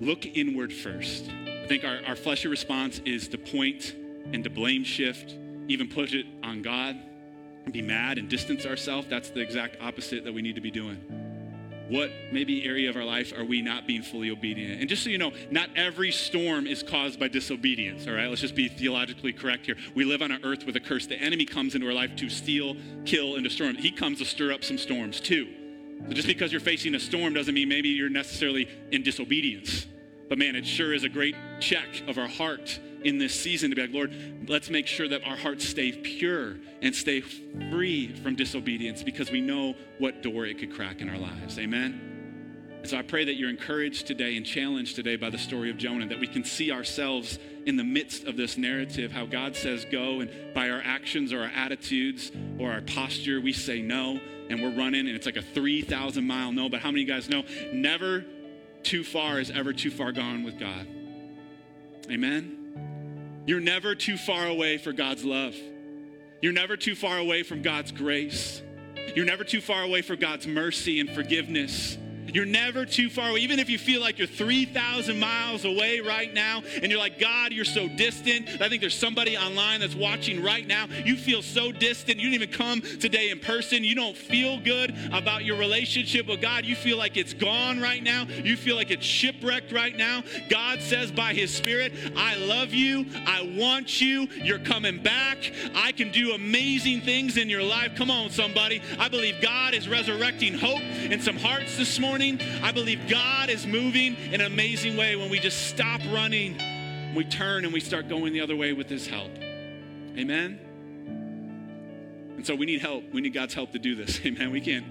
look 0.00 0.26
inward 0.26 0.72
first. 0.72 1.30
I 1.64 1.66
think 1.66 1.82
our, 1.82 2.00
our 2.06 2.14
fleshy 2.14 2.46
response 2.48 3.00
is 3.06 3.26
to 3.28 3.38
point 3.38 3.94
and 4.34 4.44
to 4.44 4.50
blame 4.50 4.84
shift, 4.84 5.34
even 5.66 5.88
put 5.88 6.12
it 6.12 6.26
on 6.42 6.60
God, 6.60 6.94
and 7.64 7.72
be 7.72 7.80
mad 7.80 8.18
and 8.18 8.28
distance 8.28 8.66
ourselves. 8.66 9.06
That's 9.08 9.30
the 9.30 9.40
exact 9.40 9.78
opposite 9.80 10.24
that 10.24 10.34
we 10.34 10.42
need 10.42 10.56
to 10.56 10.60
be 10.60 10.70
doing. 10.70 10.98
What 11.88 12.10
maybe 12.30 12.66
area 12.66 12.90
of 12.90 12.96
our 12.96 13.04
life 13.04 13.32
are 13.34 13.46
we 13.46 13.62
not 13.62 13.86
being 13.86 14.02
fully 14.02 14.30
obedient? 14.30 14.78
And 14.78 14.90
just 14.90 15.04
so 15.04 15.08
you 15.08 15.16
know, 15.16 15.32
not 15.50 15.70
every 15.74 16.12
storm 16.12 16.66
is 16.66 16.82
caused 16.82 17.18
by 17.18 17.28
disobedience, 17.28 18.06
all 18.06 18.12
right? 18.12 18.28
Let's 18.28 18.42
just 18.42 18.54
be 18.54 18.68
theologically 18.68 19.32
correct 19.32 19.64
here. 19.64 19.76
We 19.94 20.04
live 20.04 20.20
on 20.20 20.32
an 20.32 20.44
earth 20.44 20.66
with 20.66 20.76
a 20.76 20.80
curse. 20.80 21.06
The 21.06 21.16
enemy 21.16 21.46
comes 21.46 21.74
into 21.74 21.86
our 21.86 21.94
life 21.94 22.14
to 22.16 22.28
steal, 22.28 22.76
kill, 23.06 23.36
and 23.36 23.44
destroy. 23.44 23.72
He 23.72 23.90
comes 23.90 24.18
to 24.18 24.26
stir 24.26 24.52
up 24.52 24.64
some 24.64 24.76
storms 24.76 25.18
too. 25.18 25.48
So 26.08 26.12
just 26.12 26.28
because 26.28 26.52
you're 26.52 26.60
facing 26.60 26.94
a 26.94 27.00
storm 27.00 27.32
doesn't 27.32 27.54
mean 27.54 27.70
maybe 27.70 27.88
you're 27.88 28.10
necessarily 28.10 28.68
in 28.92 29.02
disobedience. 29.02 29.86
But 30.28 30.38
man, 30.38 30.56
it 30.56 30.66
sure 30.66 30.92
is 30.92 31.04
a 31.04 31.08
great 31.08 31.36
check 31.60 32.02
of 32.08 32.18
our 32.18 32.28
heart 32.28 32.78
in 33.02 33.18
this 33.18 33.38
season 33.38 33.70
to 33.70 33.76
be 33.76 33.82
like, 33.82 33.92
Lord, 33.92 34.48
let's 34.48 34.70
make 34.70 34.86
sure 34.86 35.06
that 35.08 35.22
our 35.24 35.36
hearts 35.36 35.68
stay 35.68 35.92
pure 35.92 36.56
and 36.80 36.94
stay 36.94 37.20
free 37.20 38.14
from 38.22 38.34
disobedience 38.34 39.02
because 39.02 39.30
we 39.30 39.40
know 39.40 39.74
what 39.98 40.22
door 40.22 40.46
it 40.46 40.58
could 40.58 40.74
crack 40.74 41.00
in 41.00 41.08
our 41.08 41.18
lives. 41.18 41.58
Amen. 41.58 42.10
And 42.84 42.90
so 42.90 42.98
I 42.98 43.02
pray 43.02 43.24
that 43.24 43.36
you're 43.36 43.48
encouraged 43.48 44.06
today 44.06 44.36
and 44.36 44.44
challenged 44.44 44.94
today 44.94 45.16
by 45.16 45.30
the 45.30 45.38
story 45.38 45.70
of 45.70 45.78
Jonah, 45.78 46.06
that 46.06 46.20
we 46.20 46.26
can 46.26 46.44
see 46.44 46.70
ourselves 46.70 47.38
in 47.64 47.76
the 47.76 47.84
midst 47.84 48.24
of 48.24 48.36
this 48.36 48.58
narrative, 48.58 49.10
how 49.10 49.24
God 49.24 49.56
says 49.56 49.86
go, 49.90 50.20
and 50.20 50.30
by 50.52 50.68
our 50.68 50.82
actions 50.84 51.32
or 51.32 51.40
our 51.40 51.50
attitudes 51.54 52.30
or 52.58 52.70
our 52.70 52.82
posture, 52.82 53.40
we 53.40 53.54
say 53.54 53.80
no, 53.80 54.20
and 54.50 54.62
we're 54.62 54.76
running, 54.76 55.06
and 55.06 55.16
it's 55.16 55.24
like 55.24 55.38
a 55.38 55.42
3,000 55.42 56.26
mile 56.26 56.52
no. 56.52 56.68
But 56.68 56.80
how 56.80 56.90
many 56.90 57.02
of 57.02 57.08
you 57.08 57.14
guys 57.14 57.30
know? 57.30 57.44
Never 57.72 58.24
too 58.84 59.02
far 59.04 59.40
is 59.40 59.50
ever 59.50 59.72
too 59.72 59.90
far 59.90 60.12
gone 60.12 60.44
with 60.44 60.58
God. 60.58 60.86
Amen? 62.10 63.42
You're 63.46 63.60
never 63.60 63.94
too 63.94 64.16
far 64.16 64.46
away 64.46 64.78
for 64.78 64.92
God's 64.92 65.24
love. 65.24 65.54
You're 66.40 66.52
never 66.52 66.76
too 66.76 66.94
far 66.94 67.18
away 67.18 67.42
from 67.42 67.62
God's 67.62 67.92
grace. 67.92 68.62
You're 69.14 69.24
never 69.24 69.44
too 69.44 69.60
far 69.60 69.82
away 69.82 70.02
for 70.02 70.16
God's 70.16 70.46
mercy 70.46 71.00
and 71.00 71.08
forgiveness. 71.10 71.96
You're 72.34 72.44
never 72.44 72.84
too 72.84 73.08
far 73.08 73.30
away. 73.30 73.38
Even 73.40 73.60
if 73.60 73.70
you 73.70 73.78
feel 73.78 74.00
like 74.00 74.18
you're 74.18 74.26
3,000 74.26 75.20
miles 75.20 75.64
away 75.64 76.00
right 76.00 76.34
now 76.34 76.64
and 76.82 76.90
you're 76.90 76.98
like, 76.98 77.20
God, 77.20 77.52
you're 77.52 77.64
so 77.64 77.86
distant. 77.86 78.60
I 78.60 78.68
think 78.68 78.80
there's 78.80 78.98
somebody 78.98 79.38
online 79.38 79.78
that's 79.78 79.94
watching 79.94 80.42
right 80.42 80.66
now. 80.66 80.88
You 81.04 81.14
feel 81.14 81.42
so 81.42 81.70
distant. 81.70 82.18
You 82.18 82.30
didn't 82.30 82.42
even 82.42 82.52
come 82.52 82.80
today 82.80 83.30
in 83.30 83.38
person. 83.38 83.84
You 83.84 83.94
don't 83.94 84.16
feel 84.16 84.58
good 84.58 84.96
about 85.12 85.44
your 85.44 85.56
relationship 85.56 86.26
with 86.26 86.40
God. 86.40 86.64
You 86.64 86.74
feel 86.74 86.98
like 86.98 87.16
it's 87.16 87.34
gone 87.34 87.80
right 87.80 88.02
now. 88.02 88.24
You 88.24 88.56
feel 88.56 88.74
like 88.74 88.90
it's 88.90 89.06
shipwrecked 89.06 89.70
right 89.70 89.96
now. 89.96 90.24
God 90.50 90.80
says 90.80 91.12
by 91.12 91.34
His 91.34 91.54
Spirit, 91.54 91.92
I 92.16 92.34
love 92.34 92.74
you. 92.74 93.06
I 93.28 93.42
want 93.56 94.00
you. 94.00 94.26
You're 94.42 94.58
coming 94.58 95.00
back. 95.00 95.52
I 95.76 95.92
can 95.92 96.10
do 96.10 96.32
amazing 96.32 97.02
things 97.02 97.36
in 97.36 97.48
your 97.48 97.62
life. 97.62 97.94
Come 97.94 98.10
on, 98.10 98.30
somebody. 98.30 98.82
I 98.98 99.08
believe 99.08 99.40
God 99.40 99.72
is 99.72 99.88
resurrecting 99.88 100.54
hope 100.54 100.82
in 100.82 101.20
some 101.20 101.36
hearts 101.36 101.76
this 101.76 102.00
morning 102.00 102.23
I 102.32 102.72
believe 102.72 103.06
God 103.08 103.50
is 103.50 103.66
moving 103.66 104.16
in 104.16 104.40
an 104.40 104.40
amazing 104.40 104.96
way 104.96 105.14
when 105.14 105.30
we 105.30 105.38
just 105.38 105.66
stop 105.68 106.00
running, 106.10 106.56
we 107.14 107.24
turn 107.24 107.64
and 107.64 107.72
we 107.72 107.80
start 107.80 108.08
going 108.08 108.32
the 108.32 108.40
other 108.40 108.56
way 108.56 108.72
with 108.72 108.88
His 108.88 109.06
help. 109.06 109.30
Amen? 110.16 110.58
And 112.36 112.46
so 112.46 112.54
we 112.54 112.64
need 112.64 112.80
help. 112.80 113.04
We 113.12 113.20
need 113.20 113.34
God's 113.34 113.52
help 113.52 113.72
to 113.72 113.78
do 113.78 113.94
this. 113.94 114.20
Amen. 114.24 114.50
We 114.50 114.62
can't, 114.62 114.86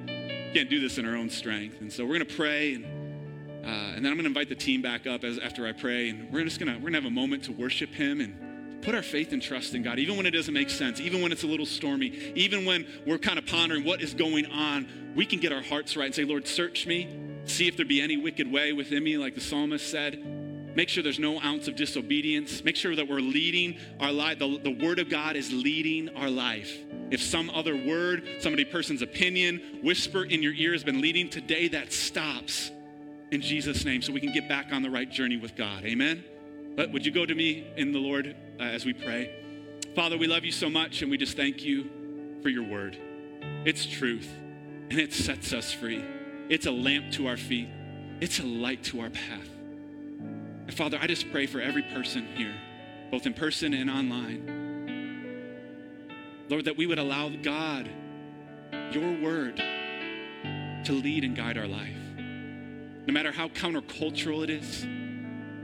can't 0.53 0.69
do 0.69 0.79
this 0.79 0.99
in 0.99 1.07
our 1.07 1.15
own 1.15 1.29
strength. 1.31 1.81
And 1.81 1.91
so 1.91 2.05
we're 2.05 2.19
going 2.19 2.27
to 2.27 2.35
pray 2.35 2.75
and 2.75 2.85
uh, 3.63 3.95
and 3.95 4.03
then 4.03 4.11
I'm 4.11 4.17
going 4.17 4.25
to 4.25 4.27
invite 4.27 4.49
the 4.49 4.55
team 4.55 4.81
back 4.81 5.07
up 5.07 5.23
as, 5.23 5.39
after 5.39 5.65
I 5.65 5.71
pray, 5.71 6.09
and 6.09 6.29
we're 6.33 6.43
just 6.43 6.59
going 6.59 6.69
to 6.69 6.75
we're 6.75 6.91
going 6.91 6.93
to 6.93 6.99
have 6.99 7.09
a 7.09 7.15
moment 7.15 7.45
to 7.45 7.53
worship 7.53 7.91
Him 7.91 8.19
and 8.19 8.35
put 8.83 8.95
our 8.95 9.01
faith 9.01 9.31
and 9.31 9.41
trust 9.41 9.73
in 9.73 9.81
God, 9.81 9.97
even 9.99 10.17
when 10.17 10.25
it 10.25 10.31
doesn't 10.31 10.53
make 10.53 10.69
sense, 10.69 10.99
even 10.99 11.21
when 11.21 11.31
it's 11.31 11.43
a 11.43 11.47
little 11.47 11.65
stormy, 11.65 12.33
even 12.35 12.65
when 12.65 12.85
we're 13.05 13.17
kind 13.17 13.39
of 13.39 13.45
pondering 13.45 13.83
what 13.83 14.01
is 14.01 14.13
going 14.13 14.45
on. 14.47 15.13
We 15.15 15.25
can 15.25 15.39
get 15.39 15.53
our 15.53 15.61
hearts 15.61 15.95
right 15.95 16.05
and 16.05 16.15
say, 16.15 16.25
Lord, 16.25 16.47
search 16.47 16.85
me, 16.85 17.07
see 17.45 17.67
if 17.67 17.77
there 17.77 17.85
be 17.85 18.01
any 18.01 18.17
wicked 18.17 18.51
way 18.51 18.73
within 18.73 19.03
me, 19.03 19.17
like 19.17 19.35
the 19.35 19.41
psalmist 19.41 19.89
said. 19.89 20.21
Make 20.75 20.89
sure 20.89 21.03
there's 21.03 21.19
no 21.19 21.39
ounce 21.39 21.67
of 21.67 21.75
disobedience. 21.75 22.63
Make 22.63 22.75
sure 22.75 22.95
that 22.95 23.07
we're 23.07 23.19
leading 23.19 23.77
our 23.99 24.11
life. 24.11 24.39
The, 24.39 24.57
the 24.57 24.71
word 24.83 24.97
of 24.97 25.07
God 25.07 25.35
is 25.35 25.53
leading 25.53 26.09
our 26.15 26.29
life. 26.29 26.75
If 27.11 27.21
some 27.21 27.51
other 27.51 27.75
word, 27.75 28.27
somebody 28.39 28.65
person's 28.65 29.03
opinion, 29.03 29.79
whisper 29.83 30.23
in 30.23 30.41
your 30.41 30.53
ear 30.53 30.73
has 30.73 30.83
been 30.83 30.99
leading, 30.99 31.29
today 31.29 31.67
that 31.69 31.93
stops 31.93 32.71
in 33.29 33.41
Jesus' 33.41 33.85
name 33.85 34.01
so 34.01 34.11
we 34.11 34.19
can 34.19 34.33
get 34.33 34.49
back 34.49 34.71
on 34.71 34.81
the 34.81 34.89
right 34.89 35.09
journey 35.09 35.37
with 35.37 35.55
God. 35.55 35.85
Amen? 35.85 36.23
But 36.75 36.91
would 36.91 37.05
you 37.05 37.11
go 37.11 37.25
to 37.25 37.35
me 37.35 37.67
in 37.77 37.91
the 37.91 37.99
Lord 37.99 38.35
uh, 38.59 38.63
as 38.63 38.85
we 38.85 38.93
pray? 38.93 39.33
Father, 39.95 40.17
we 40.17 40.25
love 40.27 40.43
you 40.43 40.51
so 40.51 40.69
much 40.69 41.01
and 41.01 41.11
we 41.11 41.17
just 41.17 41.37
thank 41.37 41.63
you 41.63 41.89
for 42.41 42.49
your 42.49 42.63
word. 42.63 42.97
It's 43.63 43.85
truth 43.85 44.29
and 44.89 44.99
it 44.99 45.13
sets 45.13 45.53
us 45.53 45.71
free. 45.71 46.03
It's 46.49 46.65
a 46.65 46.71
lamp 46.71 47.11
to 47.13 47.27
our 47.27 47.37
feet, 47.37 47.69
it's 48.19 48.39
a 48.39 48.43
light 48.43 48.83
to 48.85 49.01
our 49.01 49.09
path. 49.09 49.49
And 50.19 50.73
Father, 50.73 50.97
I 50.99 51.07
just 51.07 51.31
pray 51.31 51.45
for 51.45 51.61
every 51.61 51.83
person 51.83 52.25
here, 52.35 52.55
both 53.11 53.25
in 53.25 53.33
person 53.33 53.73
and 53.73 53.89
online. 53.89 54.63
Lord, 56.49 56.65
that 56.65 56.77
we 56.77 56.87
would 56.87 56.99
allow 56.99 57.29
God, 57.29 57.89
your 58.91 59.19
word, 59.21 59.57
to 59.57 60.91
lead 60.91 61.23
and 61.23 61.35
guide 61.35 61.57
our 61.57 61.67
life. 61.67 61.95
No 63.05 63.13
matter 63.13 63.31
how 63.31 63.47
countercultural 63.49 64.43
it 64.43 64.49
is, 64.49 64.85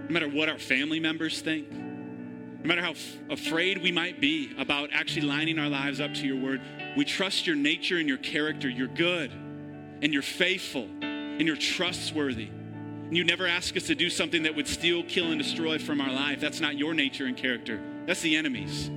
no 0.09 0.13
matter 0.13 0.27
what 0.27 0.49
our 0.49 0.57
family 0.57 0.99
members 0.99 1.39
think, 1.39 1.71
no 1.71 2.67
matter 2.67 2.81
how 2.81 2.91
f- 2.91 3.17
afraid 3.29 3.81
we 3.81 3.91
might 3.91 4.19
be 4.19 4.51
about 4.57 4.89
actually 4.91 5.21
lining 5.21 5.59
our 5.59 5.69
lives 5.69 6.01
up 6.01 6.13
to 6.15 6.25
your 6.25 6.35
word, 6.35 6.61
we 6.97 7.05
trust 7.05 7.45
your 7.45 7.55
nature 7.55 7.97
and 7.97 8.09
your 8.09 8.17
character. 8.17 8.67
You're 8.67 8.87
good 8.87 9.31
and 9.31 10.11
you're 10.11 10.23
faithful 10.23 10.89
and 11.01 11.41
you're 11.41 11.55
trustworthy. 11.55 12.47
And 12.47 13.15
you 13.15 13.23
never 13.23 13.45
ask 13.45 13.77
us 13.77 13.83
to 13.83 13.95
do 13.95 14.09
something 14.09 14.43
that 14.43 14.55
would 14.55 14.67
steal, 14.67 15.03
kill, 15.03 15.31
and 15.31 15.39
destroy 15.39 15.77
from 15.77 16.01
our 16.01 16.11
life. 16.11 16.41
That's 16.41 16.59
not 16.59 16.75
your 16.75 16.95
nature 16.95 17.27
and 17.27 17.37
character, 17.37 17.79
that's 18.05 18.21
the 18.21 18.35
enemy's. 18.35 18.89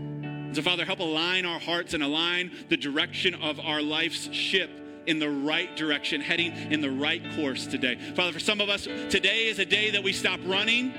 So, 0.54 0.60
Father, 0.60 0.84
help 0.84 0.98
align 0.98 1.46
our 1.46 1.58
hearts 1.58 1.94
and 1.94 2.02
align 2.02 2.52
the 2.68 2.76
direction 2.76 3.34
of 3.34 3.58
our 3.58 3.80
life's 3.80 4.30
ship 4.34 4.70
in 5.07 5.18
the 5.18 5.28
right 5.28 5.74
direction, 5.76 6.20
heading 6.20 6.53
in 6.72 6.80
the 6.80 6.90
right 6.90 7.22
course 7.36 7.66
today. 7.66 7.96
Father, 8.14 8.32
for 8.32 8.40
some 8.40 8.61
of 8.61 8.68
us, 8.68 8.84
today 8.84 9.46
is 9.46 9.59
a 9.59 9.64
day 9.64 9.90
that 9.90 10.03
we 10.03 10.12
stop 10.12 10.40
running 10.44 10.92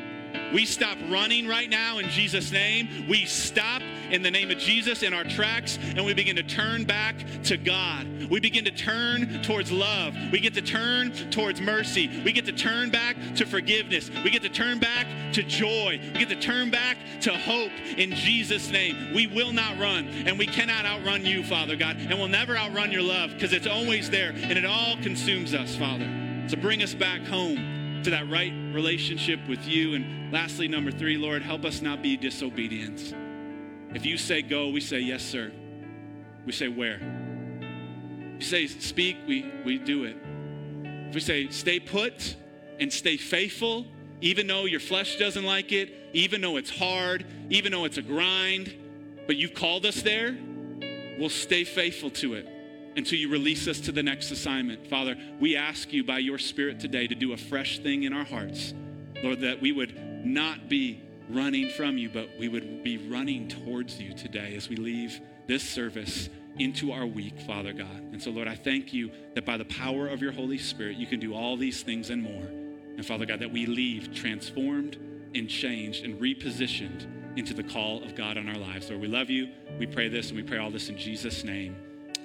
We 0.54 0.66
stop 0.66 0.98
running 1.10 1.48
right 1.48 1.70
now 1.70 1.98
in 1.98 2.10
Jesus' 2.10 2.52
name. 2.52 3.08
We 3.08 3.26
stop 3.26 3.82
in 4.12 4.22
the 4.22 4.30
name 4.30 4.52
of 4.52 4.60
Jesus 4.60 5.02
in 5.02 5.14
our 5.14 5.24
tracks 5.24 5.80
and 5.82 6.06
we 6.06 6.14
begin 6.14 6.36
to 6.36 6.44
turn 6.44 6.84
back 6.84 7.16
to 7.46 7.58
God. 7.58 8.08
We 8.30 8.40
begin 8.40 8.64
to 8.66 8.72
turn 8.72 9.42
towards 9.42 9.72
love. 9.72 10.16
We 10.32 10.40
get 10.40 10.54
to 10.54 10.62
turn 10.62 11.12
towards 11.32 11.60
mercy. 11.60 12.22
We 12.24 12.32
get 12.32 12.46
to 12.46 12.52
turn 12.52 12.92
back 12.92 13.18
to 13.36 13.46
forgiveness. 13.46 14.12
We 14.24 14.30
get 14.30 14.44
to 14.44 14.50
turn 14.50 14.80
back 14.80 15.08
to 15.34 15.44
joy. 15.44 16.00
We 16.14 16.20
get 16.20 16.30
to 16.30 16.40
turn 16.40 16.70
back 16.70 16.98
to 17.22 17.32
hope 17.32 17.72
in 17.98 18.12
Jesus' 18.12 18.70
name. 18.70 19.14
We 19.16 19.28
will 19.28 19.52
not 19.52 19.80
run 19.80 20.08
and 20.28 20.38
we 20.38 20.46
cannot 20.46 20.86
outrun 20.86 21.26
you, 21.26 21.44
Father 21.44 21.76
God, 21.76 21.98
and 21.98 22.20
we'll 22.20 22.28
never 22.28 22.56
outrun 22.56 22.92
your 22.92 23.02
love 23.02 23.32
because 23.32 23.54
it's 23.54 23.68
always 23.68 24.10
there 24.10 24.30
and 24.30 24.54
it 24.54 24.66
all 24.66 24.98
consumes 24.98 25.54
us, 25.54 25.76
Father. 25.76 26.08
So 26.48 26.58
bring 26.58 26.84
us 26.84 26.94
back 26.94 27.22
home 27.22 27.83
to 28.04 28.10
that 28.12 28.30
right 28.30 28.52
relationship 28.74 29.40
with 29.48 29.68
you. 29.68 29.96
And 29.96 30.32
lastly, 30.32 30.68
number 30.68 30.92
three, 30.92 31.18
Lord, 31.18 31.42
help 31.42 31.66
us 31.66 31.82
not 31.82 32.02
be 32.02 32.18
disobedient. 32.18 33.14
If 33.94 34.06
you 34.06 34.18
say 34.18 34.42
go, 34.42 34.70
we 34.70 34.82
say 34.82 35.00
yes, 35.00 35.24
sir. 35.24 35.52
We 36.46 36.52
say 36.52 36.68
where. 36.68 37.00
If 38.36 38.40
you 38.40 38.46
say 38.46 38.68
speak, 38.68 39.18
we, 39.28 39.52
we 39.66 39.78
do 39.78 40.04
it. 40.04 40.18
If 41.10 41.16
we 41.16 41.22
say 41.22 41.50
stay 41.50 41.80
put 41.80 42.36
and 42.80 42.92
stay 42.92 43.18
faithful, 43.18 43.86
even 44.22 44.48
though 44.48 44.66
your 44.66 44.80
flesh 44.80 45.18
doesn't 45.18 45.44
like 45.44 45.72
it, 45.72 45.94
even 46.14 46.42
though 46.42 46.58
it's 46.58 46.70
hard, 46.70 47.26
even 47.50 47.72
though 47.72 47.86
it's 47.86 47.98
a 47.98 48.02
grind, 48.02 48.74
but 49.28 49.36
you've 49.36 49.54
called 49.54 49.86
us 49.86 50.02
there, 50.02 50.38
we'll 51.20 51.30
stay 51.30 51.64
faithful 51.64 52.10
to 52.10 52.34
it 52.34 52.53
until 52.96 53.18
you 53.18 53.30
release 53.30 53.68
us 53.68 53.80
to 53.82 53.92
the 53.92 54.04
next 54.04 54.32
assignment. 54.32 54.88
Father, 54.88 55.16
we 55.40 55.56
ask 55.56 55.92
you 55.92 56.04
by 56.04 56.20
your 56.20 56.38
Spirit 56.38 56.80
today 56.80 57.08
to 57.08 57.16
do 57.16 57.34
a 57.34 57.38
fresh 57.38 57.80
thing 57.80 58.04
in 58.04 58.14
our 58.14 58.26
hearts. 58.26 58.74
Lord, 59.24 59.42
that 59.42 59.62
we 59.62 59.72
would 59.72 60.26
not 60.26 60.70
be 60.70 61.02
running 61.30 61.70
from 61.70 61.98
you, 61.98 62.10
but 62.10 62.30
we 62.40 62.50
would 62.50 62.84
be 62.84 62.98
running 62.98 63.48
towards 63.48 64.00
you 64.00 64.14
today 64.14 64.56
as 64.56 64.70
we 64.70 64.76
leave 64.76 65.22
this 65.48 65.64
service 65.64 66.30
into 66.60 66.92
our 66.92 67.06
week, 67.06 67.40
Father 67.42 67.74
God. 67.74 67.88
And 68.12 68.22
so, 68.22 68.30
Lord, 68.30 68.48
I 68.48 68.56
thank 68.56 68.94
you 68.94 69.12
that 69.34 69.46
by 69.46 69.58
the 69.58 69.66
power 69.66 70.08
of 70.08 70.22
your 70.22 70.32
Holy 70.32 70.58
Spirit, 70.58 70.98
you 70.98 71.08
can 71.08 71.20
do 71.20 71.34
all 71.34 71.58
these 71.58 71.82
things 71.82 72.10
and 72.10 72.22
more. 72.22 72.46
And 72.96 73.06
Father 73.06 73.26
God, 73.26 73.40
that 73.40 73.52
we 73.52 73.66
leave 73.66 74.14
transformed 74.14 74.98
and 75.34 75.50
changed 75.50 76.06
and 76.06 76.20
repositioned 76.20 77.08
into 77.38 77.56
the 77.56 77.64
call 77.64 78.04
of 78.04 78.14
God 78.14 78.38
on 78.38 78.48
our 78.48 78.58
lives. 78.58 78.90
Lord, 78.90 79.02
we 79.02 79.08
love 79.08 79.32
you. 79.32 79.50
We 79.80 79.88
pray 79.88 80.10
this 80.10 80.28
and 80.28 80.38
we 80.38 80.44
pray 80.44 80.60
all 80.60 80.70
this 80.70 80.90
in 80.90 80.98
Jesus' 80.98 81.44
name. 81.44 81.76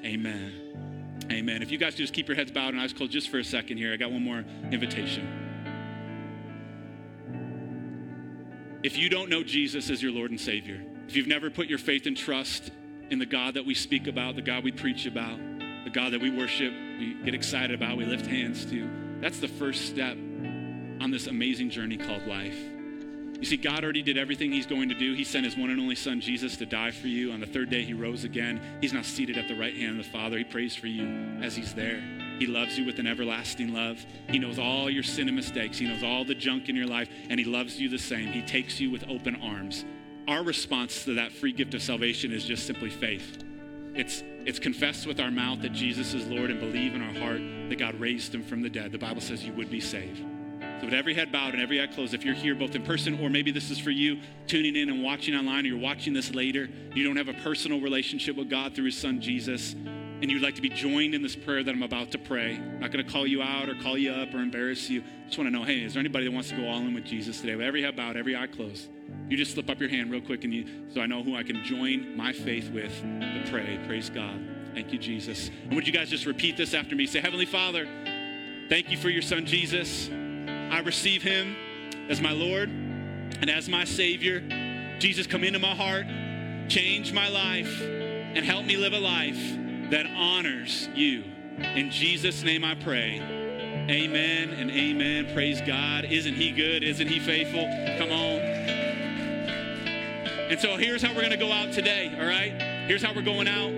Amen. 0.05 1.27
Amen. 1.31 1.63
If 1.63 1.71
you 1.71 1.79
guys 1.79 1.95
just 1.95 2.13
keep 2.13 2.29
your 2.29 2.37
heads 2.37 2.51
bowed 2.51 2.73
and 2.75 2.81
eyes 2.81 2.93
closed 2.93 3.13
just 3.13 3.29
for 3.29 3.39
a 3.39 3.45
second 3.45 3.77
here, 3.77 3.93
I 3.93 3.97
got 3.97 4.11
one 4.11 4.23
more 4.23 4.45
invitation. 4.71 5.47
If 8.83 8.97
you 8.97 9.09
don't 9.09 9.29
know 9.29 9.43
Jesus 9.43 9.91
as 9.91 10.03
your 10.03 10.13
Lord 10.13 10.31
and 10.31 10.41
Savior, 10.41 10.81
if 11.09 11.17
you've 11.17 11.27
never 11.27 11.51
put 11.51 11.67
your 11.67 11.79
faith 11.79 12.07
and 12.07 12.17
trust 12.17 12.71
in 13.11 13.19
the 13.19 13.27
God 13.27 13.55
that 13.55 13.67
we 13.67 13.75
speak 13.75 14.07
about, 14.07 14.37
the 14.37 14.43
God 14.43 14.63
we 14.63 14.73
preach 14.73 15.05
about, 15.07 15.39
the 15.85 15.91
God 15.91 16.13
that 16.13 16.21
we 16.21 16.31
worship, 16.31 16.73
we 16.99 17.15
get 17.25 17.35
excited 17.35 17.75
about, 17.75 17.97
we 17.97 18.05
lift 18.05 18.27
hands 18.27 18.65
to, 18.67 18.89
that's 19.21 19.41
the 19.41 19.49
first 19.49 19.87
step 19.87 20.17
on 20.17 21.11
this 21.11 21.27
amazing 21.27 21.71
journey 21.71 21.97
called 21.97 22.27
life. 22.27 22.57
You 23.39 23.45
see, 23.45 23.57
God 23.57 23.85
already 23.85 24.03
did 24.03 24.19
everything 24.19 24.51
He's 24.51 24.67
going 24.67 24.89
to 24.89 24.97
do. 24.97 25.15
He 25.15 25.23
sent 25.23 25.45
His 25.45 25.57
one 25.57 25.71
and 25.71 25.81
only 25.81 25.95
Son, 25.95 26.21
Jesus, 26.21 26.57
to 26.57 26.67
die 26.67 26.91
for 26.91 27.07
you. 27.07 27.31
On 27.31 27.39
the 27.39 27.47
third 27.47 27.71
day, 27.71 27.83
He 27.83 27.95
rose 27.95 28.25
again. 28.25 28.61
He's 28.81 28.93
now 28.93 29.03
seated 29.03 29.39
at 29.39 29.47
the 29.47 29.55
right 29.55 29.77
hand 29.77 29.99
of 29.99 30.05
the 30.05 30.11
Father. 30.11 30.39
He 30.39 30.45
prays 30.45 30.75
for 30.75 30.89
you 30.89 31.07
as 31.41 31.55
He's 31.55 31.73
there. 31.73 32.03
He 32.41 32.47
loves 32.47 32.77
you 32.79 32.85
with 32.85 32.99
an 32.99 33.07
everlasting 33.07 33.73
love. 33.73 34.05
He 34.29 34.39
knows 34.39 34.59
all 34.59 34.91
your 34.91 35.05
sin 35.05 35.29
and 35.29 35.37
mistakes. 35.37 35.79
He 35.79 35.87
knows 35.87 36.03
all 36.03 36.25
the 36.25 36.35
junk 36.35 36.69
in 36.69 36.75
your 36.75 36.87
life, 36.87 37.09
and 37.31 37.39
He 37.39 37.47
loves 37.47 37.81
you 37.81 37.89
the 37.89 37.99
same. 37.99 38.33
He 38.33 38.43
takes 38.43 38.81
you 38.81 38.91
with 38.91 39.05
open 39.09 39.37
arms. 39.37 39.85
Our 40.27 40.43
response 40.43 41.05
to 41.05 41.15
that 41.15 41.33
free 41.33 41.53
gift 41.53 41.75
of 41.75 41.83
salvation 41.83 42.33
is 42.33 42.45
just 42.45 42.67
simply 42.67 42.91
faith. 42.91 43.45
It's, 43.95 44.23
it's 44.45 44.59
confess 44.59 45.07
with 45.07 45.21
our 45.21 45.31
mouth 45.31 45.63
that 45.63 45.73
Jesus 45.73 46.13
is 46.13 46.27
Lord 46.27 46.51
and 46.51 46.61
believe 46.61 46.95
in 46.95 47.03
our 47.03 47.15
heart 47.15 47.41
that 47.69 47.79
God 47.79 47.95
raised 47.99 48.35
him 48.35 48.43
from 48.43 48.63
the 48.63 48.69
dead. 48.69 48.93
The 48.93 48.99
Bible 48.99 49.21
says 49.21 49.45
you 49.45 49.53
would 49.55 49.71
be 49.71 49.81
saved. 49.81 50.25
So, 50.79 50.85
with 50.85 50.95
every 50.95 51.13
head 51.13 51.33
bowed 51.33 51.55
and 51.55 51.63
every 51.63 51.83
eye 51.83 51.89
closed, 51.89 52.15
if 52.15 52.25
you're 52.25 52.35
here 52.35 52.55
both 52.55 52.75
in 52.77 52.83
person 52.83 53.19
or 53.21 53.29
maybe 53.29 53.51
this 53.51 53.69
is 53.71 53.81
for 53.81 53.91
you 53.91 54.21
tuning 54.47 54.77
in 54.77 54.89
and 54.91 55.03
watching 55.03 55.35
online 55.35 55.65
or 55.65 55.71
you're 55.71 55.79
watching 55.79 56.13
this 56.13 56.33
later, 56.33 56.69
you 56.95 57.03
don't 57.03 57.17
have 57.17 57.29
a 57.29 57.35
personal 57.43 57.81
relationship 57.81 58.37
with 58.37 58.49
God 58.49 58.77
through 58.77 58.85
His 58.85 58.97
Son 58.97 59.21
Jesus, 59.21 59.73
and 59.73 60.31
you'd 60.31 60.43
like 60.43 60.55
to 60.55 60.63
be 60.63 60.69
joined 60.69 61.15
in 61.15 61.23
this 61.23 61.35
prayer 61.35 61.65
that 61.65 61.75
I'm 61.75 61.83
about 61.83 62.13
to 62.13 62.19
pray, 62.19 62.55
I'm 62.55 62.79
not 62.79 62.93
going 62.93 63.05
to 63.05 63.13
call 63.13 63.27
you 63.27 63.43
out 63.43 63.69
or 63.69 63.75
call 63.75 63.99
you 63.99 64.13
up 64.13 64.33
or 64.33 64.39
embarrass 64.39 64.89
you. 64.89 65.01
I 65.01 65.27
just 65.27 65.37
want 65.37 65.49
to 65.49 65.57
know 65.57 65.65
hey, 65.65 65.83
is 65.83 65.95
there 65.95 66.01
anybody 66.01 66.27
that 66.27 66.33
wants 66.33 66.51
to 66.51 66.57
go 66.57 66.69
all 66.69 66.79
in 66.79 66.95
with 66.95 67.05
Jesus 67.05 67.41
today? 67.41 67.57
With 67.57 67.67
every 67.67 67.83
head 67.83 67.97
bowed, 67.97 68.17
every 68.17 68.37
eye 68.37 68.47
closed, 68.47 68.89
you 69.29 69.37
just 69.37 69.55
slip 69.55 69.69
up 69.69 69.81
your 69.81 69.89
hand 69.89 70.13
real 70.13 70.21
quick 70.21 70.45
and 70.45 70.55
you, 70.55 70.65
so 70.95 71.01
I 71.01 71.07
know 71.07 71.25
who 71.25 71.35
I 71.35 71.43
can 71.43 71.65
join 71.65 72.17
my 72.17 72.33
faith 72.33 72.71
with 72.71 73.01
to 73.03 73.45
pray. 73.51 73.81
Praise 73.89 74.11
God. 74.11 74.41
Thank 74.75 74.93
you, 74.93 74.99
Jesus. 75.01 75.51
And 75.65 75.75
would 75.75 75.89
you 75.89 75.93
guys 75.93 76.09
just 76.09 76.25
repeat 76.25 76.57
this 76.57 76.73
after 76.73 76.95
me? 76.95 77.07
Say, 77.07 77.21
Heavenly 77.21 77.47
Father, 77.47 77.89
thank 78.69 78.93
you 78.93 78.97
for 78.97 79.09
your 79.09 79.23
son, 79.23 79.45
Jesus. 79.45 80.09
I 80.71 80.81
receive 80.81 81.23
him 81.23 81.57
as 82.09 82.21
my 82.21 82.33
Lord 82.33 82.69
and 82.69 83.51
as 83.51 83.69
my 83.69 83.85
Savior. 83.85 84.41
Jesus, 84.99 85.27
come 85.27 85.45
into 85.45 85.59
my 85.59 85.75
heart, 85.75 86.07
change 86.69 87.13
my 87.13 87.29
life, 87.29 87.81
and 87.81 88.45
help 88.45 88.67
me 88.67 88.77
live 88.77 88.93
a 88.93 88.99
life 88.99 89.41
that 89.91 90.07
honors 90.07 90.89
you. 90.95 91.25
In 91.59 91.91
Jesus' 91.91 92.43
name 92.43 92.65
I 92.65 92.75
pray. 92.75 93.21
Amen 93.91 94.51
and 94.51 94.71
amen. 94.71 95.33
Praise 95.33 95.61
God. 95.63 96.05
Isn't 96.05 96.35
he 96.35 96.51
good? 96.51 96.83
Isn't 96.83 97.09
he 97.09 97.19
faithful? 97.19 97.65
Come 97.99 98.11
on. 98.11 98.41
And 100.51 100.61
so 100.61 100.77
here's 100.77 101.03
how 101.03 101.15
we're 101.15 101.21
going 101.21 101.31
to 101.31 101.37
go 101.37 101.51
out 101.53 101.73
today, 101.73 102.15
all 102.19 102.27
right? 102.27 102.53
Here's 102.87 103.03
how 103.03 103.15
we're 103.15 103.23
going 103.23 103.49
out. 103.49 103.71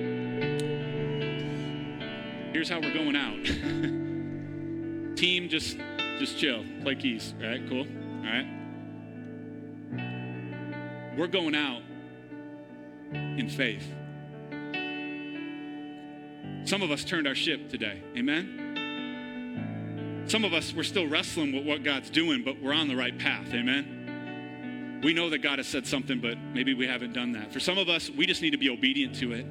Here's 2.53 2.69
how 2.69 2.81
we're 2.81 2.93
going 2.93 3.17
out. 3.17 3.45
Team, 5.17 5.49
just 5.49 5.77
just 6.21 6.39
chill, 6.39 6.65
play 6.83 6.95
keys. 6.95 7.35
All 7.41 7.49
right, 7.49 7.67
cool. 7.67 7.87
All 7.87 8.25
right. 8.25 8.47
We're 11.17 11.29
going 11.29 11.55
out 11.55 11.81
in 13.11 13.49
faith. 13.49 13.87
Some 16.69 16.83
of 16.83 16.91
us 16.91 17.05
turned 17.05 17.27
our 17.27 17.35
ship 17.35 17.71
today. 17.71 18.03
Amen. 18.17 18.59
Some 20.27 20.45
of 20.45 20.53
us, 20.53 20.75
we're 20.75 20.83
still 20.83 21.09
wrestling 21.09 21.53
with 21.53 21.65
what 21.65 21.83
God's 21.83 22.11
doing, 22.11 22.45
but 22.45 22.61
we're 22.63 22.75
on 22.75 22.87
the 22.87 22.97
right 22.97 23.19
path. 23.19 23.53
Amen. 23.55 25.01
We 25.03 25.15
know 25.15 25.31
that 25.31 25.39
God 25.39 25.59
has 25.59 25.67
said 25.67 25.87
something, 25.87 26.21
but 26.21 26.37
maybe 26.53 26.75
we 26.75 26.87
haven't 26.87 27.15
done 27.15 27.33
that. 27.33 27.51
For 27.51 27.61
some 27.61 27.79
of 27.79 27.89
us, 27.89 28.11
we 28.11 28.27
just 28.27 28.43
need 28.43 28.51
to 28.51 28.59
be 28.59 28.69
obedient 28.69 29.17
to 29.17 29.33
it. 29.33 29.47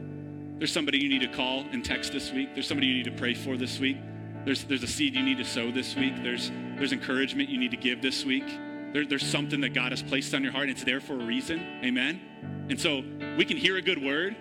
There's 0.59 0.72
somebody 0.72 0.99
you 0.99 1.09
need 1.09 1.22
to 1.22 1.36
call 1.36 1.65
and 1.72 1.84
text 1.84 2.13
this 2.13 2.32
week. 2.32 2.53
There's 2.53 2.67
somebody 2.67 2.86
you 2.86 2.93
need 2.93 3.05
to 3.05 3.11
pray 3.11 3.34
for 3.34 3.57
this 3.57 3.80
week. 3.80 3.97
There's, 4.46 4.64
there's 4.64 4.84
a 4.84 4.88
seed 4.88 5.16
you 5.16 5.24
need 5.24 5.38
to 5.38 5.46
sow 5.46 5.72
this 5.72 5.96
week. 5.96 6.24
There's, 6.24 6.52
there's 6.78 6.94
encouragement 6.94 7.50
you 7.50 7.58
need 7.58 7.72
to 7.72 7.78
give 7.78 8.02
this 8.02 8.26
week. 8.26 8.46
There, 8.94 9.06
there's 9.06 9.26
something 9.26 9.62
that 9.62 9.74
God 9.74 9.92
has 9.92 10.02
placed 10.02 10.34
on 10.34 10.44
your 10.44 10.52
heart, 10.52 10.64
and 10.64 10.72
it's 10.72 10.84
there 10.84 11.00
for 11.02 11.14
a 11.14 11.24
reason. 11.24 11.60
Amen? 11.84 12.68
And 12.70 12.80
so 12.80 13.04
we 13.38 13.46
can 13.46 13.58
hear 13.58 13.78
a 13.78 13.82
good 13.82 14.04
word 14.04 14.36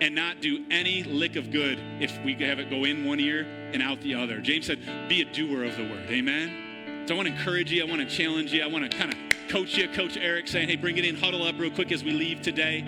and 0.00 0.14
not 0.14 0.40
do 0.40 0.64
any 0.70 1.04
lick 1.04 1.36
of 1.36 1.50
good 1.50 1.78
if 2.00 2.18
we 2.24 2.34
have 2.34 2.58
it 2.58 2.68
go 2.68 2.84
in 2.84 3.04
one 3.04 3.20
ear 3.20 3.46
and 3.72 3.82
out 3.82 4.00
the 4.00 4.14
other. 4.14 4.40
James 4.40 4.66
said, 4.66 5.08
be 5.08 5.22
a 5.22 5.24
doer 5.24 5.64
of 5.64 5.76
the 5.76 5.84
word. 5.84 6.10
Amen? 6.10 7.06
So 7.06 7.14
I 7.14 7.16
want 7.16 7.28
to 7.28 7.34
encourage 7.34 7.70
you. 7.70 7.84
I 7.84 7.88
want 7.88 8.00
to 8.00 8.06
challenge 8.06 8.52
you. 8.52 8.62
I 8.62 8.66
want 8.66 8.90
to 8.90 8.96
kind 8.96 9.12
of 9.12 9.48
coach 9.48 9.76
you. 9.76 9.88
Coach 9.88 10.16
Eric 10.16 10.48
saying, 10.48 10.68
hey, 10.68 10.76
bring 10.76 10.96
it 10.96 11.04
in, 11.04 11.16
huddle 11.16 11.42
up 11.42 11.58
real 11.58 11.70
quick 11.70 11.92
as 11.92 12.02
we 12.02 12.10
leave 12.10 12.42
today. 12.42 12.82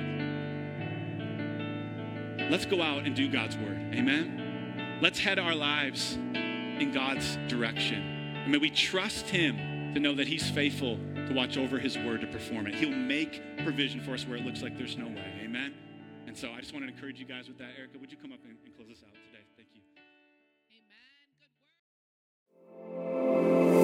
Let's 2.51 2.67
go 2.67 2.83
out 2.83 3.05
and 3.07 3.15
do 3.15 3.29
God's 3.29 3.57
word. 3.57 3.95
Amen? 3.95 4.99
Let's 5.01 5.19
head 5.19 5.39
our 5.39 5.55
lives 5.55 6.19
in 6.81 6.93
God's 6.93 7.37
direction. 7.49 8.03
And 8.43 8.53
may 8.53 8.59
we 8.59 8.71
trust 8.71 9.29
Him 9.29 9.95
to 9.95 10.01
know 10.01 10.15
that 10.15 10.29
He's 10.29 10.49
faithful 10.51 10.99
to 11.29 11.33
watch 11.35 11.57
over 11.57 11.79
His 11.79 11.97
word 11.99 12.21
to 12.21 12.27
perform 12.27 12.67
it. 12.67 12.75
He'll 12.75 12.91
make 12.91 13.43
provision 13.65 14.01
for 14.01 14.13
us 14.13 14.27
where 14.27 14.37
it 14.37 14.45
looks 14.45 14.63
like 14.63 14.77
there's 14.77 14.97
no 14.97 15.07
way. 15.07 15.41
Amen? 15.43 15.75
And 16.27 16.37
so 16.37 16.51
I 16.53 16.61
just 16.61 16.73
want 16.73 16.85
to 16.87 16.93
encourage 16.93 17.19
you 17.19 17.27
guys 17.27 17.49
with 17.49 17.59
that. 17.59 17.71
Erica, 17.79 17.99
would 17.99 18.11
you 18.11 18.19
come 18.19 18.33
up 18.33 18.41
and, 18.45 18.57
and 18.65 18.77
close 18.77 18.91
us 18.91 19.03
out 19.03 19.15
today? 19.33 19.45
Thank 19.57 19.69
you. 19.75 19.81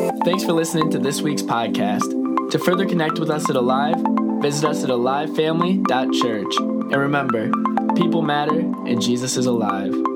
Amen. 0.09 0.21
Thanks 0.25 0.45
for 0.45 0.53
listening 0.53 0.91
to 0.91 0.99
this 0.99 1.23
week's 1.23 1.43
podcast. 1.43 2.51
To 2.51 2.59
further 2.59 2.85
connect 2.87 3.19
with 3.19 3.31
us 3.31 3.49
at 3.49 3.57
Alive, 3.57 3.97
visit 4.43 4.65
us 4.69 4.85
at 4.85 4.91
alivefamily.church. 4.91 6.57
And 6.59 6.97
remember, 6.97 7.51
people 7.95 8.21
matter 8.21 8.59
and 8.61 9.01
Jesus 9.01 9.37
is 9.37 9.47
alive. 9.47 10.12